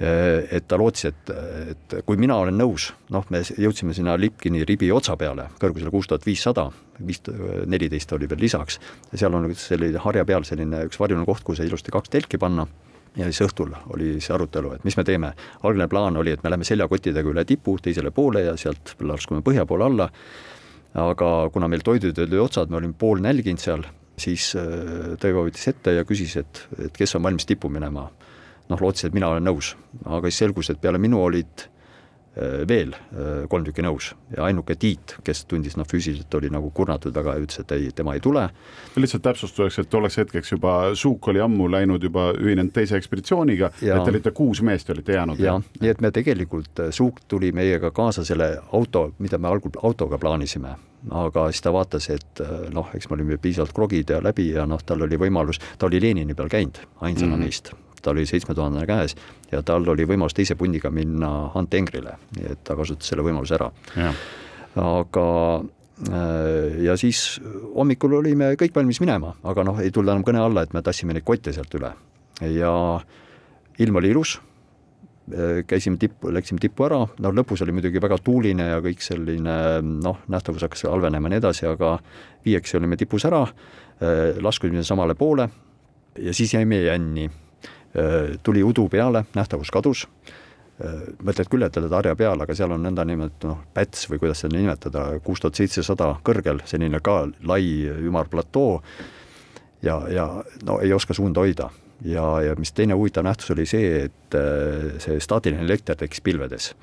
et 0.01 0.65
ta 0.67 0.77
lootis, 0.79 1.05
et, 1.11 1.31
et 1.71 1.95
kui 2.07 2.17
mina 2.17 2.37
olen 2.41 2.55
nõus, 2.57 2.87
noh, 3.13 3.25
me 3.29 3.41
jõudsime 3.45 3.93
sinna 3.93 4.15
Lipkini 4.17 4.63
ribi 4.65 4.89
otsa 4.93 5.13
peale, 5.19 5.49
kõrgusele 5.61 5.91
kuus 5.93 6.09
tuhat 6.09 6.25
viissada, 6.25 6.67
viis, 7.05 7.21
neliteist 7.69 8.13
oli 8.17 8.29
veel 8.29 8.41
lisaks, 8.41 8.79
seal 9.13 9.35
on 9.37 9.51
selline 9.57 10.01
harja 10.01 10.25
peal 10.25 10.47
selline 10.47 10.85
üks 10.87 10.97
varjuline 11.01 11.27
koht, 11.29 11.43
kuhu 11.45 11.59
sai 11.59 11.69
ilusti 11.69 11.93
kaks 11.93 12.13
telki 12.13 12.41
panna. 12.41 12.65
Ja 13.19 13.25
siis 13.27 13.41
õhtul 13.43 13.73
oli 13.91 14.13
see 14.23 14.31
arutelu, 14.31 14.69
et 14.77 14.85
mis 14.87 14.95
me 14.95 15.03
teeme. 15.03 15.33
algne 15.67 15.87
plaan 15.91 16.15
oli, 16.17 16.31
et 16.31 16.43
me 16.45 16.49
läheme 16.49 16.63
seljakottidega 16.63 17.27
üle 17.27 17.43
tipu 17.45 17.75
teisele 17.83 18.13
poole 18.15 18.45
ja 18.45 18.53
sealt 18.55 18.95
laskume 19.03 19.43
põhja 19.43 19.65
poole 19.67 19.83
alla, 19.83 20.07
aga 20.95 21.49
kuna 21.51 21.67
meil 21.67 21.83
toidud 21.83 22.17
olid 22.23 22.39
otsad, 22.39 22.71
me 22.71 22.79
olime 22.79 22.95
poolnälginud 22.97 23.59
seal, 23.59 23.83
siis 24.15 24.53
äh, 24.55 25.17
Tõivo 25.19 25.43
võttis 25.43 25.67
ette 25.67 25.97
ja 25.97 26.07
küsis, 26.07 26.37
et, 26.39 26.65
et 26.79 26.95
kes 26.95 27.19
on 27.19 27.27
valmis 27.27 27.45
tippu 27.49 27.69
minema 27.69 28.07
noh, 28.71 28.81
lootsin, 28.81 29.09
et 29.09 29.17
mina 29.17 29.29
olen 29.31 29.45
nõus, 29.47 29.75
aga 30.05 30.29
siis 30.29 30.45
selgus, 30.45 30.71
et 30.71 30.81
peale 30.81 30.99
minu 31.01 31.21
olid 31.21 31.65
äh, 31.65 32.61
veel 32.67 32.93
äh, 32.95 33.43
kolm 33.51 33.65
tükki 33.67 33.83
nõus 33.85 34.11
ja 34.35 34.45
ainuke 34.47 34.77
Tiit, 34.79 35.17
kes 35.25 35.43
tundis 35.51 35.75
noh, 35.79 35.87
füüsiliselt 35.87 36.33
oli 36.39 36.51
nagu 36.53 36.71
kurnatud 36.75 37.15
väga 37.15 37.35
ja 37.35 37.43
ütles, 37.43 37.63
et 37.63 37.73
ei, 37.75 37.89
tema 37.95 38.15
ei 38.15 38.23
tule. 38.23 38.47
lihtsalt 38.95 39.25
täpsustuseks, 39.25 39.81
et 39.83 39.89
tolleks 39.91 40.17
hetkeks 40.21 40.53
juba 40.55 40.75
Suuk 40.95 41.27
oli 41.31 41.43
ammu 41.43 41.67
läinud 41.71 42.03
juba 42.03 42.29
ühinenud 42.37 42.73
teise 42.75 42.97
ekspeditsioonitsiooniga, 42.99 43.71
et 43.81 44.05
te 44.05 44.15
olite 44.15 44.31
kuus 44.37 44.61
meest 44.61 44.89
olite 44.89 45.17
jäänud. 45.17 45.39
jah, 45.39 45.59
nii 45.81 45.91
et 45.91 46.01
me 46.01 46.11
tegelikult, 46.15 46.71
äh, 46.79 46.93
Suuk 46.95 47.19
tuli 47.27 47.51
meiega 47.51 47.91
kaasa 47.91 48.25
selle 48.27 48.53
auto, 48.71 49.11
mida 49.19 49.37
me 49.37 49.51
algul 49.51 49.75
autoga 49.83 50.17
plaanisime, 50.21 50.75
aga 51.09 51.49
siis 51.51 51.65
ta 51.65 51.73
vaatas, 51.73 52.09
et 52.13 52.43
noh, 52.71 52.89
eks 52.95 53.09
me 53.09 53.17
olime 53.17 53.37
piisavalt 53.41 53.73
krogid 53.73 54.09
ja 54.13 54.23
läbi 54.23 54.51
ja 54.53 54.67
noh, 54.69 54.79
tal 54.85 55.01
oli 55.03 55.17
võimalus, 55.19 55.59
ta 55.77 55.89
oli 55.89 56.01
Lenini 56.01 56.37
peal 56.37 56.49
käinud 56.49 56.77
ainsana 57.01 57.35
mm 57.35 57.41
-hmm. 57.41 57.43
meist 57.43 57.73
ta 58.01 58.13
oli 58.13 58.25
seitsme 58.29 58.55
tuhandene 58.57 58.85
käes 58.89 59.15
ja 59.51 59.61
tal 59.65 59.87
oli 59.89 60.05
võimalus 60.09 60.35
teise 60.37 60.55
pundiga 60.59 60.91
minna 60.93 61.31
Hunt 61.55 61.73
Engrile, 61.77 62.17
nii 62.37 62.53
et 62.55 62.63
ta 62.67 62.77
kasutas 62.79 63.11
selle 63.11 63.25
võimaluse 63.25 63.57
ära. 63.57 63.71
aga 64.81 65.25
äh, 66.09 66.83
ja 66.87 66.97
siis 66.97 67.41
hommikul 67.75 68.19
olime 68.21 68.53
kõik 68.59 68.75
valmis 68.75 69.01
minema, 69.03 69.35
aga 69.43 69.65
noh, 69.67 69.81
ei 69.81 69.91
tulnud 69.91 70.13
enam 70.13 70.27
kõne 70.27 70.43
alla, 70.43 70.63
et 70.63 70.73
me 70.73 70.81
tassime 70.81 71.13
neid 71.13 71.27
kotte 71.27 71.53
sealt 71.53 71.73
üle. 71.77 71.91
Ja 72.41 72.71
ilm 73.83 73.99
oli 73.99 74.13
ilus 74.13 74.37
äh, 75.33 75.61
käisime 75.67 75.99
tippu, 76.01 76.31
läksime 76.33 76.61
tippu 76.63 76.87
ära, 76.87 77.03
no 77.19 77.33
lõpus 77.35 77.63
oli 77.65 77.75
muidugi 77.75 78.01
väga 78.01 78.17
tuuline 78.23 78.71
ja 78.71 78.79
kõik 78.83 79.03
selline 79.05 79.57
noh, 79.83 80.23
nähtavus 80.31 80.65
hakkas 80.67 80.87
halvenema 80.89 81.29
ja 81.29 81.35
nii 81.35 81.43
edasi, 81.43 81.67
aga 81.69 81.97
viieks 82.45 82.79
olime 82.79 82.97
tipus 82.97 83.27
ära, 83.29 83.43
äh, 83.45 84.39
laskusime 84.41 84.85
samale 84.87 85.17
poole 85.19 85.49
ja 86.19 86.33
siis 86.33 86.53
jäime 86.53 86.81
jänni 86.81 87.29
tuli 88.43 88.63
udu 88.63 88.87
peale, 88.89 89.25
nähtavus 89.35 89.71
kadus, 89.73 90.05
äh, 90.83 91.01
mõtled 91.23 91.49
küll, 91.51 91.65
et 91.67 91.77
oled 91.77 91.95
harja 91.97 92.15
peal, 92.15 92.41
aga 92.41 92.55
seal 92.55 92.71
on 92.75 92.83
nõndanimetatud 92.87 93.49
noh, 93.49 93.63
päts 93.73 94.07
või 94.11 94.21
kuidas 94.23 94.43
seda 94.43 94.57
nimetada, 94.57 95.07
kuus 95.25 95.43
tuhat 95.43 95.59
seitsesada 95.59 96.13
kõrgel, 96.23 96.63
selline 96.65 97.01
ka 97.03 97.25
lai 97.47 97.63
ümar 98.07 98.31
platoo 98.31 98.81
ja, 99.83 100.01
ja 100.09 100.27
no 100.67 100.79
ei 100.81 100.93
oska 100.93 101.13
suunda 101.13 101.43
hoida. 101.43 101.69
ja, 102.05 102.41
ja 102.41 102.55
mis 102.57 102.71
teine 102.71 102.93
huvitav 102.93 103.23
nähtus 103.23 103.51
oli 103.51 103.65
see, 103.65 104.05
et 104.07 104.35
äh, 104.35 104.97
see 105.03 105.19
staatiline 105.19 105.67
elekter 105.67 105.95
tekkis 105.95 106.21
pilvedes 106.21 106.73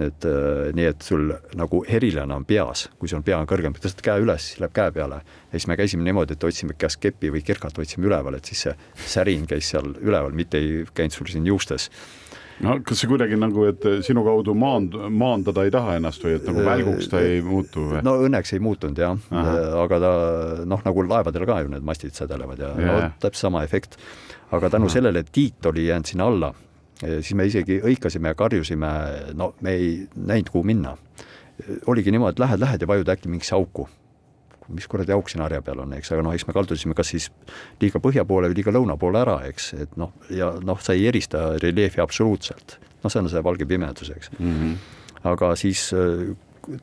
et 0.00 0.24
äh, 0.24 0.70
nii, 0.76 0.88
et 0.94 1.04
sul 1.04 1.34
nagu 1.58 1.82
herilane 1.88 2.34
on 2.34 2.46
peas, 2.48 2.86
kui 2.98 3.10
sul 3.10 3.24
pea 3.26 3.38
on 3.40 3.48
kõrgem, 3.50 3.74
tõstad 3.76 4.04
käe 4.04 4.24
üles, 4.24 4.48
siis 4.48 4.62
läheb 4.62 4.74
käe 4.76 4.94
peale. 4.94 5.20
ja 5.52 5.58
siis 5.58 5.68
me 5.68 5.76
käisime 5.76 6.06
niimoodi, 6.06 6.38
et 6.38 6.44
otsime 6.48 6.76
käest 6.78 7.00
keppi 7.02 7.32
või 7.34 7.44
kirkat 7.44 7.76
hoidsime 7.76 8.08
üleval, 8.08 8.38
et 8.38 8.48
siis 8.48 8.66
see 8.68 8.74
särin 9.16 9.46
käis 9.46 9.68
seal 9.74 9.92
üleval, 10.00 10.32
mitte 10.32 10.58
ei 10.58 10.84
käinud 10.94 11.16
sul 11.18 11.28
siin 11.32 11.46
juustes 11.46 11.90
no 12.62 12.78
kas 12.86 13.02
see 13.02 13.10
kuidagi 13.10 13.36
nagu, 13.40 13.66
et 13.70 13.84
sinu 14.06 14.24
kaudu 14.26 14.54
maand-, 14.58 14.96
maandada 15.12 15.64
ei 15.66 15.72
taha 15.74 15.96
ennast 15.98 16.24
või 16.24 16.36
et 16.38 16.48
nagu 16.48 16.64
välguks 16.66 17.08
ta 17.12 17.22
ei 17.24 17.40
muutu 17.44 17.86
või? 17.92 18.02
no 18.06 18.16
õnneks 18.26 18.54
ei 18.56 18.62
muutunud 18.64 18.98
jah, 19.02 19.30
aga 19.82 20.02
ta 20.02 20.12
noh, 20.68 20.82
nagu 20.86 21.06
laevadel 21.08 21.46
ka 21.48 21.62
ju 21.64 21.72
need 21.72 21.86
mastid 21.86 22.16
sädelevad 22.16 22.62
ja 22.62 22.74
yeah. 22.76 22.90
no 22.90 22.98
täpselt 23.22 23.48
sama 23.48 23.64
efekt. 23.66 23.98
aga 24.52 24.70
tänu 24.70 24.88
Aha. 24.88 24.96
sellele, 24.98 25.24
et 25.24 25.32
Tiit 25.32 25.66
oli 25.66 25.88
jäänud 25.88 26.12
sinna 26.12 26.28
alla 26.28 26.52
siis 27.02 27.34
me 27.38 27.46
isegi 27.48 27.80
hõikasime 27.82 28.32
ja 28.32 28.38
karjusime, 28.38 28.92
no 29.38 29.52
me 29.60 29.74
ei 29.78 29.88
näinud, 30.16 30.52
kuhu 30.52 30.64
minna. 30.66 30.96
oligi 31.86 32.10
niimoodi, 32.10 32.34
et 32.34 32.38
lähed, 32.42 32.60
lähed 32.60 32.82
ja 32.82 32.88
vajud 32.88 33.08
äkki 33.08 33.28
mingisse 33.28 33.54
auku. 33.54 33.88
mis 34.72 34.86
kuradi 34.88 35.12
auk 35.12 35.28
siin 35.28 35.42
harja 35.42 35.58
peal 35.62 35.80
on, 35.82 35.90
eks, 35.92 36.12
aga 36.14 36.22
noh, 36.22 36.32
eks 36.32 36.46
me 36.46 36.52
kaldusime 36.54 36.94
kas 36.94 37.08
siis 37.12 37.26
liiga 37.80 37.98
põhja 38.00 38.22
poole 38.24 38.48
või 38.48 38.56
liiga 38.60 38.72
lõuna 38.72 38.94
poole 38.96 39.18
ära, 39.20 39.40
eks, 39.48 39.72
et 39.74 39.96
noh, 40.00 40.12
ja 40.30 40.52
noh, 40.64 40.78
sa 40.80 40.94
ei 40.94 41.08
erista 41.10 41.58
reljeefi 41.60 42.00
absoluutselt. 42.00 42.78
noh, 43.02 43.10
see 43.10 43.20
on 43.20 43.28
see 43.28 43.42
valge 43.42 43.66
pimedus, 43.66 44.10
eks 44.14 44.30
mm. 44.38 44.54
-hmm. 44.54 44.76
aga 45.32 45.52
siis 45.56 45.90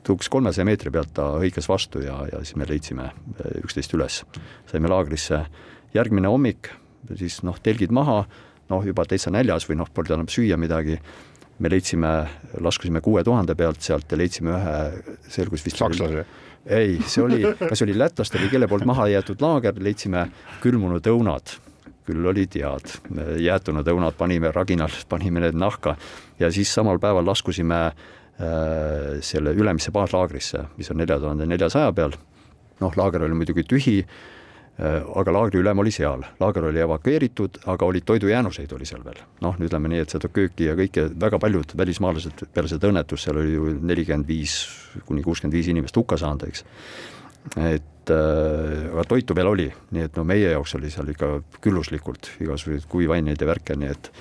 tõuks 0.06 0.28
kolmesaja 0.30 0.66
meetri 0.68 0.92
pealt 0.92 1.12
ta 1.16 1.26
hõikas 1.40 1.68
vastu 1.68 2.02
ja, 2.04 2.18
ja 2.32 2.42
siis 2.44 2.56
me 2.60 2.68
leidsime 2.68 3.08
äh, 3.08 3.58
üksteist 3.64 3.94
üles. 3.96 4.22
saime 4.70 4.90
laagrisse, 4.92 5.44
järgmine 5.94 6.28
hommik, 6.28 6.70
siis 7.16 7.40
noh, 7.46 7.58
telgid 7.62 7.92
maha 7.94 8.24
noh, 8.70 8.84
juba 8.86 9.04
täitsa 9.08 9.32
näljas 9.34 9.68
või 9.68 9.80
noh, 9.80 9.90
polnud 9.94 10.16
enam 10.18 10.30
süüa 10.30 10.58
midagi, 10.60 10.98
me 11.60 11.72
leidsime, 11.72 12.12
laskusime 12.62 13.02
kuue 13.04 13.24
tuhande 13.26 13.56
pealt 13.58 13.82
sealt 13.84 14.10
ja 14.10 14.18
leidsime 14.18 14.54
ühe, 14.56 14.76
selgus 15.28 15.66
vist 15.66 15.80
sakslase? 15.80 16.24
ei, 16.66 16.98
see 17.08 17.24
oli, 17.24 17.40
kas 17.58 17.82
oli 17.86 17.96
lätlaste 17.96 18.40
või 18.40 18.50
kelle 18.52 18.68
poolt 18.68 18.84
maha 18.88 19.08
jäetud 19.08 19.40
laager, 19.40 19.78
leidsime 19.80 20.26
külmunud 20.60 21.06
õunad 21.08 21.56
küll 22.10 22.26
olid 22.26 22.56
head, 22.58 22.94
jäätunud 23.40 23.88
õunad 23.92 24.16
panime 24.18 24.50
raginal, 24.54 24.92
panime 25.08 25.44
need 25.44 25.58
nahka 25.58 25.96
ja 26.40 26.50
siis 26.52 26.72
samal 26.74 26.98
päeval 27.02 27.26
laskusime 27.28 27.80
äh, 27.86 27.94
selle 29.24 29.54
Ülemisse 29.56 29.92
baaslaagrisse, 29.94 30.64
mis 30.78 30.90
on 30.90 31.00
nelja 31.00 31.20
tuhande 31.20 31.46
neljasaja 31.46 31.92
peal. 31.96 32.16
noh, 32.80 32.94
laager 32.96 33.26
oli 33.26 33.36
muidugi 33.36 33.64
tühi 33.68 33.98
aga 34.80 35.34
laagri 35.34 35.60
ülem 35.60 35.82
oli 35.82 35.92
seal, 35.92 36.22
laager 36.40 36.64
oli 36.70 36.80
evakueeritud, 36.80 37.60
aga 37.68 37.86
olid 37.86 38.06
toidujäänuseid 38.08 38.72
oli 38.72 38.88
seal 38.88 39.04
veel. 39.04 39.20
noh, 39.44 39.56
ütleme 39.60 39.90
nii, 39.92 40.02
et 40.06 40.14
seda 40.14 40.30
kööki 40.32 40.70
ja 40.70 40.76
kõike, 40.78 41.08
väga 41.20 41.40
paljud 41.42 41.74
välismaalased 41.76 42.46
peale 42.54 42.70
seda 42.70 42.88
õnnetust, 42.88 43.26
seal 43.26 43.40
oli 43.42 43.54
ju 43.54 43.74
nelikümmend 43.76 44.28
viis 44.28 44.62
kuni 45.08 45.24
kuuskümmend 45.26 45.56
viis 45.56 45.68
inimest 45.72 45.96
hukka 46.00 46.16
saanud, 46.20 46.46
eks. 46.48 46.64
et 47.60 48.12
äh, 48.14 48.86
aga 48.92 49.04
toitu 49.10 49.36
veel 49.36 49.50
oli, 49.52 49.68
nii 49.92 50.06
et 50.08 50.16
no 50.16 50.24
meie 50.28 50.54
jaoks 50.54 50.76
oli 50.80 50.92
seal 50.92 51.12
ikka 51.12 51.32
külluslikult 51.60 52.32
igasuguseid 52.40 52.88
kuivaineid 52.88 53.40
ja 53.40 53.50
värke, 53.50 53.76
nii 53.76 53.90
et 53.92 54.12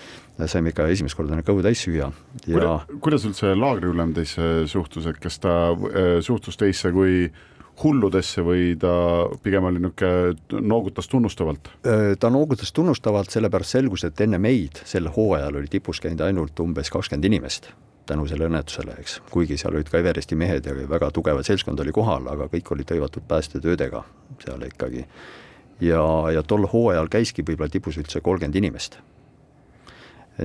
saime 0.48 0.74
ikka 0.74 0.88
esimest 0.92 1.16
korda 1.20 1.40
kõhu 1.44 1.64
täis 1.64 1.82
süüa 1.84 2.12
ja 2.48 2.76
kuidas 3.04 3.26
üldse 3.28 3.52
laagriülem 3.56 4.12
teisse 4.16 4.68
suhtus, 4.72 5.08
et 5.08 5.20
kas 5.24 5.40
ta 5.40 5.56
äh, 5.72 6.20
suhtus 6.26 6.60
teisse 6.60 6.92
kui 6.96 7.30
äh, 7.30 7.48
hulludesse 7.84 8.44
või 8.46 8.74
ta 8.80 8.94
pigem 9.44 9.68
oli 9.70 9.82
niisugune, 9.84 10.62
noogutas 10.68 11.08
tunnustavalt? 11.08 11.70
ta 12.20 12.32
noogutas 12.34 12.74
tunnustavalt, 12.76 13.32
sellepärast 13.34 13.78
selgus, 13.78 14.06
et 14.08 14.22
enne 14.26 14.40
meid 14.42 14.82
sel 14.86 15.10
hooajal 15.16 15.62
oli 15.62 15.72
tipus 15.72 16.02
käinud 16.04 16.24
ainult 16.26 16.60
umbes 16.60 16.92
kakskümmend 16.94 17.30
inimest 17.32 17.72
tänu 18.10 18.26
sellele 18.28 18.50
õnnetusele, 18.50 18.96
eks. 19.02 19.20
kuigi 19.30 19.58
seal 19.60 19.76
olid 19.78 19.90
ka 19.92 20.00
Everesti 20.02 20.38
mehed 20.40 20.66
ja 20.66 20.74
väga 20.90 21.12
tugev 21.14 21.44
seltskond 21.46 21.80
oli 21.84 21.94
kohal, 21.94 22.26
aga 22.32 22.50
kõik 22.50 22.74
olid 22.74 22.96
hõivatud 22.96 23.28
päästetöödega 23.30 24.02
seal 24.44 24.66
ikkagi. 24.66 25.06
ja, 25.82 26.02
ja 26.34 26.44
tol 26.44 26.66
hooajal 26.74 27.12
käiski 27.12 27.46
võib-olla 27.46 27.70
tipus 27.72 28.00
üldse 28.02 28.22
kolmkümmend 28.26 28.58
inimest 28.62 29.00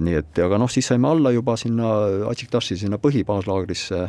nii 0.00 0.16
et, 0.18 0.38
aga 0.42 0.58
noh, 0.58 0.70
siis 0.70 0.88
saime 0.90 1.08
alla 1.08 1.30
juba 1.34 1.56
sinna 1.60 1.90
Atsiktassi 2.30 2.76
sinna 2.80 2.98
põhibaaslaagrisse, 3.02 4.00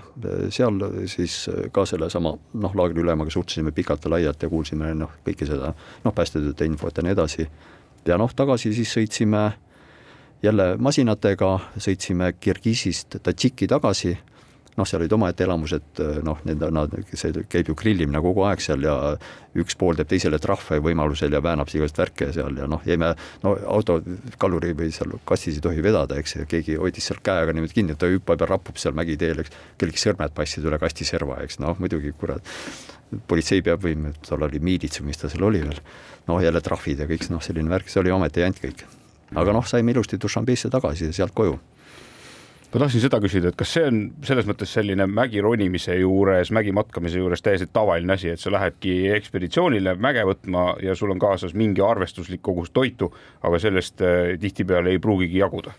seal 0.53 0.79
siis 1.11 1.37
ka 1.75 1.85
sellesama 1.89 2.33
noh, 2.61 2.77
laagri 2.77 3.03
ülemaga 3.03 3.33
suhtlesime 3.33 3.73
pikalt 3.75 4.05
ja 4.05 4.13
laialt 4.15 4.41
ja 4.41 4.49
kuulsime 4.49 4.93
noh, 4.97 5.17
kõike 5.25 5.47
seda 5.49 5.73
noh, 6.05 6.15
päästetööde 6.15 6.69
infot 6.69 6.97
ja 6.97 7.05
nii 7.05 7.15
edasi. 7.15 7.47
ja 8.05 8.17
noh, 8.21 8.33
tagasi 8.33 8.73
siis 8.73 8.93
sõitsime 8.97 9.45
jälle 10.43 10.75
masinatega, 10.77 11.51
sõitsime 11.77 12.33
Kirgiisist 12.39 13.19
Tadžiki 13.23 13.67
tagasi 13.67 14.15
noh, 14.75 14.87
seal 14.87 15.01
olid 15.01 15.13
omaette 15.15 15.45
elamused, 15.45 16.01
noh, 16.25 16.39
need, 16.47 16.63
nad, 16.75 16.93
see 17.15 17.43
käib 17.51 17.69
ju 17.71 17.75
grillimine 17.79 18.19
kogu 18.23 18.43
aeg 18.47 18.63
seal 18.63 18.83
ja 18.83 18.95
üks 19.55 19.77
pool 19.79 19.95
teeb 19.95 20.09
teisele 20.11 20.39
trahve 20.43 20.81
võimalusel 20.83 21.33
ja 21.35 21.41
väänab 21.43 21.71
igast 21.71 21.99
värke 21.99 22.27
seal 22.35 22.59
ja 22.59 22.67
noh, 22.67 22.83
jäime, 22.87 23.13
no 23.43 23.55
auto 23.71 24.01
kalluri 24.41 24.73
või 24.77 24.91
seal 24.95 25.15
kastis 25.27 25.59
ei 25.59 25.63
tohi 25.63 25.83
vedada, 25.85 26.19
eks, 26.19 26.35
ja 26.41 26.47
keegi 26.49 26.75
hoidis 26.81 27.07
seal 27.09 27.21
käega 27.23 27.55
niimoodi 27.55 27.77
kinni, 27.77 27.95
ta 27.99 28.09
hüppab 28.11 28.43
ja 28.43 28.49
rapub 28.51 28.81
seal 28.81 28.97
mägiteel, 28.97 29.45
eks, 29.45 29.55
kellelgi 29.79 30.03
sõrmed 30.03 30.35
passid 30.35 30.67
üle 30.67 30.79
kasti 30.81 31.07
serva, 31.07 31.39
eks, 31.45 31.61
noh 31.63 31.79
muidugi 31.79 32.11
kurat, 32.19 32.55
politsei 33.29 33.63
peab 33.63 33.85
võim, 33.85 34.09
tol 34.27 34.43
oli 34.43 34.59
miilits 34.59 34.99
või 34.99 35.13
mis 35.13 35.21
ta 35.21 35.31
seal 35.31 35.47
oli 35.47 35.63
veel, 35.63 35.79
noh 36.27 36.43
jälle 36.43 36.63
trahvid 36.63 37.05
ja 37.05 37.07
kõik 37.07 37.29
noh, 37.31 37.43
selline 37.43 37.71
värk, 37.71 37.87
see 37.91 38.03
oli 38.03 38.11
ometi 38.11 38.43
jant 38.43 38.59
kõik. 38.59 38.83
aga 39.35 39.55
noh, 39.55 39.63
saime 39.67 39.95
ilusti 39.95 40.19
Dušanbeisse 40.21 40.69
tagasi 40.73 41.07
ja 41.07 41.15
sealt 41.15 41.33
koju 41.37 41.55
ma 42.75 42.81
tahtsin 42.83 43.05
seda 43.05 43.21
küsida, 43.23 43.53
et 43.53 43.55
kas 43.55 43.71
see 43.71 43.85
on 43.87 43.99
selles 44.27 44.47
mõttes 44.49 44.73
selline 44.75 45.05
mägi 45.07 45.39
ronimise 45.43 45.95
juures, 45.95 46.49
mägi 46.55 46.73
matkamise 46.75 47.21
juures 47.21 47.43
täiesti 47.43 47.69
tavaline 47.71 48.17
asi, 48.17 48.33
et 48.33 48.41
sa 48.41 48.51
lähedki 48.51 49.13
ekspeditsioonile 49.15 49.93
mäge 50.03 50.25
võtma 50.27 50.73
ja 50.83 50.95
sul 50.99 51.13
on 51.13 51.21
kaasas 51.23 51.55
mingi 51.55 51.83
arvestuslik 51.85 52.43
kogus 52.43 52.73
toitu, 52.75 53.13
aga 53.47 53.61
sellest 53.63 54.03
äh, 54.03 54.35
tihtipeale 54.41 54.91
ei 54.91 54.99
pruugigi 54.99 55.39
jaguda? 55.39 55.71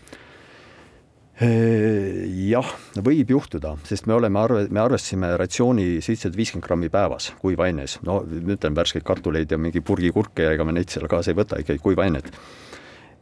Äh, 1.37 2.25
jah, 2.49 2.73
võib 3.05 3.29
juhtuda, 3.35 3.77
sest 3.85 4.09
me 4.09 4.17
oleme 4.17 4.41
arve, 4.41 4.65
me 4.73 4.81
arvestasime 4.81 5.35
ratsiooni 5.37 5.89
seitsesada 6.01 6.41
viiskümmend 6.41 6.65
grammi 6.65 6.89
päevas 6.89 7.29
kuivaines, 7.43 7.99
no 8.09 8.23
ütleme 8.25 8.81
värskeid 8.81 9.05
kartuleid 9.05 9.53
ja 9.53 9.61
mingi 9.61 9.85
purgi 9.85 10.09
kurke 10.15 10.49
ja 10.49 10.57
ega 10.57 10.65
me 10.65 10.73
neid 10.79 10.89
seal 10.89 11.05
kaasa 11.05 11.29
ei 11.29 11.43
võta, 11.45 11.61
ikkagi 11.61 11.83
kuivainet. 11.91 12.33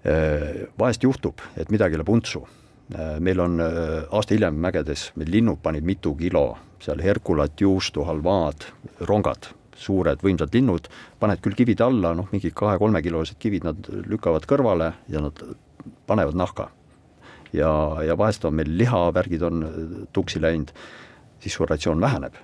Äh, 0.07 0.69
vahest 0.79 1.03
juhtub, 1.03 1.43
et 1.59 1.75
midagi 1.75 1.99
läheb 1.99 2.15
untsu 2.15 2.47
meil 3.19 3.39
on 3.39 3.59
äh, 3.59 4.05
aasta 4.13 4.35
hiljem 4.35 4.57
mägedes, 4.61 5.09
meil 5.17 5.31
linnud 5.33 5.61
panid 5.63 5.85
mitu 5.85 6.13
kilo, 6.15 6.55
seal 6.83 7.01
herkulat, 7.01 7.57
juustu, 7.61 8.05
halvaad, 8.05 8.67
rongad, 9.09 9.49
suured 9.75 10.21
võimsad 10.23 10.53
linnud, 10.53 10.87
paned 11.19 11.41
küll 11.43 11.57
kivid 11.57 11.81
alla, 11.81 12.13
noh, 12.15 12.29
mingi 12.31 12.51
kahe-kolmekilosed 12.55 13.39
kivid, 13.41 13.65
nad 13.65 13.89
lükkavad 14.05 14.45
kõrvale 14.49 14.93
ja 15.11 15.23
nad 15.23 15.41
panevad 16.05 16.37
nahka. 16.37 16.69
ja, 17.53 17.69
ja 18.03 18.17
vahest 18.17 18.45
on 18.45 18.53
meil 18.55 18.77
lihavärgid 18.77 19.41
on 19.43 19.63
äh, 19.63 19.79
tuksi 20.13 20.41
läinud, 20.41 20.73
siis 21.39 21.53
su 21.53 21.65
ratsioon 21.65 22.01
väheneb 22.01 22.35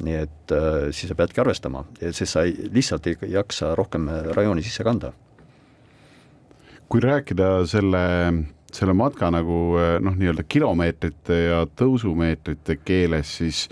nii 0.00 0.14
et 0.16 0.52
äh, 0.56 0.88
siis 0.96 1.10
sa 1.10 1.14
peadki 1.14 1.42
arvestama, 1.42 1.84
sest 2.00 2.32
sa 2.32 2.46
ei, 2.48 2.54
lihtsalt 2.72 3.06
ei 3.06 3.18
jaksa 3.34 3.74
rohkem 3.76 4.08
rajooni 4.32 4.62
sisse 4.64 4.84
kanda. 4.84 5.12
kui 6.88 7.00
rääkida 7.00 7.66
selle 7.70 8.00
selle 8.76 8.94
matka 8.96 9.30
nagu 9.32 9.60
eh, 9.80 9.96
noh, 10.02 10.16
nii-öelda 10.18 10.44
kilomeetrite 10.48 11.38
ja 11.38 11.62
tõusumeetrite 11.78 12.78
keeles, 12.84 13.32
siis 13.40 13.64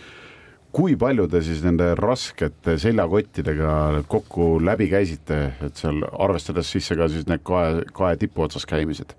kui 0.74 0.96
palju 1.00 1.26
te 1.32 1.40
siis 1.44 1.62
nende 1.64 1.92
raskete 1.98 2.76
seljakottidega 2.80 4.02
kokku 4.10 4.58
läbi 4.62 4.90
käisite, 4.92 5.40
et 5.64 5.80
seal 5.80 6.02
arvestades 6.12 6.70
sisse 6.74 6.96
ka 6.98 7.08
siis 7.10 7.26
need 7.30 7.42
kae, 7.46 7.86
kae 7.96 8.18
tipu 8.20 8.46
otsas 8.46 8.68
käimised? 8.68 9.16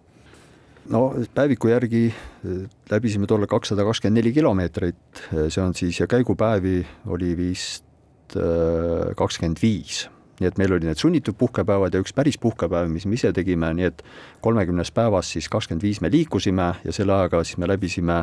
no 0.89 1.09
päeviku 1.36 1.69
järgi 1.73 2.05
eh, 2.09 2.61
läbisime 2.91 3.27
tolle 3.30 3.49
kakssada 3.49 3.86
kakskümmend 3.88 4.21
neli 4.21 4.34
kilomeetrit, 4.34 5.25
see 5.32 5.63
on 5.63 5.75
siis 5.77 5.99
ja 6.01 6.07
käigupäevi 6.09 6.80
oli 7.13 7.36
vist 7.38 8.38
eh, 8.38 9.11
kakskümmend 9.17 9.61
viis 9.61 10.07
nii 10.39 10.47
et 10.49 10.59
meil 10.61 10.73
oli 10.75 10.87
need 10.87 10.99
sunnitud 10.99 11.37
puhkepäevad 11.39 11.93
ja 11.93 12.01
üks 12.03 12.13
päris 12.15 12.37
puhkepäev, 12.41 12.89
mis 12.91 13.05
me 13.05 13.17
ise 13.19 13.31
tegime, 13.35 13.71
nii 13.75 13.87
et 13.89 14.03
kolmekümnes 14.45 14.91
päevas 14.95 15.31
siis 15.35 15.49
kakskümmend 15.51 15.83
viis 15.83 16.01
me 16.01 16.11
liikusime 16.11 16.73
ja 16.85 16.95
selle 16.95 17.15
ajaga 17.15 17.43
siis 17.43 17.59
me 17.61 17.69
läbisime 17.69 18.19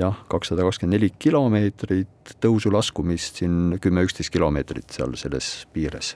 jah, 0.00 0.20
kakssada 0.30 0.66
kakskümmend 0.66 0.98
neli 0.98 1.12
kilomeetrit 1.18 2.36
tõusu-laskumist, 2.42 3.42
siin 3.42 3.78
kümme-üksteist 3.82 4.32
kilomeetrit 4.34 4.94
seal 4.96 5.16
selles 5.20 5.66
piires. 5.72 6.14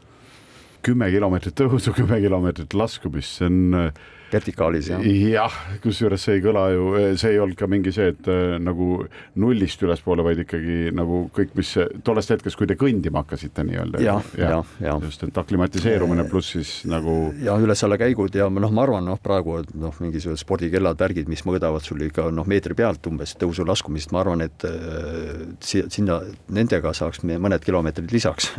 kümme 0.83 1.11
kilomeetrit 1.11 1.59
tõusu, 1.59 1.93
kümme 1.93 2.21
kilomeetrit 2.23 2.75
laskumist, 2.75 3.39
see 3.39 3.49
on 3.51 3.93
vertikaalis 4.33 4.91
jah. 4.93 5.05
jah, 5.33 5.59
kusjuures 5.83 6.25
see 6.25 6.39
ei 6.39 6.45
kõla 6.45 6.65
ju, 6.75 6.89
see 7.21 7.35
ei 7.35 7.41
olnud 7.43 7.59
ka 7.59 7.69
mingi 7.71 7.93
see, 7.95 8.13
et 8.13 8.31
äh, 8.31 8.57
nagu 8.63 9.03
nullist 9.41 9.83
ülespoole, 9.85 10.25
vaid 10.27 10.43
ikkagi 10.45 10.93
nagu 10.97 11.25
kõik, 11.35 11.55
mis 11.59 11.75
tollest 12.07 12.35
hetkest, 12.35 12.59
kui 12.59 12.69
te 12.69 12.77
kõndima 12.79 13.23
hakkasite 13.25 13.65
nii-öelda. 13.69 14.03
ja, 14.05 14.19
ja, 14.39 14.61
ja. 14.85 14.97
just, 15.05 15.25
et 15.27 15.41
aklimatiseerumine 15.43 16.29
pluss 16.31 16.55
siis 16.57 16.75
nagu. 16.89 17.17
ja 17.45 17.57
üles-alla 17.61 17.99
käigud 18.01 18.37
ja 18.39 18.49
noh, 18.53 18.75
ma 18.75 18.85
arvan, 18.85 19.09
noh, 19.09 19.21
praegu 19.23 19.61
noh, 19.75 19.95
mingisugused 20.03 20.45
spordikellad, 20.45 20.99
värgid, 21.01 21.31
mis 21.31 21.45
mõõdavad 21.49 21.85
sul 21.85 22.05
ikka 22.07 22.29
noh, 22.35 22.49
meetri 22.49 22.77
pealt 22.79 23.07
umbes 23.11 23.37
tõusu-laskumist, 23.41 24.13
ma 24.15 24.23
arvan, 24.25 24.45
et 24.47 24.69
äh, 24.69 25.47
sinna, 25.65 26.21
nendega 26.53 26.95
saaks 26.97 27.25
mõned 27.29 27.65
kilomeetrid 27.65 28.13
lisaks 28.15 28.53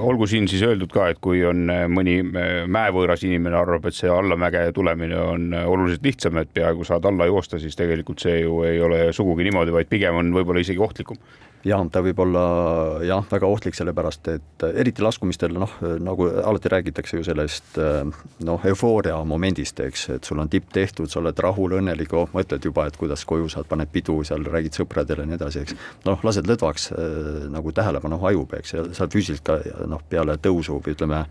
olgu 0.00 0.26
siin 0.26 0.48
siis 0.48 0.62
öeldud 0.62 0.92
ka, 0.92 1.08
et 1.12 1.20
kui 1.24 1.42
on 1.46 1.68
äh, 1.72 1.84
mõni 1.90 2.18
äh, 2.20 2.64
mäevõõras 2.70 3.24
inimene 3.24 3.56
arvab, 3.58 3.88
et 3.88 3.96
see 3.96 4.10
allamäge 4.12 4.63
tulemine 4.72 5.18
on 5.20 5.48
oluliselt 5.54 6.04
lihtsam, 6.06 6.38
et 6.40 6.52
peaaegu 6.54 6.84
saad 6.84 7.04
alla 7.04 7.26
joosta, 7.26 7.58
siis 7.58 7.76
tegelikult 7.76 8.22
see 8.24 8.40
ju 8.40 8.62
ei 8.68 8.80
ole 8.80 9.06
sugugi 9.12 9.48
niimoodi, 9.48 9.74
vaid 9.74 9.90
pigem 9.90 10.20
on 10.20 10.32
võib-olla 10.36 10.64
isegi 10.64 10.82
ohtlikum 10.82 11.20
jah, 11.64 11.82
ta 11.92 12.00
võib 12.04 12.20
olla 12.24 12.42
jah, 13.04 13.24
väga 13.30 13.48
ohtlik, 13.48 13.76
sellepärast 13.76 14.28
et 14.32 14.64
eriti 14.74 15.02
laskumistel 15.04 15.54
noh, 15.56 15.72
nagu 16.02 16.26
alati 16.44 16.70
räägitakse 16.72 17.18
ju 17.18 17.26
sellest 17.26 17.78
noh, 18.44 18.66
eufooria 18.68 19.16
momendist, 19.28 19.80
eks, 19.84 20.06
et 20.18 20.28
sul 20.28 20.42
on 20.42 20.50
tipp 20.52 20.70
tehtud, 20.74 21.08
sa 21.10 21.20
oled 21.22 21.40
rahul, 21.46 21.78
õnnelik, 21.80 22.12
oh, 22.16 22.28
mõtled 22.36 22.68
juba, 22.68 22.86
et 22.88 22.98
kuidas 23.00 23.24
koju 23.28 23.48
saad, 23.52 23.68
paned 23.70 23.90
pidu 23.92 24.20
seal, 24.26 24.44
räägid 24.44 24.76
sõpradele 24.80 25.24
ja 25.24 25.30
nii 25.30 25.38
edasi, 25.40 25.64
eks. 25.64 25.78
noh, 26.08 26.20
lased 26.26 26.48
lõdvaks 26.50 26.90
nagu 27.54 27.74
tähelepanu 27.74 28.20
hajub, 28.26 28.56
eks, 28.60 28.76
ja 28.76 28.86
sa 28.92 29.06
oled 29.06 29.16
füüsiliselt 29.16 29.48
ka 29.48 29.88
noh, 29.90 30.04
peale 30.10 30.36
tõusu 30.42 30.78
või 30.80 30.96
ütleme, 30.96 31.24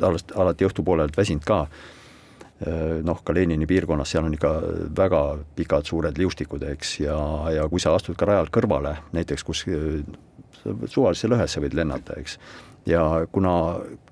alati, 0.00 0.34
alati 0.34 0.70
õhtupoolelt 0.70 1.16
väsinud 1.18 1.46
ka 1.46 1.64
noh, 3.06 3.20
ka 3.24 3.32
Lenini 3.32 3.64
piirkonnas, 3.68 4.10
seal 4.12 4.26
on 4.28 4.34
ikka 4.36 4.50
väga 4.96 5.20
pikad 5.56 5.86
suured 5.88 6.18
liustikud, 6.20 6.64
eks, 6.74 6.98
ja, 7.00 7.16
ja 7.54 7.68
kui 7.72 7.80
sa 7.80 7.94
astud 7.96 8.18
ka 8.20 8.28
rajalt 8.28 8.52
kõrvale, 8.52 8.98
näiteks 9.16 9.46
kus 9.46 9.64
suvalisse 10.92 11.30
lõhesse 11.30 11.62
võid 11.62 11.76
lennata, 11.78 12.18
eks, 12.20 12.36
ja 12.88 13.26
kuna 13.32 13.52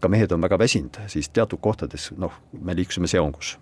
ka 0.01 0.09
mehed 0.09 0.33
on 0.33 0.45
väga 0.45 0.59
väsinud, 0.61 1.01
siis 1.13 1.29
teatud 1.29 1.61
kohtades 1.61 2.11
noh, 2.17 2.33
me 2.53 2.77
liikusime 2.77 3.11
seongus, 3.11 3.57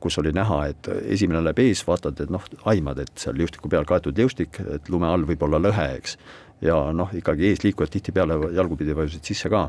kus 0.00 0.18
oli 0.20 0.32
näha, 0.36 0.62
et 0.72 0.88
esimene 1.16 1.42
läheb 1.44 1.60
ees, 1.66 1.84
vaatad, 1.86 2.20
et 2.24 2.32
noh, 2.32 2.44
aimad, 2.72 3.00
et 3.04 3.12
seal 3.20 3.36
liustiku 3.38 3.70
peal 3.72 3.86
kaetud 3.88 4.18
liustik, 4.18 4.60
et 4.74 4.90
lume 4.92 5.08
all 5.08 5.28
võib 5.28 5.44
olla 5.46 5.60
lõhe, 5.62 5.86
eks. 6.00 6.16
ja 6.64 6.80
noh, 6.92 7.12
ikkagi 7.16 7.50
eesliikujad 7.50 7.92
tihtipeale 7.92 8.40
jalgupidi 8.56 8.96
vajusid 8.96 9.28
sisse 9.28 9.52
ka 9.52 9.68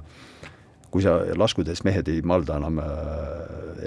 kui 0.91 1.03
sa 1.03 1.17
laskudes 1.37 1.83
mehed 1.87 2.07
ei 2.11 2.21
malda 2.25 2.57
enam 2.61 2.79
äh, 2.81 2.87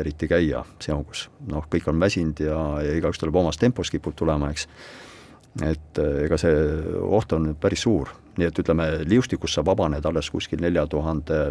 eriti 0.01 0.29
käia 0.31 0.63
seongus, 0.83 1.29
noh, 1.51 1.67
kõik 1.73 1.89
on 1.91 2.01
väsinud 2.01 2.43
ja, 2.45 2.59
ja 2.85 2.97
igaüks 2.99 3.21
tuleb 3.21 3.41
omas 3.41 3.61
tempos, 3.61 3.91
kipub 3.93 4.17
tulema, 4.17 4.51
eks. 4.53 4.69
et 5.65 6.01
äh, 6.03 6.25
ega 6.27 6.39
see 6.41 6.55
oht 7.01 7.33
on 7.37 7.53
päris 7.61 7.87
suur, 7.87 8.13
nii 8.39 8.51
et 8.51 8.63
ütleme, 8.63 8.89
liustikust 9.09 9.59
saab 9.59 9.73
vabaneda 9.73 10.13
alles 10.13 10.31
kuskil 10.33 10.63
nelja 10.63 10.87
tuhande, 10.91 11.43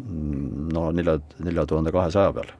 mm, 0.00 0.72
no 0.74 0.90
nelja, 0.94 1.18
nelja 1.44 1.66
tuhande 1.66 1.92
kahesaja 1.94 2.34
peal 2.36 2.52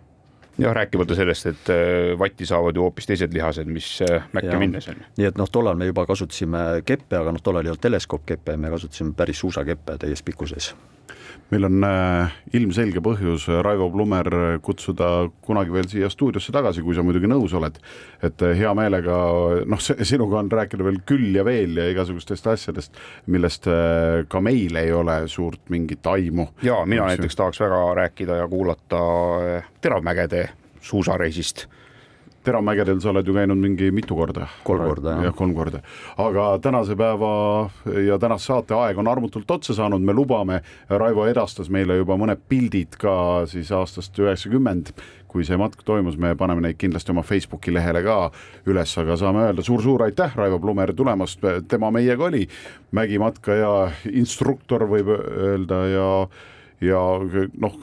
jah, 0.61 0.75
rääkimata 0.77 1.17
sellest, 1.17 1.51
et 1.53 1.73
äh, 1.73 2.13
vatti 2.19 2.49
saavad 2.49 2.77
ju 2.77 2.89
hoopis 2.89 3.09
teised 3.11 3.37
lihased, 3.37 3.69
mis 3.69 3.99
mäkke 4.33 4.57
minnes 4.61 4.89
on. 4.93 5.05
nii 5.19 5.29
et 5.29 5.41
noh, 5.41 5.49
tollal 5.53 5.77
me 5.77 5.89
juba 5.93 6.07
kasutasime 6.09 6.65
keppe, 6.89 7.21
aga 7.21 7.37
noh, 7.37 7.45
tollal 7.45 7.69
ei 7.69 7.75
olnud 7.75 7.85
teleskoopkeppe, 7.85 8.57
me 8.57 8.73
kasutasime 8.73 9.13
päris 9.17 9.45
suusakeppe 9.45 10.01
täies 10.01 10.25
pikkuses 10.25 10.73
meil 11.51 11.67
on 11.67 11.85
äh, 11.87 12.35
ilmselge 12.57 13.03
põhjus 13.05 13.49
äh, 13.51 13.61
Raivo 13.65 13.89
Plumer 13.93 14.29
kutsuda 14.63 15.09
kunagi 15.45 15.75
veel 15.75 15.89
siia 15.91 16.11
stuudiosse 16.13 16.55
tagasi, 16.55 16.85
kui 16.87 16.95
sa 16.97 17.05
muidugi 17.07 17.31
nõus 17.31 17.55
oled. 17.59 17.81
et 18.23 18.45
äh, 18.47 18.55
hea 18.59 18.73
meelega, 18.77 19.17
noh, 19.67 19.83
sinuga 19.83 20.41
on 20.41 20.51
rääkida 20.53 20.87
veel 20.87 21.01
küll 21.07 21.35
ja 21.35 21.45
veel 21.47 21.77
ja 21.81 21.89
igasugustest 21.91 22.47
asjadest, 22.53 23.01
millest 23.27 23.67
ka 24.31 24.41
meil 24.45 24.79
ei 24.79 24.93
ole 24.95 25.23
suurt 25.29 25.69
mingit 25.73 26.07
aimu. 26.07 26.51
ja 26.63 26.85
mina 26.87 27.11
näiteks 27.11 27.37
tahaks 27.37 27.61
väga 27.61 27.83
rääkida 28.03 28.41
ja 28.43 28.49
kuulata 28.49 29.05
Teravmägede 29.81 30.49
suusareisist 30.81 31.67
Teramägedel 32.45 33.01
sa 33.05 33.11
oled 33.11 33.27
ju 33.29 33.35
käinud 33.37 33.59
mingi 33.61 33.91
mitu 33.93 34.17
korda. 34.17 34.47
Kolm 34.65 34.85
korda, 34.89 35.13
jah. 35.13 35.25
jah, 35.29 35.35
kolm 35.37 35.53
korda. 35.55 35.83
aga 36.17 36.47
tänase 36.63 36.97
päeva 36.97 37.71
ja 38.07 38.19
tänase 38.19 38.49
saate 38.49 38.75
aeg 38.75 38.99
on 38.99 39.09
armutult 39.09 39.51
otsa 39.51 39.75
saanud, 39.77 40.01
me 40.01 40.15
lubame, 40.17 40.63
Raivo 40.89 41.27
edastas 41.29 41.69
meile 41.69 41.99
juba 42.01 42.17
mõned 42.17 42.41
pildid 42.49 42.97
ka 43.01 43.45
siis 43.51 43.69
aastast 43.77 44.17
üheksakümmend, 44.19 44.95
kui 45.29 45.45
see 45.45 45.59
matk 45.61 45.85
toimus, 45.85 46.17
me 46.17 46.33
paneme 46.35 46.65
neid 46.65 46.79
kindlasti 46.81 47.13
oma 47.13 47.23
Facebooki 47.27 47.75
lehele 47.75 48.01
ka 48.07 48.17
üles, 48.73 48.95
aga 49.03 49.19
saame 49.21 49.45
öelda 49.45 49.65
suur-suur 49.67 50.07
aitäh, 50.09 50.33
Raivo 50.37 50.59
Plumer 50.63 50.95
tulemast, 50.97 51.45
tema 51.69 51.93
meiega 51.93 52.25
oli, 52.31 52.47
mägimatkaja, 52.97 53.75
instruktor 54.17 54.89
võib 54.89 55.13
öelda 55.13 55.83
ja 55.93 56.09
ja 56.81 57.01
noh. 57.59 57.77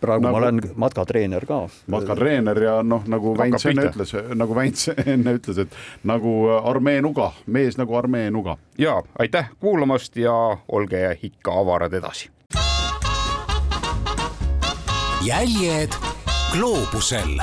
praegu 0.00 0.24
nagu, 0.24 0.32
ma 0.32 0.38
olen 0.38 0.60
matkatreener 0.74 1.46
ka. 1.46 1.60
matkatreener 1.86 2.62
ja 2.62 2.82
noh, 2.82 3.04
nagu 3.06 3.34
Väints 3.38 3.66
enne 3.66 3.86
ütles, 3.90 4.14
nagu 4.34 4.54
Väints 4.54 4.90
enne 5.14 5.36
ütles, 5.38 5.58
et 5.58 5.78
nagu 6.04 6.34
armee 6.58 7.00
nuga, 7.02 7.32
mees 7.46 7.78
nagu 7.78 7.96
armee 7.96 8.30
nuga. 8.30 8.56
ja 8.78 9.02
aitäh 9.18 9.50
kuulamast 9.60 10.16
ja 10.16 10.34
olge 10.68 11.18
ikka 11.22 11.60
avarad 11.60 11.94
edasi. 11.94 12.30
jäljed 15.20 15.92
gloobusel 16.52 17.36